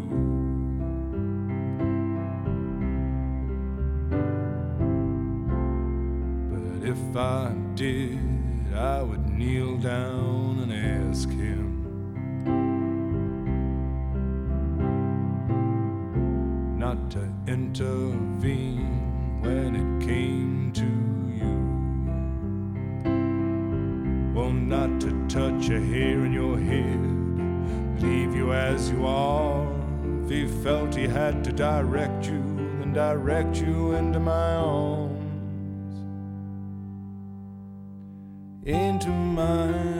But 6.51 6.89
if 6.89 7.17
I 7.17 7.53
did, 7.75 8.75
I 8.75 9.03
would 9.03 9.29
kneel 9.29 9.77
down 9.79 10.61
and 10.63 10.73
ask 11.11 11.29
him. 11.29 11.80
He 31.01 31.09
had 31.09 31.43
to 31.43 31.51
direct 31.51 32.27
you, 32.27 32.43
then 32.79 32.93
direct 32.93 33.57
you 33.57 33.93
into 33.93 34.21
my 34.21 34.55
arms. 34.55 35.97
Into 38.67 39.09
my 39.09 40.00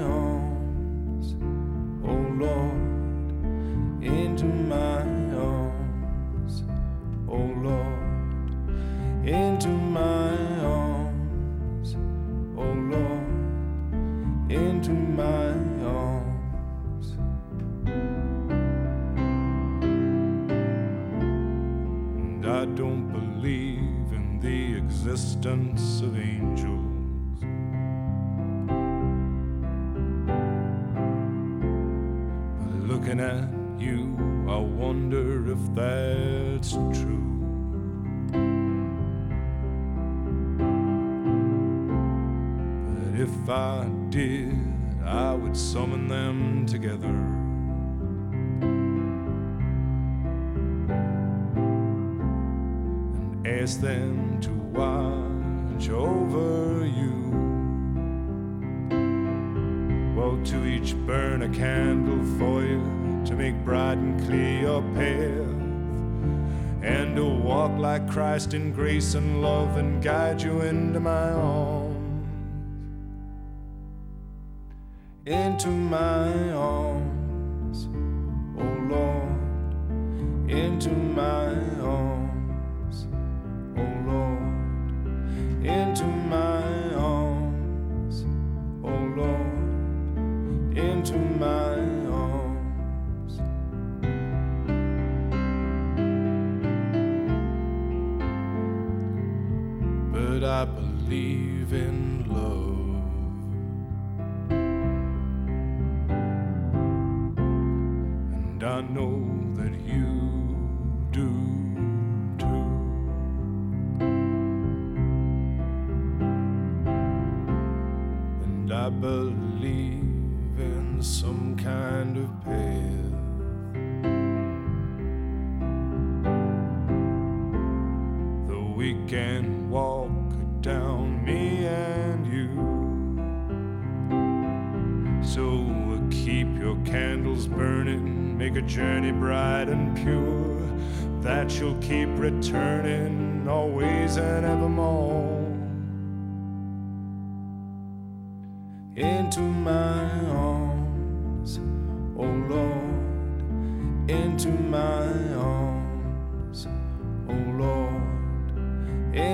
and 69.15 69.43
love 69.43 69.77
and 69.77 70.03
guide 70.03 70.41
you 70.41 70.61
in 70.61 70.80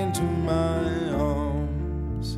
into 0.07 0.23
my 0.23 1.11
arms, 1.19 2.37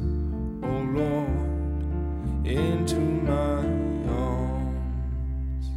oh 0.63 0.82
Lord, 0.97 2.47
into 2.47 2.97
my 2.97 3.61
arms. 4.09 5.67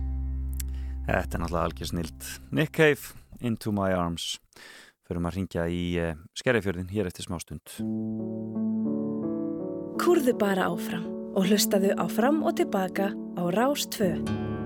Þetta 1.05 1.36
er 1.36 1.43
náttúrulega 1.43 1.64
algjör 1.66 1.90
snilt. 1.90 2.28
Nick 2.51 2.72
Cave, 2.78 3.12
Into 3.45 3.74
My 3.76 3.93
Arms. 3.93 4.38
Förum 5.05 5.28
að 5.28 5.36
ringja 5.36 5.66
í 5.68 5.82
eh, 6.01 6.16
skerrifjörðin 6.38 6.88
hér 6.95 7.11
eftir 7.11 7.28
smá 7.28 7.36
stund. 7.43 7.76
Kúrðu 10.01 10.32
bara 10.40 10.70
áfram 10.72 11.05
og 11.36 11.45
hlustaðu 11.45 11.93
áfram 12.01 12.40
og 12.40 12.57
tilbaka 12.62 13.12
á 13.12 13.43
Rás 13.53 13.84
2. 13.93 14.61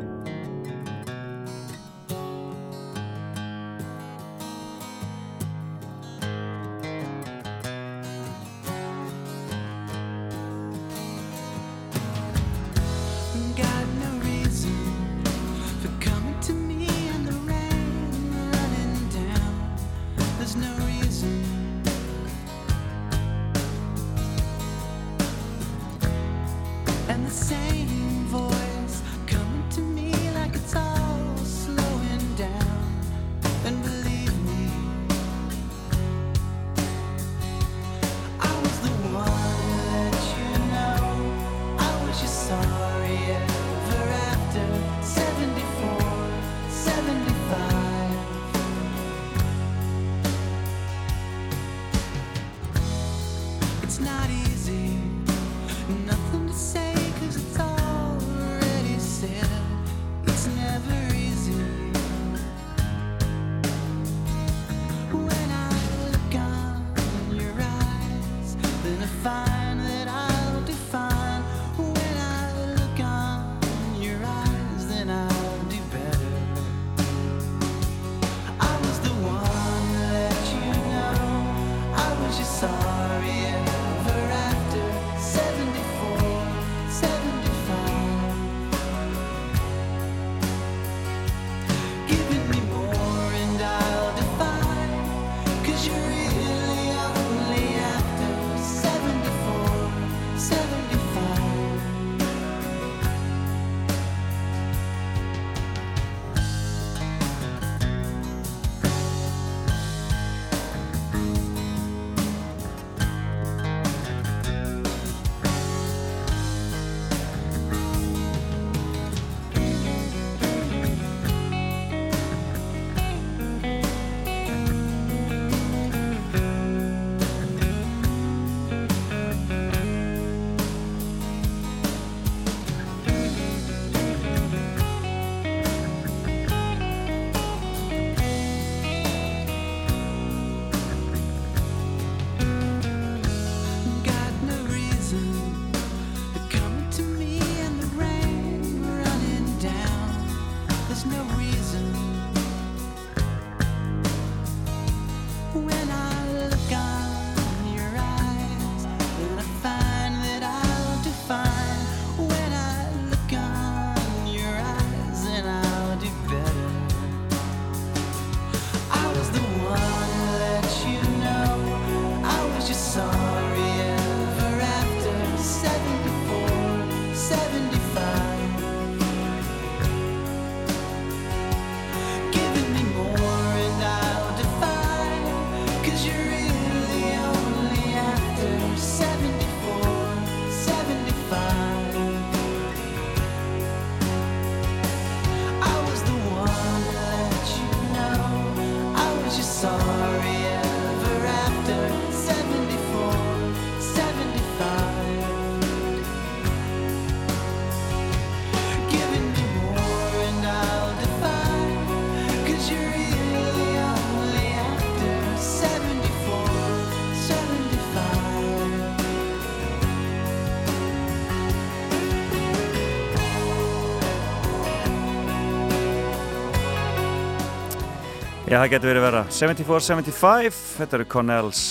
Já, 228.46 228.60
það 228.60 228.68
getur 228.76 228.90
verið 228.92 229.02
vera 229.02 229.20
74-75, 229.34 230.58
þetta 230.76 230.94
eru 231.00 231.04
Connells 231.10 231.62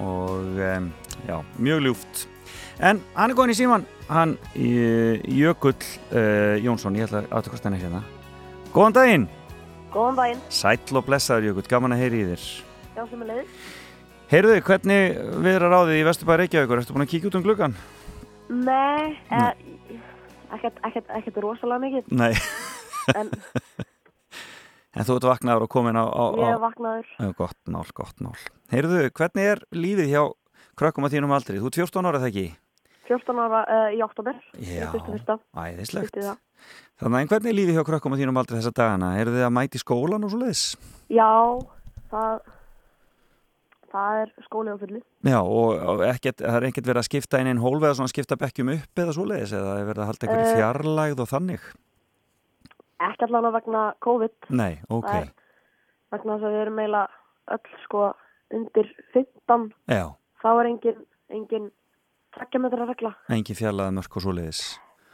og 0.00 0.62
um, 0.64 0.86
já, 1.28 1.34
mjög 1.60 1.82
ljúft. 1.84 2.22
En 2.80 3.02
hann 3.18 3.34
er 3.34 3.36
góðin 3.36 3.52
í 3.52 3.56
síman, 3.58 3.84
hann 4.08 4.32
Jökull 4.56 5.76
uh, 5.76 6.56
Jónsson, 6.64 6.96
ég 6.96 7.04
ætla 7.04 7.20
að 7.26 7.36
aðtökast 7.36 7.68
henni 7.68 7.82
hérna. 7.82 8.00
Góðan 8.72 8.96
daginn! 8.96 9.28
Góðan 9.92 10.22
daginn. 10.22 10.42
Sætl 10.48 11.02
og 11.02 11.06
blessaður 11.10 11.50
Jökull, 11.50 11.68
gaman 11.68 11.98
að 11.98 12.06
heyri 12.06 12.24
í 12.24 12.26
þér. 12.32 12.48
Já, 12.96 13.04
sem 13.04 13.20
er 13.20 13.32
leiðis. 13.34 13.70
Heyrðu 14.32 14.58
hvernig 14.72 15.22
við 15.44 15.52
erum 15.58 15.76
ráðið 15.76 16.00
í 16.00 16.04
Vesturbæri 16.08 16.46
Reykjavíkur? 16.46 16.80
Ertu 16.80 16.96
búin 16.96 17.10
að 17.10 17.12
kíkja 17.12 17.28
út 17.28 17.40
um 17.42 17.44
gluggan? 17.44 17.80
Nei, 18.48 19.18
eh, 19.28 19.52
ekkert 20.56 21.44
rosalega 21.44 21.84
mikið. 21.84 22.08
Nei. 22.16 22.32
En 23.12 23.28
En 24.92 25.06
þú 25.08 25.14
ert 25.16 25.24
vaknaður 25.30 25.64
og 25.66 25.70
komin 25.72 25.96
á... 25.96 26.04
á, 26.04 26.24
á... 26.28 26.36
ég 26.36 26.50
er 26.52 26.60
vaknaður. 26.60 27.06
Já, 27.16 27.28
gott 27.38 27.58
mál, 27.72 27.86
gott 27.96 28.18
mál. 28.20 28.34
Heyrðu, 28.72 29.06
hvernig 29.16 29.46
er 29.54 29.62
lífið 29.72 30.10
hjá 30.12 30.22
krökkum 30.76 31.06
að 31.08 31.14
þínum 31.16 31.32
aldrei? 31.36 31.56
Þú 31.62 31.70
ert 31.70 31.78
14 31.80 32.08
ára, 32.10 32.20
það 32.20 32.30
ekki? 32.32 32.46
14 33.08 33.40
ára 33.44 33.62
uh, 33.66 33.86
í 33.92 34.00
oktober. 34.04 34.36
Já, 34.60 34.88
æðislegt. 35.58 36.18
Þannig 37.02 37.24
að 37.24 37.30
hvernig 37.32 37.50
er 37.50 37.56
lífið 37.58 37.78
hjá 37.78 37.84
krökkum 37.88 38.14
að 38.14 38.20
þínum 38.22 38.38
aldrei 38.42 38.58
þessa 38.60 38.74
dagana? 38.78 39.14
Eru 39.20 39.32
þið 39.34 39.46
að 39.48 39.54
mæti 39.56 39.80
skólan 39.82 40.26
og 40.28 40.32
svo 40.32 40.40
leiðis? 40.44 40.64
Já, 41.12 41.30
það, 42.12 42.52
það 43.96 44.20
er 44.22 44.34
skóli 44.46 44.72
á 44.72 44.76
fulli. 44.84 45.00
Já, 45.32 45.38
og, 45.40 45.72
og 45.92 46.04
ekkert, 46.06 46.44
það 46.44 46.58
er 46.60 46.68
ekkert 46.68 46.90
verið 46.92 47.02
að 47.02 47.08
skipta 47.08 47.40
inn 47.42 47.50
einn 47.50 47.64
hólf 47.64 47.82
eða 47.88 47.96
svona 47.98 48.12
skipta 48.12 48.38
bekkjum 48.44 48.70
upp 48.76 49.02
eða 49.04 49.16
svo 49.16 49.26
leiðis 49.28 49.56
eða 49.58 49.74
er 49.80 49.88
verið 49.90 50.04
að 50.04 50.12
halda 50.12 50.28
einhverju 50.28 50.52
Eh. 50.52 50.60
fjarlægð 50.60 51.24
og 51.26 51.32
þannig? 51.32 51.66
Ekki 53.02 53.26
allan 53.26 53.48
að 53.48 53.56
vegna 53.58 53.82
COVID. 54.04 54.36
Nei, 54.54 54.72
ok. 54.88 55.08
Það 55.08 55.22
er 55.22 55.30
Vegna 56.12 56.34
þess 56.36 56.44
að 56.44 56.52
við 56.52 56.62
erum 56.62 56.80
eiginlega 56.82 57.54
öll 57.56 57.78
sko 57.86 58.00
undir 58.52 58.88
15. 59.14 59.68
Já, 59.88 60.02
Þá 60.42 60.48
er 60.52 60.68
engin, 60.68 60.98
engin 61.32 61.68
takkjametra 62.36 62.86
regla. 62.88 63.12
engin 63.32 63.56
fjarlæða 63.56 63.94
mörk 63.96 64.16
og 64.18 64.24
svo 64.26 64.34
leiðis. 64.36 64.62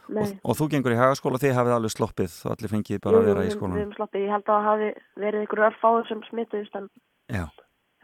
Nei. 0.09 0.23
Og, 0.25 0.49
og 0.49 0.57
þú 0.57 0.67
gengur 0.73 0.95
í 0.95 0.97
hagaskóla, 0.99 1.37
þið 1.39 1.53
hafið 1.55 1.75
alveg 1.75 1.93
sloppið 1.93 2.35
og 2.45 2.53
allir 2.55 2.71
fengið 2.73 3.01
bara 3.03 3.19
að 3.21 3.27
vera 3.29 3.45
í 3.45 3.51
skólan. 3.53 3.75
Við 3.77 3.83
erum 3.85 3.95
sloppið. 3.95 4.23
Ég 4.25 4.33
held 4.33 4.47
að 4.49 4.55
það 4.55 4.67
hafi 4.69 4.89
verið 5.23 5.43
ykkur 5.45 5.61
örfáður 5.69 6.07
sem 6.09 6.23
smituðist 6.29 6.77
en 6.79 6.87
Já. 7.29 7.43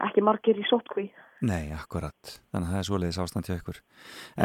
ekki 0.06 0.22
margir 0.22 0.60
í 0.62 0.66
sótkví. 0.70 1.06
Nei, 1.44 1.68
akkurat. 1.76 2.16
Þannig 2.52 2.68
að 2.68 2.72
það 2.72 2.78
er 2.80 2.86
svoleiðis 2.88 3.18
ástand 3.20 3.48
hjá 3.48 3.56
ykkur. 3.58 3.80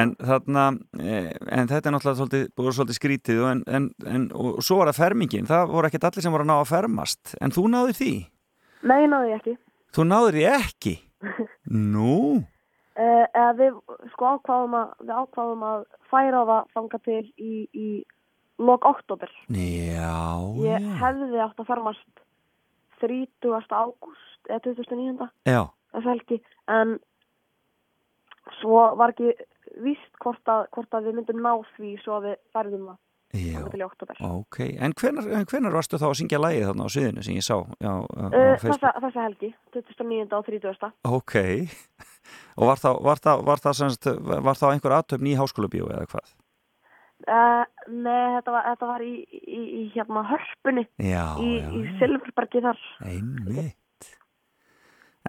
En 0.01 0.13
þarna, 0.19 0.65
eh, 0.99 1.29
en 1.47 1.69
þetta 1.71 1.87
er 1.87 1.95
náttúrulega 1.95 2.19
svolítið, 2.19 2.45
búið 2.57 2.75
svolítið 2.75 2.97
skrítið 2.99 3.41
og, 3.43 3.49
en, 3.51 3.63
en, 3.67 3.89
en, 4.11 4.25
og 4.35 4.59
svo 4.65 4.81
var 4.81 4.91
það 4.91 4.99
fermingin. 4.99 5.47
Það 5.47 5.71
voru 5.71 5.87
ekkert 5.87 6.09
allir 6.09 6.25
sem 6.25 6.35
voru 6.35 6.43
að 6.43 6.51
ná 6.51 6.55
að 6.57 6.71
fermast. 6.73 7.35
En 7.39 7.55
þú 7.55 7.65
náður 7.71 7.97
því? 8.01 8.13
Nei, 8.91 9.01
náðu 9.07 9.31
ég 9.31 9.39
ekki. 9.39 9.55
Þú 9.95 10.07
náður 10.09 10.39
því 10.39 10.47
ekki? 10.51 10.95
Nú? 11.95 12.17
Eða 13.01 13.51
við 13.55 13.77
sko 14.11 14.33
ákváðum 14.35 14.73
að 14.77 14.89
við 14.99 15.13
ákváðum 15.15 15.61
að 15.69 15.85
færa 16.11 16.41
það 16.49 16.73
þanga 16.75 16.99
til 17.07 17.21
í, 17.39 17.53
í 17.71 17.87
lok 18.61 18.85
oktober. 18.85 19.31
Já, 19.47 20.17
Ég 20.65 20.89
hefði 21.01 21.39
átt 21.41 21.61
að 21.63 21.69
fermast 21.71 22.25
30. 23.01 23.55
ágúst 23.71 24.51
eða 24.51 24.59
29. 24.67 25.29
Já, 25.49 25.61
þess 25.91 26.09
helgi 26.11 26.41
en 26.71 26.97
svo 28.59 28.83
var 28.99 29.13
ekki 29.13 29.31
víst 29.85 30.19
hvort 30.23 30.51
að, 30.51 30.67
hvort 30.75 30.97
að 30.97 31.07
við 31.09 31.17
myndum 31.19 31.41
ná 31.43 31.53
því 31.77 31.95
svo 32.03 32.17
að 32.19 32.29
við 32.29 32.37
færðum 32.55 32.91
það. 32.91 32.99
Ok, 34.27 34.57
en 34.59 34.93
hvenar, 34.99 35.27
en 35.37 35.45
hvenar 35.47 35.71
varstu 35.71 35.95
þá 36.01 36.09
að 36.09 36.17
syngja 36.19 36.39
lægið 36.41 36.65
þarna 36.67 36.87
á 36.87 36.89
sviðinu 36.91 37.23
sem 37.23 37.37
ég 37.37 37.45
sá 37.45 37.55
já, 37.79 37.91
á, 37.95 38.25
Uh, 38.27 38.57
þessa, 38.59 38.91
helgi, 39.15 39.53
29. 39.71 40.25
og 40.35 40.45
30. 40.49 40.91
Ok, 41.07 41.35
og 42.59 42.67
var 42.67 42.81
þá, 42.81 42.89
var 43.07 43.23
þá, 43.23 43.31
var 43.47 43.63
þá, 43.63 43.69
sem 43.79 43.93
sagt, 43.95 44.11
var 44.19 44.59
þá 44.59 44.67
einhver 44.73 44.97
aðtöfn 44.97 45.31
í 45.31 45.37
háskólabíu 45.39 45.87
eða 45.87 46.09
hvað? 46.11 46.33
Uh, 47.21 47.63
nei, 47.87 48.35
þetta 48.35 48.55
var, 48.55 48.67
þetta 48.73 48.89
var 48.89 49.05
í, 49.05 49.13
í, 49.29 49.61
í 49.79 49.81
hérna 49.93 50.23
hörpunni 50.25 50.87
Já, 50.97 51.25
í, 51.39 51.51
í 51.61 51.83
Silfurbergi 52.01 52.63
þar. 52.65 52.81
Einmitt. 53.05 53.77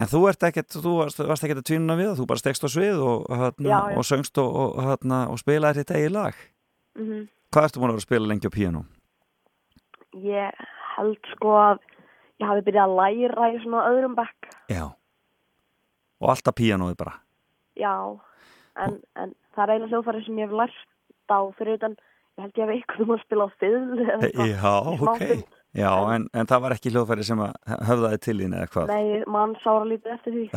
En 0.01 0.09
þú 0.09 0.23
ert 0.31 0.45
ekkert, 0.49 0.73
þú 0.73 0.93
varst, 1.03 1.21
varst 1.21 1.45
ekkert 1.45 1.61
að 1.61 1.69
tvínuna 1.69 1.99
við 1.99 2.15
þú 2.17 2.27
bara 2.31 2.41
stekst 2.41 2.65
á 2.65 2.69
svið 2.73 3.03
og, 3.05 3.27
hérna, 3.29 3.69
Já, 3.69 3.79
já. 3.93 3.97
og 4.01 4.07
söngst 4.09 4.41
og, 4.41 4.55
og, 4.63 4.79
hérna, 4.87 5.19
og 5.29 5.41
spilaði 5.43 5.83
þitt 5.83 5.95
eigið 5.99 6.15
lag. 6.17 6.43
Mm 6.97 7.29
Hvað 7.53 7.67
ertu 7.67 7.81
búin 7.83 7.91
að 7.91 7.93
vera 7.93 8.01
að 8.01 8.07
spila 8.07 8.29
lengi 8.31 8.49
á 8.49 8.57
píanó? 8.57 8.81
Ég 10.25 10.63
held 10.97 11.27
sko 11.35 11.51
að 11.61 11.83
ég 12.41 12.47
hafi 12.49 12.63
byrjað 12.65 12.89
að 12.89 12.95
læra 12.97 13.49
í 13.53 13.59
svona 13.61 13.83
öðrum 13.91 14.15
bekk. 14.17 14.49
Já. 14.73 14.87
Og 16.23 16.33
alltaf 16.33 16.57
píanóið 16.57 16.97
bara. 16.97 17.13
Já, 17.77 17.93
en, 18.81 18.97
en 19.21 19.35
það 19.53 19.65
er 19.67 19.75
eina 19.75 19.91
hljóðfæri 19.91 20.25
sem 20.25 20.41
ég 20.41 20.49
hef 20.49 20.57
lært 20.63 21.29
á 21.29 21.41
fyrir 21.59 21.77
utan, 21.77 21.99
ég 22.39 22.47
held 22.47 22.57
ég 22.57 22.65
hef 22.65 22.75
eitthvað 22.79 23.05
um 23.05 23.13
að 23.13 23.23
spila 23.27 23.45
á 23.45 23.49
eitthvað. 23.53 24.49
Já, 24.49 24.73
í 24.97 24.97
ok. 25.13 25.62
Já, 25.73 25.89
en, 26.13 26.27
en 26.37 26.49
það 26.49 26.63
var 26.67 26.75
ekki 26.75 26.91
hljóðfæri 26.93 27.25
sem 27.25 27.41
að 27.41 27.53
höfðaði 27.89 28.19
til 28.27 28.35
þín 28.43 28.57
eða 28.59 28.69
hvað? 28.75 28.91
Nei, 28.93 29.23
mann 29.33 29.55
sára 29.63 29.87
lítið 29.89 30.17
eftir 30.19 30.33
því. 30.37 30.45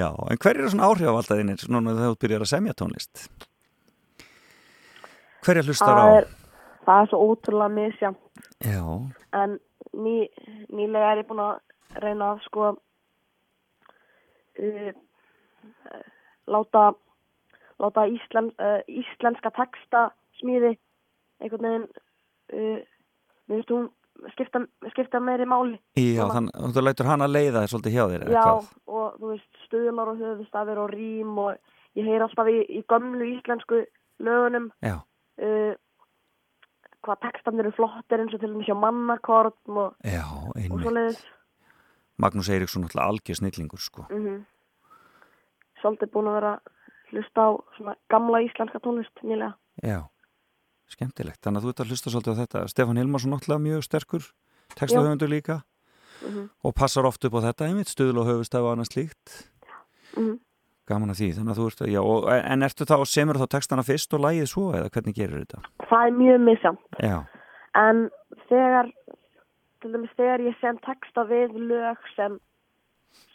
Já, 0.00 0.08
en 0.30 0.40
hver 0.40 0.56
eru 0.56 0.70
svona 0.72 0.88
áhrifavaldæðinir 0.88 1.60
svona 1.60 1.92
þegar 1.92 2.14
þú 2.14 2.20
byrjar 2.24 2.44
að 2.46 2.52
semja 2.54 2.74
tónlist? 2.78 3.14
Hverja 5.44 5.66
hlustar 5.66 6.00
á? 6.00 6.04
er, 6.20 6.26
það 6.86 7.02
er 7.02 7.06
svo 7.10 7.18
ótrúlega 7.26 7.76
misjamt. 7.76 8.44
Já, 8.64 8.84
En 9.36 9.50
ný, 9.92 10.16
nýlega 10.72 11.12
er 11.12 11.22
ég 11.22 11.28
búin 11.28 11.44
að 11.44 11.54
reyna 12.00 12.32
að 12.34 12.44
sko 12.48 12.62
uh, 14.64 14.92
láta, 16.48 16.84
láta 17.82 18.08
íslen, 18.08 18.52
uh, 18.56 18.80
íslenska 18.88 19.52
texta 19.56 20.08
smíði 20.40 20.78
einhvern 21.40 21.66
veginn 21.66 21.88
uh, 22.52 22.78
mér 23.48 23.56
finnst 23.60 23.74
hún 23.74 23.88
skipta, 24.34 24.62
skipta 24.92 25.20
meiri 25.20 25.46
máli. 25.48 25.78
já 25.96 26.24
þannig 26.28 26.54
að 26.54 26.74
þú 26.76 26.84
lætur 26.86 27.10
hana 27.10 27.28
leiða 27.30 27.62
þér 27.64 27.72
svolítið 27.74 27.94
hjá 27.96 28.04
þér 28.12 28.24
Já, 28.30 28.42
hvað? 28.44 28.72
og 28.86 29.20
þú 29.20 29.30
veist, 29.34 29.50
stuðlar 29.66 30.10
og 30.12 30.24
höfustafir 30.24 30.82
og 30.82 30.90
rím 30.94 31.38
og 31.38 31.56
ég 31.98 32.04
heyr 32.10 32.26
alltaf 32.26 32.50
í, 32.52 32.58
í 32.68 32.82
gömlu 32.90 33.30
íslensku 33.36 33.84
lögunum 34.20 34.70
Já, 34.84 34.98
uh, 35.00 35.72
hvað 37.00 37.20
textanir 37.24 37.64
eru 37.64 37.74
flottir 37.76 38.20
eins 38.20 38.34
og 38.36 38.42
til 38.42 38.52
dæmis 38.52 38.68
hjá 38.68 38.76
mannakorn 38.76 39.78
og, 39.80 39.94
já, 40.04 40.24
og 40.28 40.56
einmitt. 40.56 40.84
svoleiðis. 40.84 41.20
Magnús 42.20 42.50
Eiríksson 42.52 42.84
náttúrulega 42.84 43.08
algjör 43.08 43.38
snillingur 43.40 43.80
sko. 43.80 44.04
Mm 44.12 44.42
Svolítið 45.80 46.10
búin 46.12 46.26
að 46.28 46.34
vera 46.36 46.50
hlusta 47.08 47.40
á 47.40 47.48
svona 47.78 47.94
gamla 48.12 48.42
íslenska 48.44 48.82
tónlist 48.84 49.22
nýlega. 49.24 49.54
Já, 49.80 50.02
skemmtilegt. 50.94 51.40
Þannig 51.42 51.60
að 51.62 51.64
þú 51.66 51.72
ert 51.74 51.82
að 51.84 51.90
hlusta 51.94 52.10
svolítið 52.12 52.34
á 52.36 52.40
þetta. 52.42 52.62
Stefán 52.72 53.00
Hilmarsson 53.00 53.32
náttúrulega 53.34 53.64
mjög 53.66 53.82
sterkur, 53.86 54.28
textahöfundur 54.76 55.28
líka 55.30 55.62
Mhm. 56.20 56.50
og 56.64 56.74
passar 56.74 57.06
oft 57.08 57.24
upp 57.24 57.32
á 57.32 57.40
þetta 57.48 57.66
einmitt, 57.70 57.88
stuðl 57.88 58.18
og 58.20 58.26
höfustaf 58.28 58.60
og 58.60 58.76
annað 58.76 58.90
slíkt. 58.92 59.50
Mhm. 60.16 60.38
Gaman 60.86 61.10
að 61.10 61.20
því, 61.20 61.28
þannig 61.38 61.54
að 61.54 61.58
þú 61.60 61.66
ert, 61.70 61.80
já, 61.92 62.00
og, 62.02 62.28
en 62.28 62.60
ertu 62.66 62.84
þá, 62.84 62.96
semur 63.06 63.38
þá 63.38 63.46
textana 63.48 63.82
fyrst 63.86 64.12
og 64.12 64.20
lægið 64.20 64.48
svo 64.50 64.72
eða 64.74 64.90
hvernig 64.90 65.14
gerir 65.14 65.44
þetta? 65.46 65.60
Það 65.86 66.06
er 66.06 66.16
mjög 66.18 66.40
misjamt. 66.48 67.26
En 67.74 68.10
þegar, 68.50 68.90
til 69.80 69.92
dæmis 69.92 70.10
þegar 70.18 70.40
ég 70.48 70.56
sem 70.60 70.78
texta 70.78 71.24
við 71.30 71.54
lög 71.70 71.96
sem, 72.16 72.40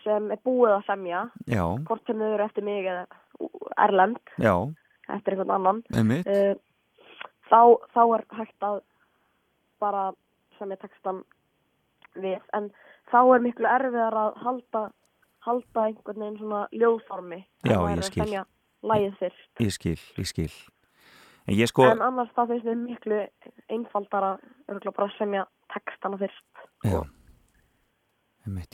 sem 0.03 0.31
er 0.31 0.37
búið 0.45 0.75
að 0.75 0.85
semja, 0.85 1.31
já, 1.47 1.63
hvort 1.87 2.05
sem 2.05 2.19
þau 2.19 2.33
eru 2.33 2.43
eftir 2.43 2.63
mig 2.63 2.85
eða 2.85 3.05
Erlend, 3.77 4.19
já, 4.37 4.53
eftir 5.09 5.33
einhvern 5.35 5.55
annan, 5.55 5.83
einmitt, 5.93 6.27
uh, 6.27 6.55
þá, 7.49 7.61
þá 7.93 8.01
er 8.17 8.25
hægt 8.39 8.67
að 8.67 8.81
bara 9.83 10.05
semja 10.59 10.77
textan 10.81 11.23
við. 12.15 12.39
En 12.57 12.69
þá 13.11 13.19
er 13.35 13.43
miklu 13.43 13.67
erfiðar 13.69 14.15
að 14.21 14.37
halda, 14.43 14.83
halda 15.45 15.87
einhvern 15.89 16.21
veginn 16.23 16.39
svona 16.39 16.63
ljóðformi. 16.71 17.41
Já, 17.67 17.75
ég 17.91 18.05
skil. 18.07 18.23
fyrst. 19.19 19.51
ég 19.59 19.73
skil, 19.75 19.99
ég 20.21 20.29
skil. 20.29 20.53
En 21.45 21.53
ég 21.59 21.69
sko, 21.69 21.83
En 21.85 22.01
annars 22.01 22.31
þá 22.33 22.47
finnst 22.49 22.65
mér 22.65 22.79
miklu 22.81 23.19
einfaldara 23.69 24.31
að 25.05 25.17
semja 25.19 25.45
textana 25.73 26.17
fyrst. 26.17 26.63
já, 26.85 27.01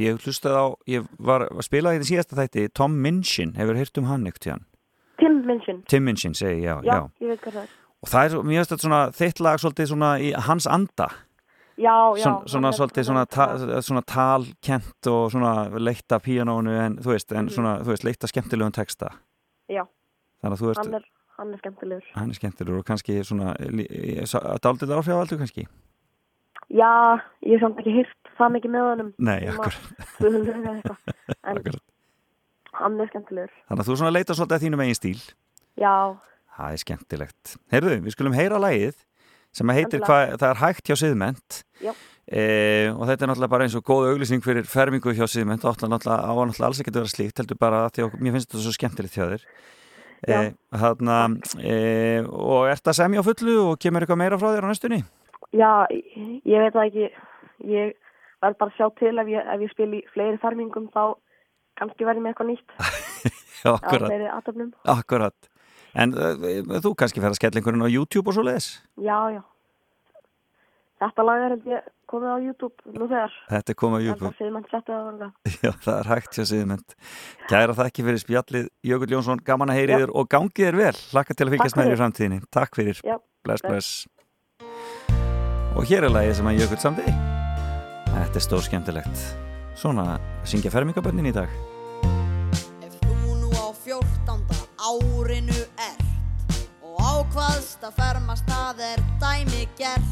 ég 0.03 0.19
hlustaði 0.23 0.55
á, 0.59 0.67
ég 0.87 1.07
var 1.19 1.47
að 1.47 1.63
spila 1.67 1.93
í 1.95 1.99
því 2.01 2.07
síðasta 2.09 2.35
þætti, 2.39 2.65
Tom 2.75 2.95
Minchin, 3.03 3.53
hefur 3.55 3.79
heyrt 3.79 3.97
um 3.99 4.07
hann 4.11 4.27
ekkert 4.27 4.49
hann? 4.51 4.65
Tim 5.19 5.45
Minchin. 5.47 5.83
Tim 5.87 6.03
Minchin, 6.07 6.33
segi 6.35 6.63
ég, 6.63 6.65
já, 6.67 6.81
Já, 6.83 6.95
já. 6.95 7.31
ég 7.31 7.43
Og 8.01 8.09
það 8.09 8.23
er, 8.25 8.37
finnst 8.49 8.71
þetta 8.73 8.85
svona, 8.87 9.01
þitt 9.13 9.39
lag 9.45 9.59
svolítið 9.61 9.87
svona 9.91 10.07
í 10.19 10.31
hans 10.47 10.65
anda. 10.67 11.07
Já, 11.81 11.93
já. 12.17 12.23
Svon, 12.23 12.47
svona 12.49 12.67
hann 12.67 12.73
er- 12.73 12.77
svolítið 12.79 13.05
svona, 13.07 13.25
ta, 13.29 13.45
svona 13.81 14.01
talkent 14.05 15.07
og 15.07 15.31
svona 15.31 15.53
leitta 15.79 16.19
píanónu 16.19 16.73
en 16.85 16.97
þú 16.97 17.13
veist, 17.13 17.31
en 17.31 17.45
Mhm. 17.45 17.53
svona, 17.55 17.79
þú 17.81 17.89
veist, 17.93 18.03
leitta 18.03 18.27
skemmtilegum 18.27 18.71
texta. 18.73 19.09
Já, 19.69 19.85
Þannig 20.43 20.57
að 20.57 20.61
þú 20.61 20.65
hann 20.65 20.91
veist, 20.91 20.93
er, 20.93 21.05
hann 21.37 21.53
er 21.53 21.57
skemmtilegur. 21.57 22.03
hann 22.15 22.29
er 22.29 22.33
skemmtilegur 22.33 22.77
og 22.79 22.85
kannski 22.85 23.23
svona, 23.23 23.53
daldið 24.61 24.93
áhrifaldur 24.97 25.37
kannski. 25.37 25.67
Já, 26.71 27.19
ég 27.43 27.51
hef 27.59 27.61
samt 27.61 27.77
ekki 27.79 27.93
hýrt 28.01 28.31
það 28.37 28.51
mikið 28.55 28.71
með 28.71 28.83
honum 28.89 29.13
Nei, 29.19 29.39
eitthvað. 29.41 29.75
en 31.43 31.57
Akkurat. 31.57 31.81
hann 32.73 32.99
er 33.01 33.07
skemmtilegur 33.11 33.49
Þannig 33.69 33.81
að 33.83 33.87
þú 33.89 33.97
svona 33.99 34.13
leita 34.15 34.33
svolítið 34.37 34.57
að 34.57 34.63
þínum 34.65 34.83
eigin 34.85 34.99
stíl. 34.99 35.33
já, 35.77 36.17
Það 36.57 36.75
er 36.75 36.81
skemmtilegt. 36.83 37.53
Heyrðu, 37.71 37.95
við 38.05 38.15
skulum 38.15 38.35
heyra 38.37 38.59
lagið 38.61 38.97
sem 39.55 39.71
heitir 39.75 40.03
hvað, 40.03 40.33
það 40.39 40.49
er 40.53 40.59
hægt 40.61 40.87
hjá 40.89 40.95
Siðment. 40.99 41.61
E, 42.31 42.43
og 42.93 43.07
þetta 43.09 43.25
er 43.25 43.31
náttúrulega 43.31 43.51
bara 43.51 43.65
eins 43.65 43.73
og 43.75 43.83
góð 43.87 44.05
auglýsing 44.11 44.43
fyrir 44.45 44.67
fermingu 44.69 45.11
hjá 45.17 45.25
Siðment 45.27 45.65
og 45.67 45.79
náttúrulega 45.81 46.21
á 46.23 46.31
að 46.31 46.41
náttúrulega 46.51 46.67
alls 46.69 46.79
ekki 46.83 46.93
að 46.93 46.99
vera 47.01 47.11
slíkt 47.11 47.41
heldur 47.41 47.59
bara 47.59 47.81
að 47.87 47.95
því 47.97 48.05
að 48.05 48.19
mér 48.21 48.35
finnst 48.37 48.51
þetta 48.51 48.63
svo 48.67 48.75
skemmtilegt 48.77 49.17
hjá 49.17 49.25
þér. 49.33 49.45
E, 50.21 50.37
þarna, 50.77 51.17
e, 51.65 51.75
og 52.29 52.67
ert 52.69 52.87
að 52.91 52.97
semja 52.99 53.23
á 53.23 53.25
fullu 53.25 53.55
og 53.71 53.79
kemur 53.81 54.05
eitthvað 54.05 54.21
meira 54.21 54.37
frá 54.39 54.51
þér 54.53 54.67
á 54.67 54.71
næstunni? 54.71 55.01
já, 55.51 55.71
ég- 55.91 56.61
veit 56.61 56.75
það 56.77 56.87
ekki. 56.87 57.07
Ég 57.71 57.95
verð 58.41 58.57
bara 58.61 58.71
að 58.71 58.77
sjá 58.77 58.87
til 58.99 59.15
ef 59.19 59.27
ég, 59.27 59.49
ef 59.55 59.59
ég 59.65 59.73
spil 59.73 59.89
í 59.97 60.03
fleiri 60.13 60.39
fermingum 60.41 60.87
þá 60.93 61.03
kannski 61.81 62.05
verði 62.07 62.23
með 62.23 62.33
eitthvað 62.33 62.51
nýtt. 62.53 62.77
Akkurat. 64.89 65.50
En 65.95 66.13
e, 66.15 66.81
þú 66.83 66.93
kannski 66.95 67.23
fer 67.23 67.33
að 67.33 67.39
skella 67.39 67.59
einhverjum 67.59 67.87
á 67.87 67.89
YouTube 67.91 68.31
og 68.31 68.37
svo 68.37 68.45
leiðis? 68.47 68.69
já, 68.95 69.17
já 69.35 69.41
þetta 71.01 71.25
lag 71.25 71.41
er 71.41 71.55
held 71.55 71.67
ég 71.71 71.89
komið 72.11 72.29
á 72.29 72.37
YouTube 72.45 72.93
nú 72.93 73.07
þegar 73.09 73.35
Þetta 73.49 73.73
er 73.73 73.77
komið 73.81 73.97
á 73.97 74.05
YouTube. 74.05 74.29
að 74.29 74.37
segja 74.37 74.53
mann 74.53 74.67
settu 74.69 74.93
það 74.93 75.03
var 75.07 75.31
Já, 75.65 75.71
það 75.85 75.97
er 75.97 76.09
hægt 76.11 76.37
hjá 76.37 76.45
Siðment. 76.51 76.95
Kæra 77.49 77.77
þakki 77.79 78.05
fyrir 78.07 78.21
spjallið, 78.21 78.69
Jökull 78.91 79.15
Jónsson, 79.15 79.43
gaman 79.47 79.73
að 79.73 79.79
heyri 79.81 79.95
Já. 79.95 80.01
þér 80.03 80.13
og 80.21 80.29
gangið 80.31 80.67
þér 80.67 80.79
vel. 80.81 80.95
Laka 81.17 81.37
til 81.37 81.47
að 81.47 81.53
fylgjast 81.55 81.79
með 81.79 81.87
þér 81.89 81.95
í 81.95 82.01
framtíðinni. 82.03 82.39
Takk 82.53 82.77
fyrir. 82.77 83.01
Já, 83.07 83.17
bless, 83.47 83.65
bless. 83.65 83.91
bless. 84.05 84.69
Og 85.71 85.87
hér 85.89 86.05
er 86.05 86.13
lagið 86.13 86.37
sem 86.37 86.51
að 86.51 86.61
Jökull 86.61 86.81
samdi. 86.83 87.17
Þetta 88.11 88.41
er 88.41 88.45
stór 88.45 88.65
skemmtilegt. 88.67 89.25
Svona 89.79 90.19
syngja 90.45 90.73
fermingabönnin 90.73 91.31
í 91.31 91.33
dag. 91.33 91.49
Þú 93.01 93.37
nú 93.39 93.49
á 93.55 93.71
fjórtánda 93.81 94.59
árinu 94.77 95.60
ákvaðst 97.31 97.83
að 97.87 97.93
fermast 97.95 98.49
það 98.49 98.79
er 98.83 99.01
dæmi 99.21 99.61
gert. 99.79 100.07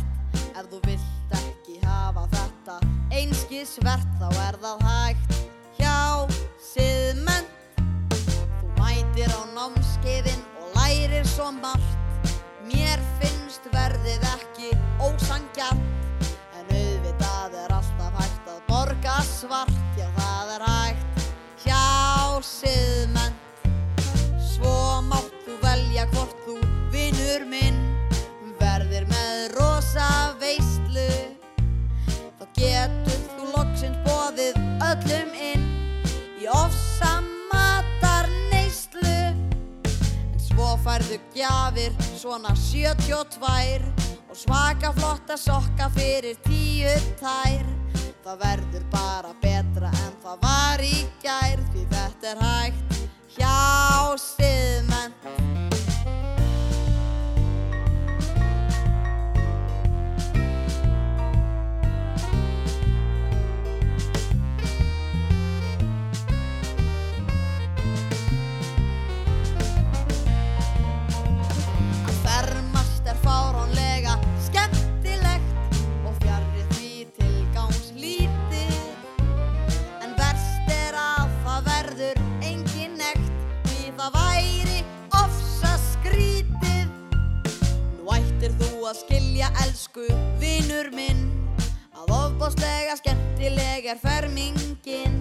Ef 0.55 0.67
þú 0.71 0.77
vilt 0.85 1.33
ekki 1.35 1.75
hafa 1.83 2.23
þetta 2.31 2.77
einskisvert 3.11 4.13
þá 4.21 4.27
er 4.45 4.57
það 4.61 4.85
hægt 4.87 5.33
hjá 5.75 5.97
siðmenn. 6.63 7.49
Þú 8.61 8.71
mætir 8.79 9.35
á 9.35 9.41
námskeiðin 9.51 10.47
og 10.61 10.79
lærir 10.79 11.27
svo 11.27 11.51
margt. 11.59 12.31
Mér 12.71 13.03
finnst 13.19 13.67
verðið 13.73 14.23
ekki 14.31 14.71
ósangjart 15.03 16.31
en 16.55 16.71
auðvitað 16.71 17.61
er 17.65 17.79
alltaf 17.81 18.19
hægt 18.23 18.51
að 18.55 18.63
borga 18.71 19.19
svart. 19.27 19.79
Já 19.99 20.07
það 20.15 20.55
er 20.55 20.69
hægt 20.71 21.31
hjá 21.67 21.83
siðmenn 22.47 23.18
vinnur 27.29 27.45
minn 27.45 28.55
verðir 28.57 29.03
með 29.05 29.51
rosa 29.53 30.33
veistlu 30.41 31.03
þá 32.39 32.45
getur 32.57 33.19
þú 33.35 33.49
loksins 33.53 33.99
boðið 34.07 34.57
öllum 34.87 35.35
inn 35.37 35.67
í 36.41 36.47
ofsa 36.49 37.19
matar 37.51 38.29
neyslu 38.49 39.03
en 39.05 39.43
svo 40.41 40.71
færðu 40.81 41.19
gjafir 41.35 41.93
svona 42.17 42.55
72 42.57 43.91
og 44.29 44.37
svaka 44.37 44.93
flotta 44.97 45.37
sokka 45.37 45.91
fyrir 45.93 46.39
tíu 46.47 46.95
tær. 47.21 47.67
Það 48.25 48.41
verður 48.41 48.87
bara 48.93 49.35
betra 49.43 49.93
en 50.07 50.17
það 50.23 50.41
var 50.47 50.81
í 50.85 51.05
gær 51.21 51.61
því 51.69 51.85
þetta 51.93 52.33
er 52.33 52.41
hægt 52.47 52.97
hjá 53.37 54.17
siðmenn 54.17 55.38
að 88.89 89.03
skilja 89.03 89.49
elsku 89.65 90.05
vinur 90.41 90.87
minn. 90.95 91.27
Að 91.93 92.13
ofbáslega 92.15 92.95
skemmtileg 92.97 93.85
er 93.91 93.99
fermingin. 94.01 95.17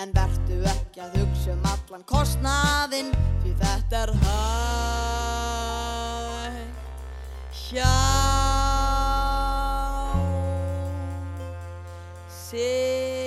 En 0.00 0.12
vertu 0.16 0.58
ekki 0.68 1.00
að 1.04 1.16
hugsa 1.20 1.52
um 1.54 1.64
allan 1.68 2.04
kostnaðinn 2.08 3.12
Því 3.42 3.52
þetta 3.60 3.96
er 4.04 4.12
hægt. 4.24 4.40
Hjá 7.70 7.94
siðmenn 12.50 13.19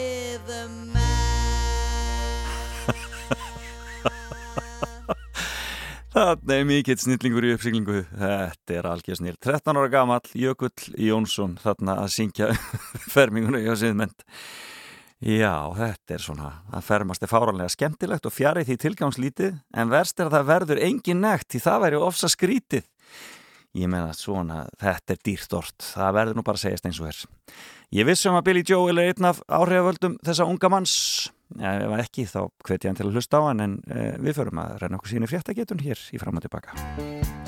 Þetta 6.13 6.53
er 6.53 6.65
mikill 6.69 6.99
snillingur 7.01 7.45
í 7.47 7.55
uppsiglingu. 7.55 8.03
Þetta 8.13 8.75
er 8.77 8.85
algjör 8.85 9.17
snil. 9.17 9.33
13 9.41 9.79
ára 9.79 9.89
gamall 9.89 10.35
Jökull 10.37 10.91
Jónsson 11.01 11.55
þarna 11.57 11.95
að 12.03 12.11
syngja 12.13 12.51
ferminguna 13.15 13.63
hjá 13.63 13.73
Siðmend. 13.81 14.21
Já, 15.23 15.55
þetta 15.73 16.13
er 16.13 16.21
svona 16.21 16.51
að 16.69 16.85
fermast 16.85 17.25
er 17.25 17.31
fáranlega 17.31 17.73
skemmtilegt 17.73 18.27
og 18.29 18.35
fjarið 18.35 18.69
því 18.69 18.77
tilgangslítið 18.83 19.53
en 19.73 19.93
verst 19.93 20.19
er 20.19 20.29
að 20.29 20.35
það 20.35 20.49
verður 20.51 20.83
engin 20.85 21.23
nekt 21.23 21.49
því 21.49 21.63
það 21.65 21.83
væri 21.87 22.01
ofsa 22.05 22.29
skrítið. 22.29 22.85
Ég 23.73 23.89
meina 23.89 24.13
svona, 24.13 24.67
þetta 24.77 25.15
er 25.15 25.21
dýrt 25.25 25.55
orð. 25.57 25.77
Það 25.81 26.17
verður 26.19 26.37
nú 26.37 26.45
bara 26.45 26.59
að 26.59 26.65
segjast 26.67 26.89
eins 26.91 26.99
og 27.01 27.09
þess. 27.09 27.29
Ég 27.97 28.05
vissum 28.05 28.37
að 28.37 28.45
Billy 28.51 28.61
Joel 28.69 29.01
er 29.01 29.15
einn 29.15 29.31
af 29.31 29.41
áhrifavöldum 29.49 30.19
þessa 30.21 30.45
unga 30.45 30.69
manns. 30.69 30.93
Ef 31.59 31.95
ekki 32.01 32.27
þá 32.29 32.41
hveti 32.65 32.89
hann 32.89 32.97
til 32.99 33.07
að 33.09 33.19
hlusta 33.19 33.41
á 33.41 33.47
hann 33.49 33.63
en 33.65 33.79
eh, 33.91 34.17
við 34.17 34.41
förum 34.41 34.63
að 34.63 34.77
renna 34.83 35.01
okkur 35.01 35.13
síni 35.13 35.29
fréttagetun 35.29 35.83
hér 35.85 36.07
í 36.13 36.21
fram 36.21 36.39
og 36.39 36.47
tilbaka. 36.47 37.42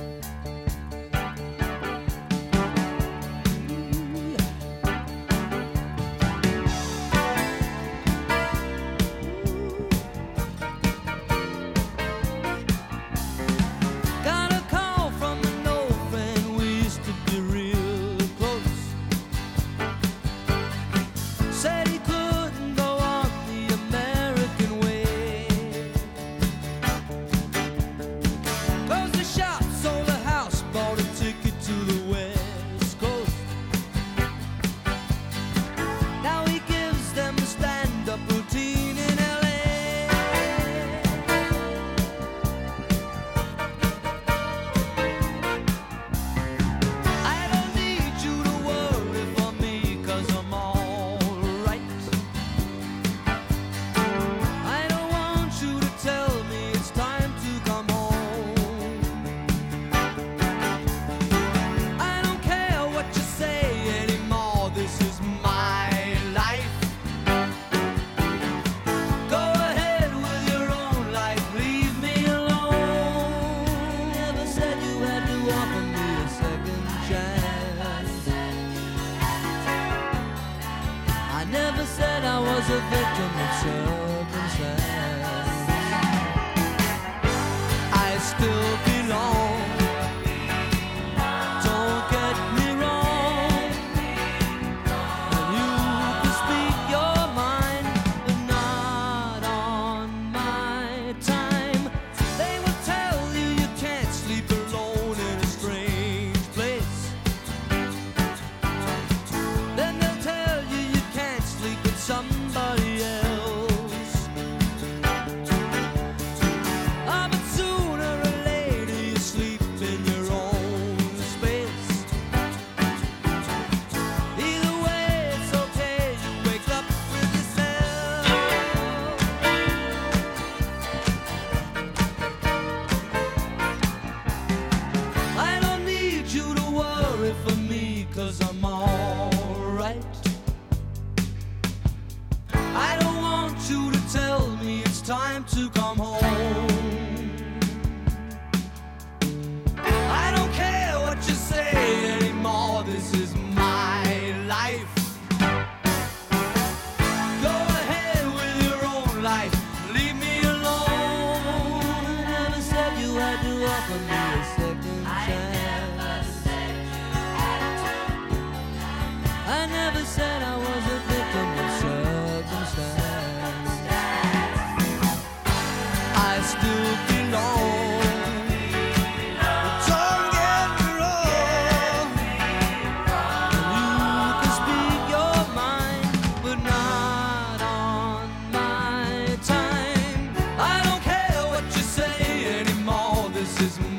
is 193.62 193.95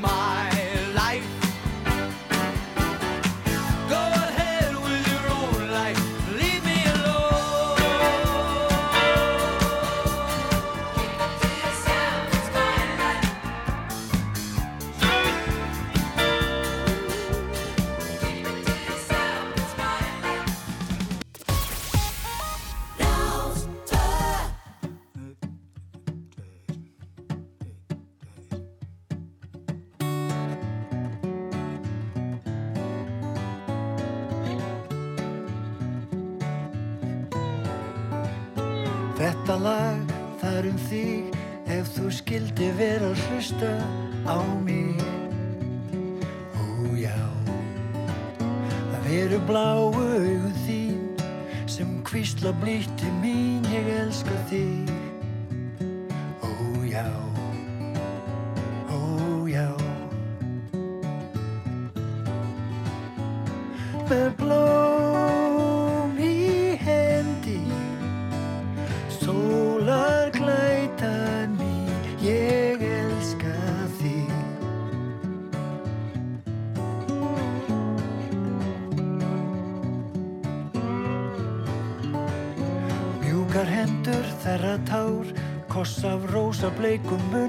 bleikum 86.78 87.20
mun. 87.32 87.45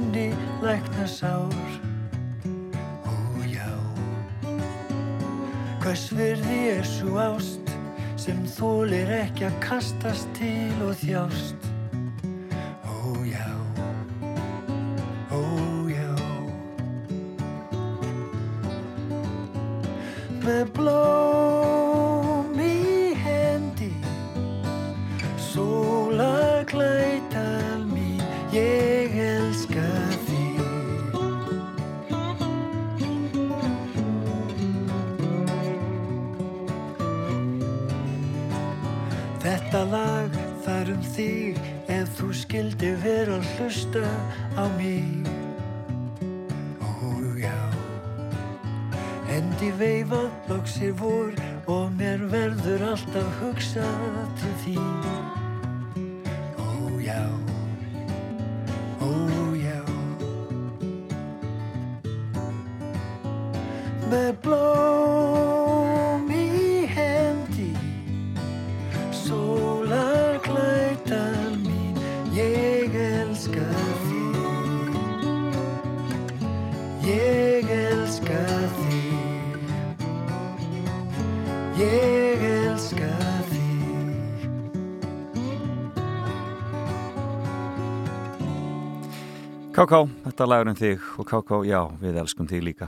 Káká, 89.77 90.07
þetta 90.23 90.45
lagur 90.49 90.71
um 90.71 90.75
þig 90.77 91.03
og 91.21 91.25
Káká, 91.29 91.57
já, 91.69 91.83
við 92.01 92.15
elskum 92.17 92.47
þig 92.49 92.63
líka. 92.65 92.87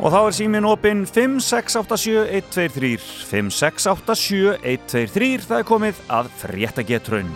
Og 0.00 0.08
þá 0.12 0.20
er 0.20 0.36
símin 0.36 0.68
opinn 0.68 1.06
5687123 1.08 3.00
5687123 3.30 5.48
Það 5.48 5.58
er 5.62 5.66
komið 5.72 6.04
að 6.12 6.28
frétta 6.44 6.84
getraun 6.84 7.32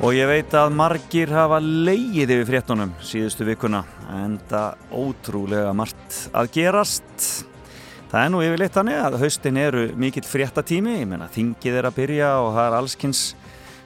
Og 0.00 0.14
ég 0.16 0.24
veit 0.24 0.54
að 0.56 0.70
margir 0.72 1.28
hafa 1.28 1.58
leigið 1.60 2.30
yfir 2.32 2.46
fréttunum 2.48 2.94
síðustu 3.04 3.44
vikuna 3.44 3.82
en 4.16 4.38
það 4.48 4.94
ótrúlega 4.96 5.74
margt 5.76 6.16
að 6.32 6.48
gerast. 6.54 7.26
Það 8.08 8.22
er 8.22 8.30
nú 8.32 8.40
yfirleitt 8.40 8.78
þannig 8.78 8.96
að 8.96 9.16
haustin 9.20 9.58
eru 9.60 9.82
mikill 10.00 10.24
fréttatími, 10.24 10.94
ég 11.02 11.10
menna 11.10 11.28
þingið 11.34 11.76
er 11.82 11.90
að 11.90 11.98
byrja 11.98 12.30
og 12.40 12.48
það 12.56 12.70
er 12.70 12.78
allskins 12.78 13.20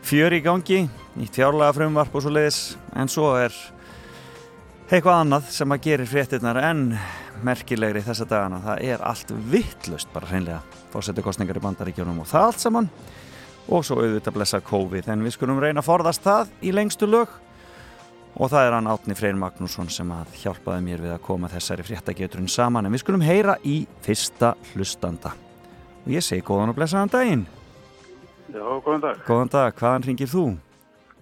fjör 0.07 0.39
í 0.39 0.41
gangi, 0.45 0.78
nýtt 1.19 1.41
fjárlega 1.41 1.74
frumvarp 1.81 2.15
og 2.15 2.23
svo 2.23 2.35
leiðis, 2.36 2.62
en 2.95 3.11
svo 3.11 3.35
er 3.41 3.59
eitthvað 4.86 5.24
annað 5.24 5.51
sem 5.59 5.74
að 5.74 5.85
gerir 5.89 6.12
fréttinnar 6.15 6.62
en 6.62 6.86
merkilegri 7.43 8.07
þessa 8.07 8.31
dagana. 8.31 8.62
Það 8.62 8.86
er 8.86 9.03
allt 9.11 9.35
vittlust 9.51 10.15
bara 10.15 10.31
hreinlega 10.31 10.62
fórsetu 10.95 11.27
kostningar 11.27 11.59
í 11.59 11.66
bandaríkjónum 11.66 12.23
og 12.23 12.31
það 12.31 12.53
allt 12.53 12.66
saman 12.69 12.91
og 13.69 13.85
svo 13.86 14.01
auðvitað 14.03 14.36
blessa 14.36 14.61
COVID 14.65 15.09
en 15.12 15.24
við 15.24 15.36
skulum 15.39 15.61
reyna 15.62 15.81
að 15.81 15.89
forðast 15.89 16.24
það 16.24 16.53
í 16.65 16.73
lengstu 16.74 17.09
lög 17.09 17.32
og 18.35 18.51
það 18.51 18.66
er 18.66 18.77
hann 18.77 18.91
Átni 18.91 19.16
Freyr 19.16 19.36
Magnússon 19.39 19.89
sem 19.93 20.11
að 20.12 20.32
hjálpaði 20.43 20.85
mér 20.85 21.05
við 21.05 21.15
að 21.15 21.23
koma 21.24 21.51
þessari 21.53 21.86
fréttageturinn 21.86 22.51
saman 22.51 22.86
en 22.89 22.95
við 22.95 23.05
skulum 23.05 23.24
heyra 23.24 23.57
í 23.65 23.85
fyrsta 24.05 24.53
hlustanda 24.73 25.32
og 26.05 26.11
ég 26.12 26.24
segi 26.24 26.45
góðan 26.45 26.74
og 26.74 26.78
blessaðan 26.81 27.12
daginn 27.15 27.47
Já, 28.55 28.61
góðan 28.85 29.01
dag. 29.03 29.23
Góðan 29.27 29.51
dag, 29.51 29.73
hvaðan 29.81 30.05
ringir 30.05 30.28
þú? 30.31 30.43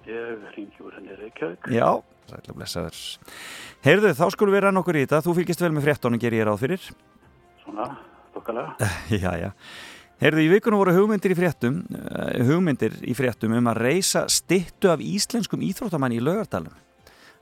Ég 0.05 0.41
ringi 0.53 0.83
úr 0.85 0.97
henni 0.99 1.15
Reykjavík. 1.17 1.69
Já, 1.73 1.87
sætla 2.29 2.57
blessaður 2.59 2.99
Heyrðu, 3.87 4.11
þá 4.19 4.25
skulum 4.35 4.57
við 4.57 4.65
reyna 4.67 4.83
okkur 4.83 4.99
í 4.99 5.05
þetta 5.07 5.23
þú 5.25 5.37
fylgist 5.39 5.63
vel 5.63 5.71
með 5.73 5.87
fréttónu, 5.87 6.21
ger 6.21 6.37
ég 6.37 6.45
ráð 6.49 6.61
fyrir 6.65 6.91
Svona, 7.63 7.87
þokkalega. 8.35 8.91
Já, 9.23 9.33
já 9.39 9.51
Heyrðu, 10.23 10.43
í 10.45 10.51
vikunum 10.53 10.79
voru 10.79 10.93
hugmyndir 10.95 11.33
í 11.35 11.37
fréttum 11.37 11.81
uh, 11.99 12.29
hugmyndir 12.47 12.93
í 13.03 13.15
fréttum 13.19 13.57
um 13.59 13.71
að 13.73 13.81
reysa 13.89 14.21
stittu 14.31 14.93
af 14.93 15.01
íslenskum 15.03 15.65
íþróttamanni 15.67 16.21
í 16.21 16.23
lögardalum. 16.23 16.77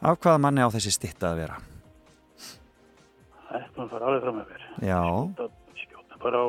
Af 0.00 0.16
hvaða 0.22 0.40
manni 0.40 0.64
á 0.64 0.72
þessi 0.72 0.94
stitta 0.94 1.34
að 1.34 1.42
vera? 1.42 1.58
Er 3.50 3.66
að 3.66 3.90
fara 3.90 4.06
alveg 4.08 4.22
fram 4.24 4.38
með 4.38 4.54
mér. 4.54 4.62
Já. 4.88 5.00
Skjóta 5.82 6.20
bara 6.22 6.40
á 6.40 6.48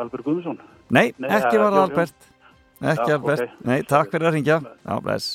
Albert 0.00 0.24
Guðmundsson. 0.24 0.62
Nei, 0.88 1.10
Nei, 1.20 1.28
ekki 1.36 1.60
var 1.60 1.74
það 1.74 1.82
Albert. 1.82 2.28
Ekki 2.80 3.10
Já, 3.10 3.16
Albert. 3.18 3.42
ok. 3.44 3.66
Nei, 3.68 3.76
takk 3.90 4.14
fyrir 4.14 4.30
að 4.30 4.36
ringja. 4.38 4.56
Já, 4.86 4.94
bless. 5.04 5.34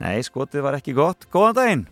Nei, 0.00 0.14
skotið 0.24 0.64
var 0.64 0.78
ekki 0.78 0.94
gott. 0.96 1.28
Góðan 1.34 1.58
daginn. 1.58 1.84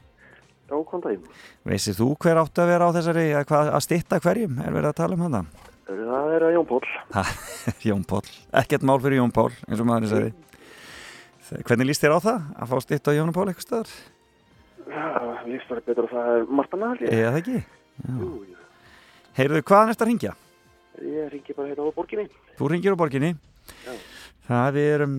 Já, 0.71 0.79
góðan 0.79 1.05
daginn. 1.05 1.29
Veissir 1.69 1.99
þú 2.01 2.09
hver 2.17 2.41
átt 2.47 2.63
að 2.65 2.73
vera 2.73 2.89
á 2.89 2.95
þessari, 2.97 3.27
að, 3.43 3.53
að 3.77 3.85
stitta 3.85 4.23
hverjum? 4.25 4.57
Er 4.65 4.73
verið 4.73 4.95
að 4.95 4.99
tala 5.03 5.21
um 5.21 5.27
hana? 5.29 5.45
Það 5.53 5.72
er 5.99 6.47
að 6.47 6.55
Jón 6.57 6.69
Pól. 6.69 6.81
Jón 7.89 8.07
Pól. 8.09 8.23
Ekkert 8.63 8.87
mál 8.89 8.99
fyrir 9.03 9.21
Jón 9.21 9.35
Pól, 9.35 9.51
eins 9.69 9.83
og 9.83 9.89
maðurinn 9.89 10.13
sagði. 10.13 10.33
Hvernig 11.69 11.91
líst 11.91 12.05
þér 12.05 12.17
á 12.17 12.21
það? 12.25 12.49
Að 12.57 12.73
fá 12.73 12.77
stitt 12.85 13.11
á 13.11 13.17
Jón 13.17 13.35
Pól 13.37 13.47
eitthvað 13.51 13.67
staðar? 13.67 13.93
Já, 14.93 15.07
líst 15.49 15.69
það 15.69 15.85
betur 15.91 16.09
að 16.09 16.15
það 16.17 16.33
er 16.37 16.49
Marta 16.61 16.81
Nali. 16.81 17.11
Eða 17.11 17.35
það 17.35 17.41
ekki? 17.43 17.61
Heyrðu, 19.37 19.63
hvaðan 19.69 19.93
ertu 19.93 20.05
að 20.07 20.11
ringja? 20.13 20.33
Ég 21.03 21.31
ringi 21.33 21.57
bara 21.57 21.71
hérna 21.71 21.89
á 21.89 21.97
borginni. 21.97 22.27
Þú 22.59 22.73
ringir 22.73 22.97
á 22.97 23.01
borginni. 23.01 23.35
Já. 23.87 23.95
Það 24.43 24.73
við 24.75 24.89
erum, 24.97 25.13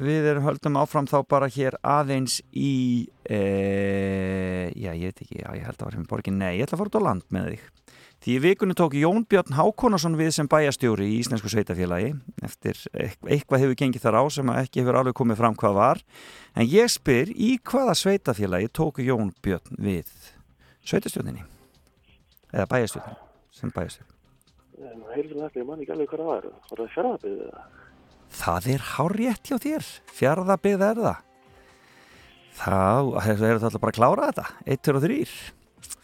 við 0.00 0.26
erum 0.30 0.46
höldum 0.46 0.78
áfram 0.80 1.08
þá 1.10 1.18
bara 1.28 1.48
hér 1.52 1.76
aðeins 1.84 2.38
í, 2.56 3.04
e, 3.28 3.40
já 4.72 4.94
ég 4.96 5.10
veit 5.10 5.20
ekki, 5.26 5.42
já 5.42 5.50
ég 5.58 5.66
held 5.68 5.76
að 5.76 5.84
var 5.84 5.96
hérna 5.98 6.08
borgin, 6.08 6.38
nei 6.40 6.54
ég 6.56 6.64
ætla 6.64 6.78
að 6.78 6.80
fara 6.80 6.92
út 6.92 6.98
á 6.98 7.06
land 7.06 7.26
með 7.36 7.50
þig. 7.50 7.66
Því 8.20 8.34
í 8.36 8.40
vikunni 8.44 8.74
tók 8.76 8.92
Jón 9.00 9.22
Björn 9.24 9.54
Hákonarsson 9.56 10.16
við 10.18 10.34
sem 10.36 10.48
bæjastjóri 10.50 11.06
í 11.08 11.20
Íslensku 11.22 11.48
sveitafélagi 11.48 12.10
eftir 12.44 12.76
eit- 12.92 13.16
eitthvað 13.24 13.62
hefur 13.62 13.78
gengið 13.80 14.02
þar 14.04 14.18
á 14.20 14.24
sem 14.28 14.50
ekki 14.52 14.82
hefur 14.82 14.98
alveg 15.00 15.14
komið 15.16 15.38
fram 15.40 15.54
hvað 15.56 15.74
var. 15.78 16.02
En 16.54 16.66
ég 16.68 16.90
spyr 16.92 17.32
í 17.32 17.54
hvaða 17.64 17.94
sveitafélagi 17.96 18.68
tók 18.76 19.00
Jón 19.00 19.32
Björn 19.40 19.72
við 19.80 20.04
sveitastjórninni? 20.84 21.46
Eða 22.52 22.66
bæjastjórninni 22.68 23.16
sem 23.56 23.72
bæjastjóri? 23.72 24.12
Það 28.30 28.68
er 28.74 28.84
hárétt 28.94 29.48
hjá 29.48 29.56
þér. 29.64 29.88
Fjarðabið 30.12 30.84
er 30.90 31.00
það. 31.06 31.24
Þá 32.60 32.76
er 33.24 33.40
það 33.40 33.56
alltaf 33.64 33.80
bara 33.80 33.92
að 33.94 33.98
klára 33.98 34.28
þetta. 34.28 34.46
1, 34.66 34.82
2 34.84 34.94
og 35.00 35.02
3. 35.08 35.24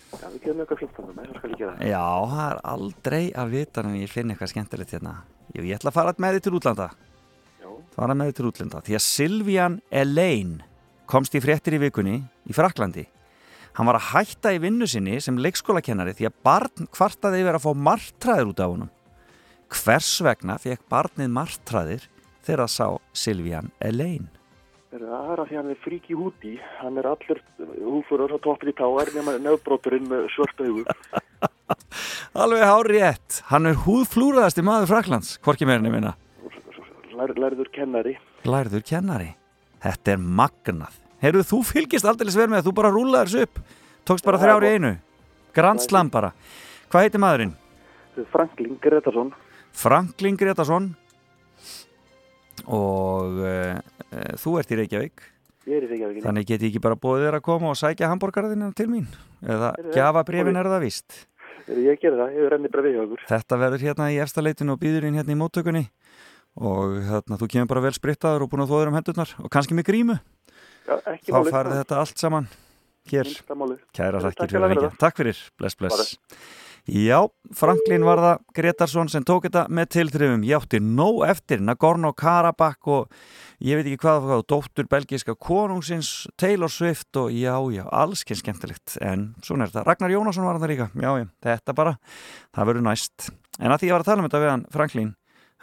Já, 0.07 0.29
við 0.31 0.39
getum 0.45 0.63
eitthvað 0.63 0.81
fljótt 0.81 0.99
þannig, 1.01 1.17
það 1.17 1.41
skal 1.41 1.51
ég 1.51 1.59
gera. 1.61 1.75
Já, 1.91 2.05
það 2.31 2.47
er 2.47 2.61
aldrei 2.73 3.25
að 3.43 3.53
vita 3.57 3.83
en 3.83 3.99
ég 3.99 4.13
finn 4.13 4.33
eitthvað 4.33 4.53
skemmtilegt 4.53 4.95
hérna. 4.97 5.17
Jú, 5.55 5.65
ég 5.67 5.77
ætla 5.79 5.93
að 5.93 5.99
fara 5.99 6.15
með 6.23 6.37
þið 6.37 6.47
til 6.47 6.55
útlanda. 6.61 6.87
Já. 7.63 7.69
Fara 7.97 8.17
með 8.17 8.31
þið 8.31 8.39
til 8.39 8.49
útlanda. 8.51 8.83
Því 8.87 8.97
að 8.99 9.05
Silvian 9.07 9.79
Elaine 9.91 10.69
komst 11.11 11.37
í 11.37 11.43
fréttir 11.43 11.77
í 11.77 11.83
vikunni 11.83 12.17
í 12.23 12.57
Fraklandi. 12.57 13.07
Hann 13.77 13.91
var 13.91 13.99
að 13.99 14.09
hætta 14.15 14.55
í 14.57 14.61
vinnu 14.63 14.87
sinni 14.89 15.19
sem 15.21 15.37
leikskólakennari 15.37 16.15
því 16.17 16.31
að 16.31 16.39
barn 16.47 16.89
kvartaði 16.95 17.43
yfir 17.43 17.59
að 17.59 17.67
fá 17.67 17.73
martraðir 17.89 18.53
út 18.55 18.63
af 18.65 18.73
honum. 18.73 18.93
Hvers 19.75 20.13
vegna 20.25 20.57
fekk 20.63 20.87
barnið 20.89 21.35
martraðir 21.35 22.07
þegar 22.47 22.65
það 22.65 22.73
sá 22.73 22.87
Silvian 23.27 23.73
Elaine? 23.85 24.31
Það 24.97 25.31
er 25.33 25.41
að 25.43 25.49
því 25.51 25.57
hann 25.59 25.71
er 25.73 25.79
frík 25.85 26.07
í 26.09 26.17
húti. 26.17 26.53
Hann 26.81 27.01
er 27.01 27.09
allur 27.11 27.41
húfurur 27.85 28.33
og 28.37 28.43
toppið 28.45 28.71
í 28.73 28.75
táar 28.79 29.11
nema 29.17 29.35
nefnbróturinn 29.45 30.07
með 30.09 30.29
svört 30.35 30.63
augu. 30.65 30.85
Alveg 32.43 32.65
hár 32.65 32.89
rétt. 32.91 33.41
Hann 33.51 33.69
er 33.71 33.77
húðflúraðasti 33.85 34.65
maður 34.65 34.91
Fraklands, 34.95 35.35
hvorki 35.45 35.69
meirinni 35.69 35.93
minna. 35.93 36.15
Lær, 37.17 37.33
lærður 37.37 37.71
kennari. 37.73 38.15
Lærður 38.49 38.85
kennari. 38.89 39.31
Þetta 39.85 40.15
er 40.15 40.23
magnað. 40.41 40.97
Heyrðu, 41.25 41.45
þú 41.49 41.61
fylgist 41.65 42.09
aldrei 42.09 42.33
sver 42.33 42.51
með 42.53 42.63
að 42.63 42.69
þú 42.69 42.75
bara 42.77 42.93
rúlaður 42.93 43.31
þessu 43.33 43.47
upp. 43.49 43.61
Tókst 44.07 44.27
bara 44.27 44.39
Já, 44.41 44.45
þrjár 44.45 44.67
í 44.67 44.69
gott. 44.69 44.77
einu. 44.77 44.93
Grand 45.57 45.83
slam 45.83 46.13
bara. 46.13 46.33
Hvað 46.93 47.07
heitir 47.07 47.23
maðurinn? 47.25 47.55
Franklin 48.33 48.77
Gretarsson. 48.85 49.33
Franklin 49.77 50.37
Gretarsson. 50.41 50.91
Og 52.67 53.41
uh, 53.47 53.79
þú 54.41 54.59
ert 54.61 54.75
í 54.75 54.81
Reykjavík. 54.81 55.25
Ég 55.67 55.79
er 55.79 55.87
í 55.87 55.91
Reykjavík. 55.93 56.25
Þannig 56.27 56.49
get 56.51 56.67
ég 56.67 56.73
ekki 56.73 56.83
bara 56.83 56.99
bóðið 56.99 57.29
þér 57.29 57.39
að 57.39 57.47
koma 57.47 57.71
og 57.73 57.79
sækja 57.79 58.11
hambúrgarðina 58.11 58.73
til 58.79 58.89
mín. 58.91 59.09
Eða 59.45 59.73
Óli. 59.79 60.63
er 60.63 60.71
það 60.73 60.85
víst. 60.87 61.25
Ég 61.67 61.99
gerði 61.99 62.21
það, 62.21 62.35
ég 62.39 62.51
renni 62.53 62.71
bara 62.71 62.85
við 62.85 62.95
hjá 62.95 63.03
okkur. 63.03 63.23
Þetta 63.27 63.59
verður 63.59 63.85
hérna 63.89 64.11
í 64.15 64.19
efstaleitinu 64.23 64.75
og 64.77 64.83
býður 64.83 65.09
inn 65.09 65.17
hérna 65.19 65.35
í 65.35 65.39
móttökunni 65.41 65.83
og 66.57 67.01
hérna, 67.09 67.39
þú 67.41 67.49
kemur 67.53 67.71
bara 67.73 67.83
vel 67.89 67.97
sprittaður 67.97 68.45
og 68.47 68.53
búin 68.53 68.63
að 68.63 68.71
þóður 68.71 68.93
um 68.93 68.99
hendurnar 69.01 69.33
og 69.43 69.51
kannski 69.53 69.75
með 69.77 69.89
grímu. 69.91 70.17
Já, 70.87 70.95
Þá 71.27 71.41
færði 71.51 71.81
þetta 71.81 71.99
allt 71.99 72.23
saman 72.23 72.47
hér. 73.11 73.33
Kæra 73.97 74.23
þakkir 74.23 74.53
fyrir 74.55 74.75
hengja. 74.77 74.93
Takk 75.03 75.19
fyrir, 75.19 75.43
bless, 75.59 75.79
bless. 75.79 76.15
Já, 76.87 77.19
Franklin 77.51 78.05
var 78.07 78.21
það 78.23 78.43
Gretarsson 78.55 79.09
sem 79.11 79.25
tók 79.27 79.49
þetta 79.49 79.65
með 79.75 79.89
tilþrifum. 79.97 80.45
Ég 80.47 80.61
átti 80.61 80.79
nóg 80.79 81.25
eftir 81.27 81.59
Nagorno-Karabakh 81.67 82.91
og 82.95 83.17
ég 83.59 83.81
veit 83.81 83.89
ekki 83.89 84.05
hvað 84.05 84.29
það 84.31 84.45
dóttur 84.53 84.87
belgiska 84.93 85.35
konungsins, 85.35 86.29
Taylor 86.39 86.71
Swift 86.71 87.19
og 87.19 87.35
já, 87.35 87.57
já, 87.75 87.83
allskinn 87.91 88.39
skemmtilegt. 88.39 88.95
En 89.03 89.33
svona 89.43 89.67
er 89.67 89.75
þetta. 89.75 89.83
Ragnar 89.89 90.15
Jónasson 90.15 90.47
var 90.47 90.61
það 90.63 90.75
líka. 90.77 90.89
Já, 90.95 91.11
já, 91.19 91.27
þetta 91.49 91.75
bara, 91.83 91.97
það 92.55 92.71
verður 92.71 92.87
næst. 92.87 93.31
En 93.59 93.75
að 93.75 93.83
því 93.83 93.91
ég 93.91 93.97
var 93.97 94.07
að 94.07 94.13
tala 94.13 94.23
um 94.23 94.29
þetta 94.29 94.45
við 94.45 94.53
hann, 94.53 94.67
Franklin, 94.79 95.13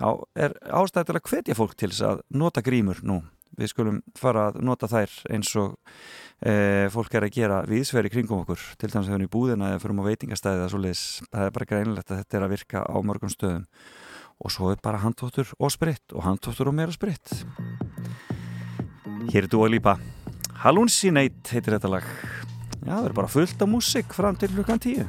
þá 0.01 0.07
er 0.43 0.57
ástæði 0.81 1.07
til 1.07 1.15
að 1.21 1.31
hvetja 1.31 1.59
fólk 1.61 1.77
til 1.79 1.93
þess 1.93 2.07
að 2.09 2.25
nota 2.35 2.65
grímur 2.67 2.99
nú. 3.07 3.21
Við 3.59 3.71
skulum 3.71 3.99
fara 4.17 4.47
að 4.49 4.61
nota 4.65 4.89
þær 4.89 5.13
eins 5.33 5.51
og 5.61 5.75
e, 6.41 6.53
fólk 6.93 7.17
er 7.17 7.27
að 7.27 7.35
gera 7.37 7.59
viðsveri 7.69 8.11
kringum 8.13 8.41
okkur. 8.41 8.63
Til 8.77 8.89
dæmis 8.89 9.07
að 9.07 9.11
við 9.11 9.17
erum 9.19 9.27
í 9.27 9.33
búðina 9.35 9.71
eða 9.73 9.83
fyrir 9.83 10.01
á 10.01 10.09
veitingastæði 10.09 10.61
eða 10.61 10.71
svoleiðis, 10.73 11.03
það 11.29 11.45
er 11.45 11.53
bara 11.57 11.69
greinilegt 11.73 12.11
að 12.11 12.23
þetta 12.23 12.39
er 12.39 12.47
að 12.47 12.55
virka 12.55 12.83
á 12.83 12.97
mörgum 13.05 13.33
stöðum. 13.33 13.67
Og 14.43 14.51
svo 14.51 14.71
er 14.73 14.81
bara 14.83 15.03
handtóttur 15.03 15.53
og 15.59 15.71
spritt 15.71 16.15
og 16.15 16.25
handtóttur 16.25 16.71
og 16.71 16.77
meira 16.77 16.95
spritt. 16.95 17.35
Hér 19.29 19.45
er 19.45 19.51
þú 19.51 19.63
að 19.67 19.77
lípa 19.77 19.97
Hallucinate 20.63 21.51
heitir 21.51 21.75
þetta 21.75 21.91
lag. 21.91 22.09
Já, 22.83 22.97
það 22.97 23.07
er 23.07 23.15
bara 23.21 23.31
fullt 23.31 23.63
af 23.63 23.71
músík 23.71 24.15
fram 24.15 24.35
til 24.39 24.51
klukkan 24.51 24.81
tíu 24.83 25.07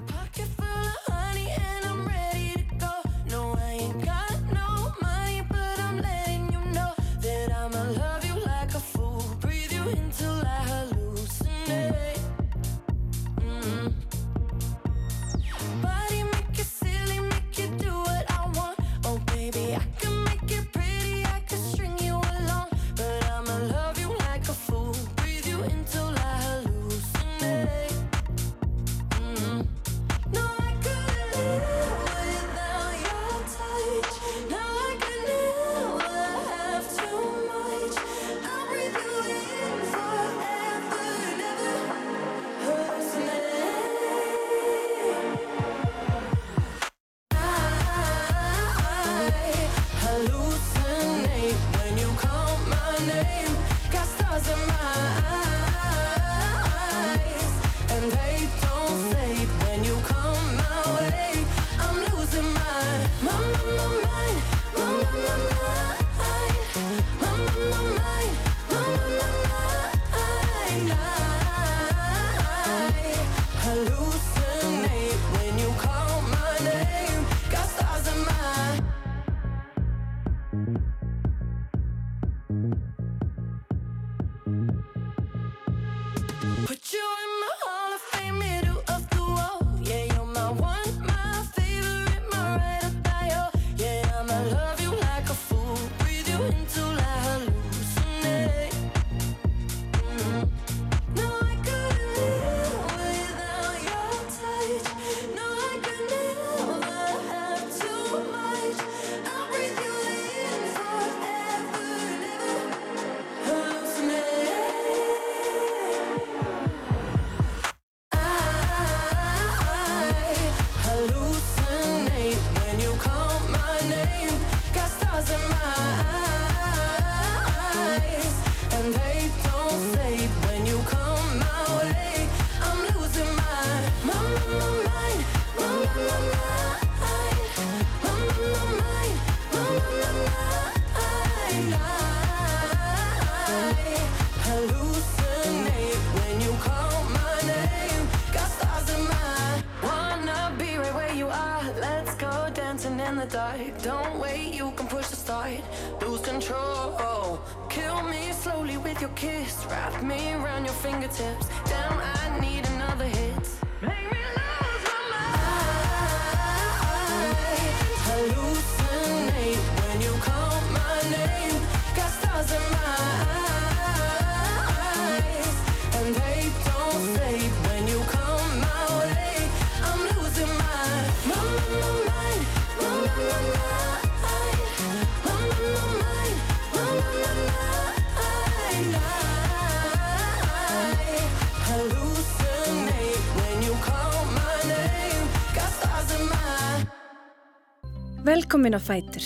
Velkomin 198.54 198.78
á 198.78 198.86
Fætur. 198.86 199.24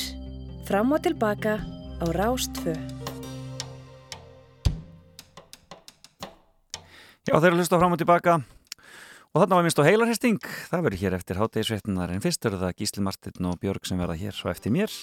Fram 0.64 0.88
og 0.96 1.02
tilbaka 1.04 1.60
á 2.00 2.04
Rástfö. 2.16 2.72
Já, 7.28 7.36
þeir 7.36 7.50
eru 7.50 7.58
að 7.58 7.60
hlusta 7.60 7.76
fram 7.76 7.92
og 7.92 8.00
tilbaka. 8.00 8.38
Og 9.36 9.42
þarna 9.42 9.58
var 9.58 9.66
minnst 9.66 9.82
á 9.84 9.84
heilarhesting. 9.84 10.40
Það 10.72 10.86
verður 10.86 11.02
hér 11.02 11.18
eftir 11.18 11.40
háttegisveitnar 11.42 12.14
en 12.16 12.24
fyrst 12.24 12.48
eru 12.48 12.62
það 12.62 12.72
Gísli 12.80 13.04
Martin 13.04 13.50
og 13.52 13.60
Björg 13.60 13.84
sem 13.84 14.00
verða 14.00 14.16
hér 14.16 14.32
svo 14.32 14.48
eftir 14.48 14.72
mér. 14.72 14.96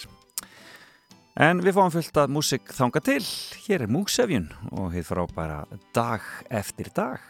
En 1.38 1.62
við 1.62 1.78
fáum 1.78 1.94
fullt 1.94 2.18
að 2.18 2.34
músik 2.34 2.74
þanga 2.74 3.06
til. 3.06 3.22
Hér 3.70 3.86
er 3.86 3.94
Múksefjun 3.94 4.50
og 4.74 4.90
hér 4.98 5.06
fara 5.06 5.30
á 5.30 5.36
bara 5.38 5.64
dag 5.94 6.26
eftir 6.50 6.90
dag. 6.98 7.22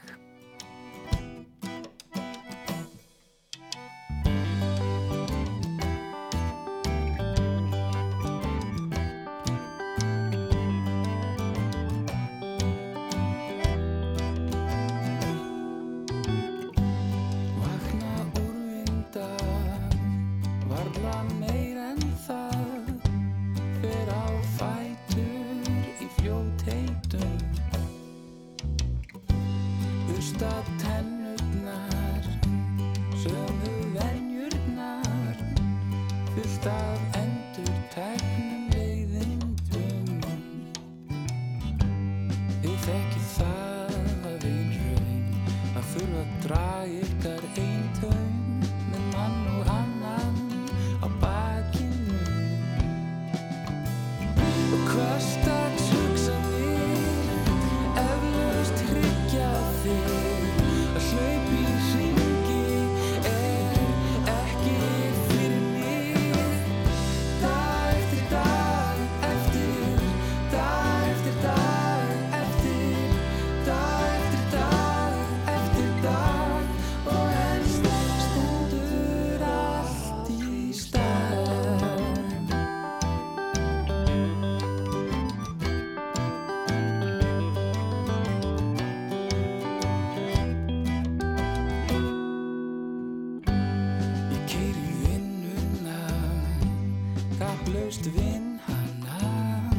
eflaust 97.95 98.05
vinn 98.15 98.59
hana 98.67 99.71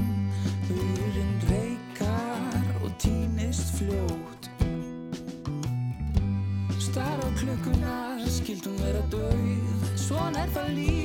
Húrin 0.68 1.40
reikar 1.51 2.84
og 2.84 2.90
týnist 2.98 3.76
fljótt. 3.76 4.51
Star 6.78 7.18
á 7.20 7.28
klökunar, 7.36 8.20
skildum 8.28 8.76
vera 8.80 9.02
döið 9.10 9.97
Svon 9.97 10.36
er 10.36 10.48
það 10.55 10.70
líf. 10.76 10.95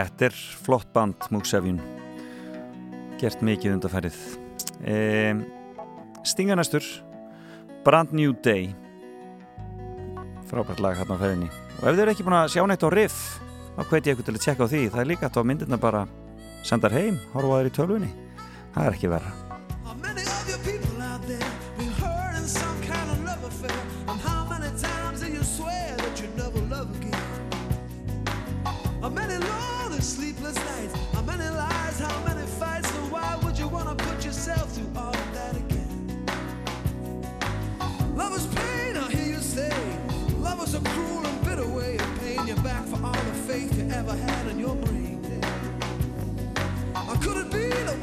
Þetta 0.00 0.30
er 0.30 0.36
flott 0.64 0.88
band, 0.94 1.26
Múksefjun. 1.28 1.80
Gert 3.20 3.42
mikið 3.44 3.74
undarferðið. 3.74 4.20
E, 4.88 4.94
Stinganæstur, 6.24 6.86
Brand 7.84 8.14
New 8.16 8.32
Day. 8.40 8.70
Frábært 10.48 10.80
lag 10.80 10.96
hérna 10.96 11.20
á 11.20 11.22
feðinni. 11.22 11.50
Og 11.80 11.84
ef 11.84 11.92
þið 11.92 12.02
eru 12.06 12.14
ekki 12.14 12.26
búin 12.26 12.38
að 12.38 12.48
sjá 12.54 12.64
neitt 12.64 12.88
á 12.88 12.88
riff, 12.96 13.20
þá 13.76 13.82
hveti 13.82 14.00
ég 14.00 14.16
eitthvað 14.16 14.30
til 14.30 14.36
að 14.38 14.42
tjekka 14.46 14.64
á 14.64 14.72
því. 14.72 14.82
Það 14.88 15.04
er 15.04 15.12
líka 15.12 15.28
að 15.28 15.36
það 15.36 15.48
myndirna 15.52 15.82
bara 15.84 16.02
sendar 16.64 16.96
heim, 16.96 17.20
horfaður 17.36 17.68
í 17.68 17.76
tölvunni. 17.76 18.10
Það 18.72 18.84
er 18.86 18.96
ekki 18.96 19.14
verra. 19.18 19.36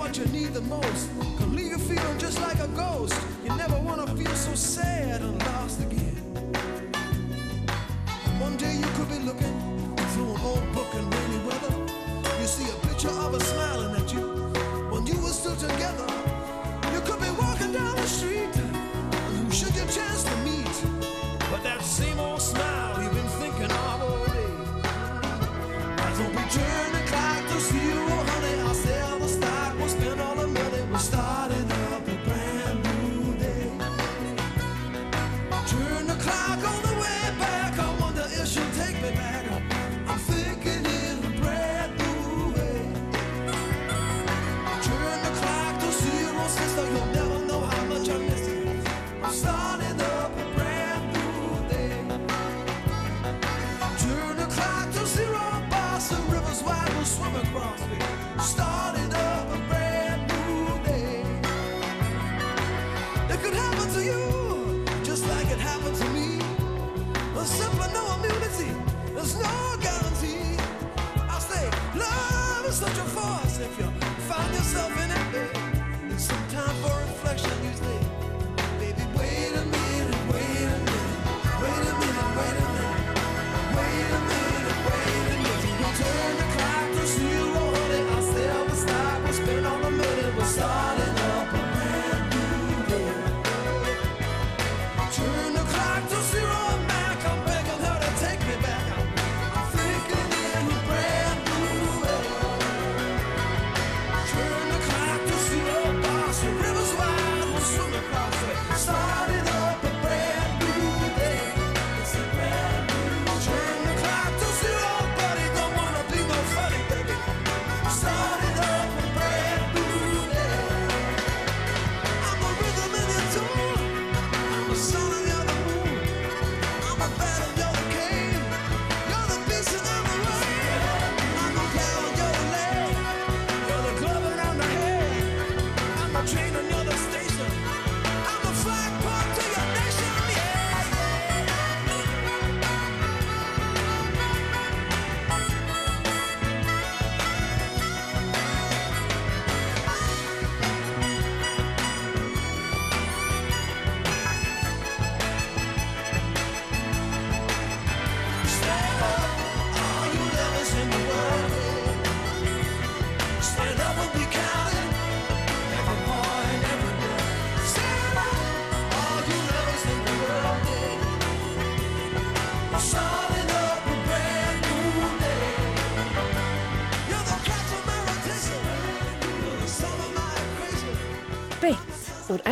what 0.08 0.18
you 0.18 0.26
need 0.28 0.54
the 0.54 0.62
most 0.62 1.10
can 1.38 1.54
leave 1.54 1.72
you 1.72 1.78
feeling 1.78 2.18
just 2.18 2.40
like 2.40 2.58
a 2.60 2.68
ghost. 2.70 3.14
You 3.44 3.54
never 3.58 3.78
want 3.82 4.08
to 4.08 4.16
feel 4.16 4.34
so 4.36 4.56
sad 4.56 5.22
and 5.22 5.38
lost 5.48 5.82
again. 5.82 6.16
One 8.40 8.56
day 8.56 8.74
you 8.76 8.88
could 8.96 9.10
be 9.10 9.20
looking 9.20 9.56
through 10.12 10.32
an 10.34 10.42
old 10.46 10.72
book 10.72 10.88
in 10.94 11.10
rainy 11.10 11.40
weather. 11.46 11.74
You 12.40 12.48
see 12.48 12.70
a 12.72 12.88
picture 12.88 13.10
of 13.10 13.34
her 13.34 13.40
smiling 13.52 14.02
at 14.02 14.14
you 14.14 14.28
when 14.92 15.06
you 15.06 15.20
were 15.20 15.36
still 15.42 15.58
together. 15.58 16.08
You 16.94 17.02
could 17.02 17.20
be 17.20 17.32
walking 17.42 17.74
down 17.74 17.98
the 17.98 18.08
street, 18.08 18.56
and 18.56 19.38
who 19.44 19.52
should 19.52 19.76
you 19.76 19.86
chance 19.92 20.24
to 20.24 20.36
meet? 20.38 20.47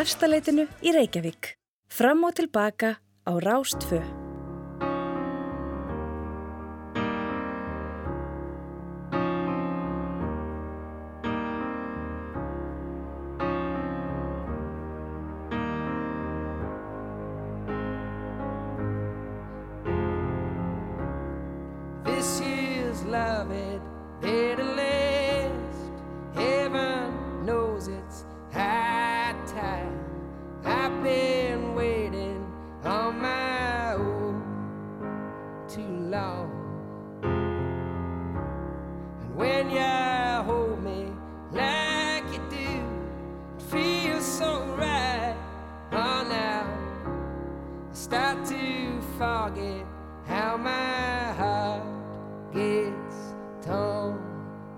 efstaleitinu 0.06 0.68
í 0.86 0.94
Reykjavík. 0.94 1.56
Fram 1.90 2.27
og 2.27 2.38
tilbaka 2.38 2.94
á 3.26 3.32
Rástfö. 3.41 4.03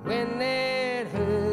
when 0.07 0.41
it 0.41 1.07
hurts. 1.09 1.46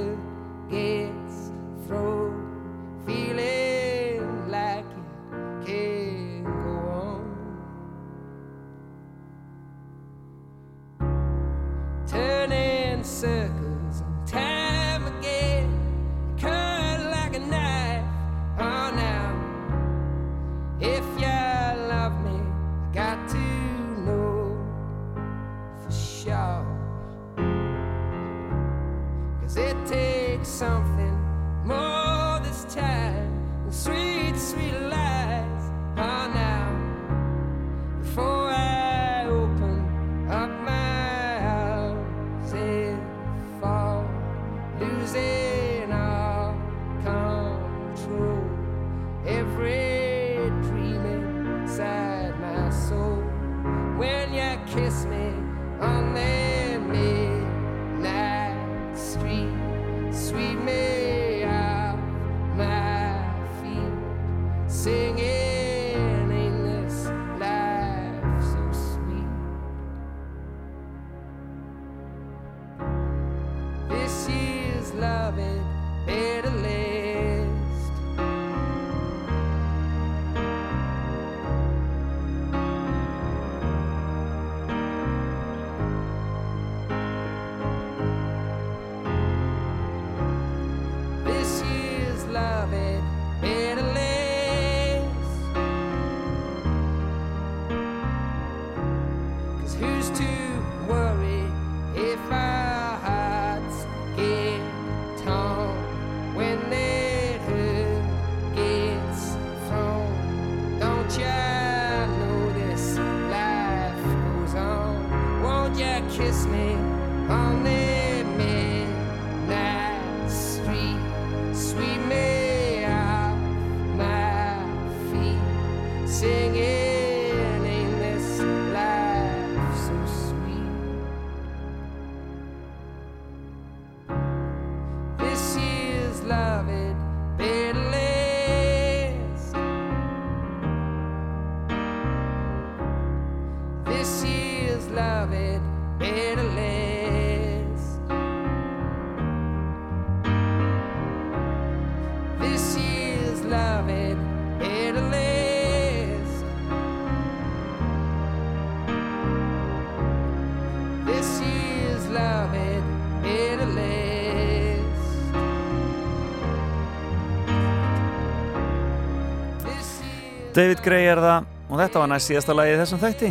David 170.55 170.85
Gray 170.85 171.09
er 171.11 171.19
það 171.19 171.47
og 171.67 171.81
þetta 171.81 171.99
var 171.99 172.11
næst 172.13 172.29
síðasta 172.31 172.55
lagi 172.55 172.75
í 172.77 172.79
þessum 172.79 173.01
þætti. 173.03 173.29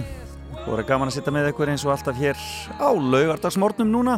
Og 0.52 0.66
það 0.66 0.80
er 0.82 0.88
gaman 0.90 1.08
að 1.08 1.14
sitta 1.16 1.32
með 1.32 1.46
ykkur 1.54 1.70
eins 1.72 1.84
og 1.86 1.92
alltaf 1.94 2.18
hér 2.20 2.42
á 2.84 2.90
laugardagsmornum 2.92 3.94
núna. 3.94 4.18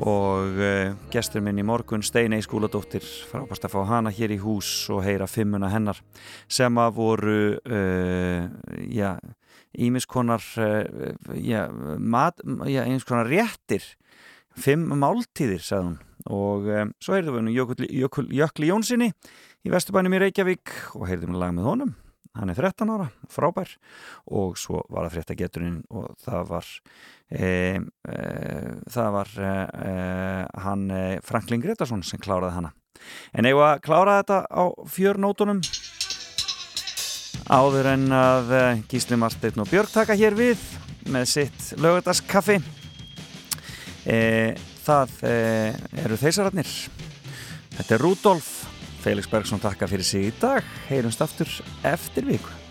Og 0.00 0.56
uh, 0.56 0.94
gestur 1.12 1.44
minn 1.44 1.60
í 1.60 1.64
morgun 1.68 2.00
Steinei 2.00 2.38
skúladóttir 2.40 3.04
frábært 3.04 3.66
að 3.68 3.74
fá 3.74 3.82
hana 3.90 4.12
hér 4.16 4.32
í 4.32 4.38
hús 4.40 4.70
og 4.94 5.02
heyra 5.04 5.28
fimmuna 5.28 5.68
hennar 5.74 6.00
sem 6.48 6.80
að 6.80 6.94
voru 6.96 7.36
uh, 7.58 8.48
já, 8.88 9.10
ímiskonar 9.76 10.48
uh, 10.56 11.12
já, 11.36 11.66
mat, 12.00 12.40
já, 12.64 12.80
ímiskonar 12.86 13.28
réttir. 13.28 13.84
Fimm 14.56 14.88
máltíðir 15.04 15.60
sagði 15.68 15.90
hún. 15.90 16.00
Og 16.32 16.72
um, 16.80 16.96
svo 16.96 17.18
heyrðum 17.18 17.42
við 17.42 17.46
nú 17.50 18.08
Jökli 18.40 18.72
Jónssoni 18.72 19.12
í 19.12 19.76
Vesturbænum 19.76 20.16
í 20.16 20.24
Reykjavík 20.24 20.76
og 20.96 21.08
heyrðum 21.12 21.36
lag 21.36 21.52
með 21.52 21.72
honum 21.74 21.94
hann 22.36 22.52
er 22.52 22.58
13 22.58 22.92
ára, 22.92 23.08
frábær. 23.32 23.72
Og 24.30 24.56
svo 24.60 24.82
var 24.92 25.06
það 25.06 25.16
frétta 25.16 25.36
geturinn 25.38 25.80
og 25.90 26.12
það 26.22 26.48
var 26.52 26.70
e, 27.30 27.50
e, 28.08 28.16
það 28.92 29.12
var 29.16 29.34
e, 29.40 29.52
hann 30.66 30.86
Franklin 31.26 31.64
Gretarsson 31.64 32.04
sem 32.06 32.22
kláraði 32.22 32.58
hana. 32.60 32.72
En 33.36 33.48
eigum 33.48 33.64
að 33.66 33.82
klára 33.84 34.20
þetta 34.20 34.40
á 34.48 34.64
fjörnótunum? 34.90 35.60
Áður 37.46 37.92
en 37.92 38.08
að 38.16 38.54
Gísli 38.90 39.18
Marsteinn 39.20 39.62
og 39.62 39.70
Björg 39.70 39.92
taka 39.92 40.16
hér 40.18 40.34
við 40.34 40.62
með 41.12 41.28
sitt 41.30 41.66
lögadaskaffi 41.78 42.56
e, 44.06 44.18
það 44.86 45.12
e, 45.26 45.36
eru 46.04 46.18
þeysararnir 46.20 46.72
þetta 47.76 47.96
er 47.96 48.02
Rudolf 48.02 48.50
Felix 49.06 49.28
Bergsson 49.30 49.62
takka 49.62 49.86
fyrir 49.86 50.02
sig 50.02 50.32
í 50.32 50.36
dag. 50.42 50.66
Heyrumst 50.90 51.22
aftur 51.22 51.50
eftir 51.86 52.26
viku 52.26 52.65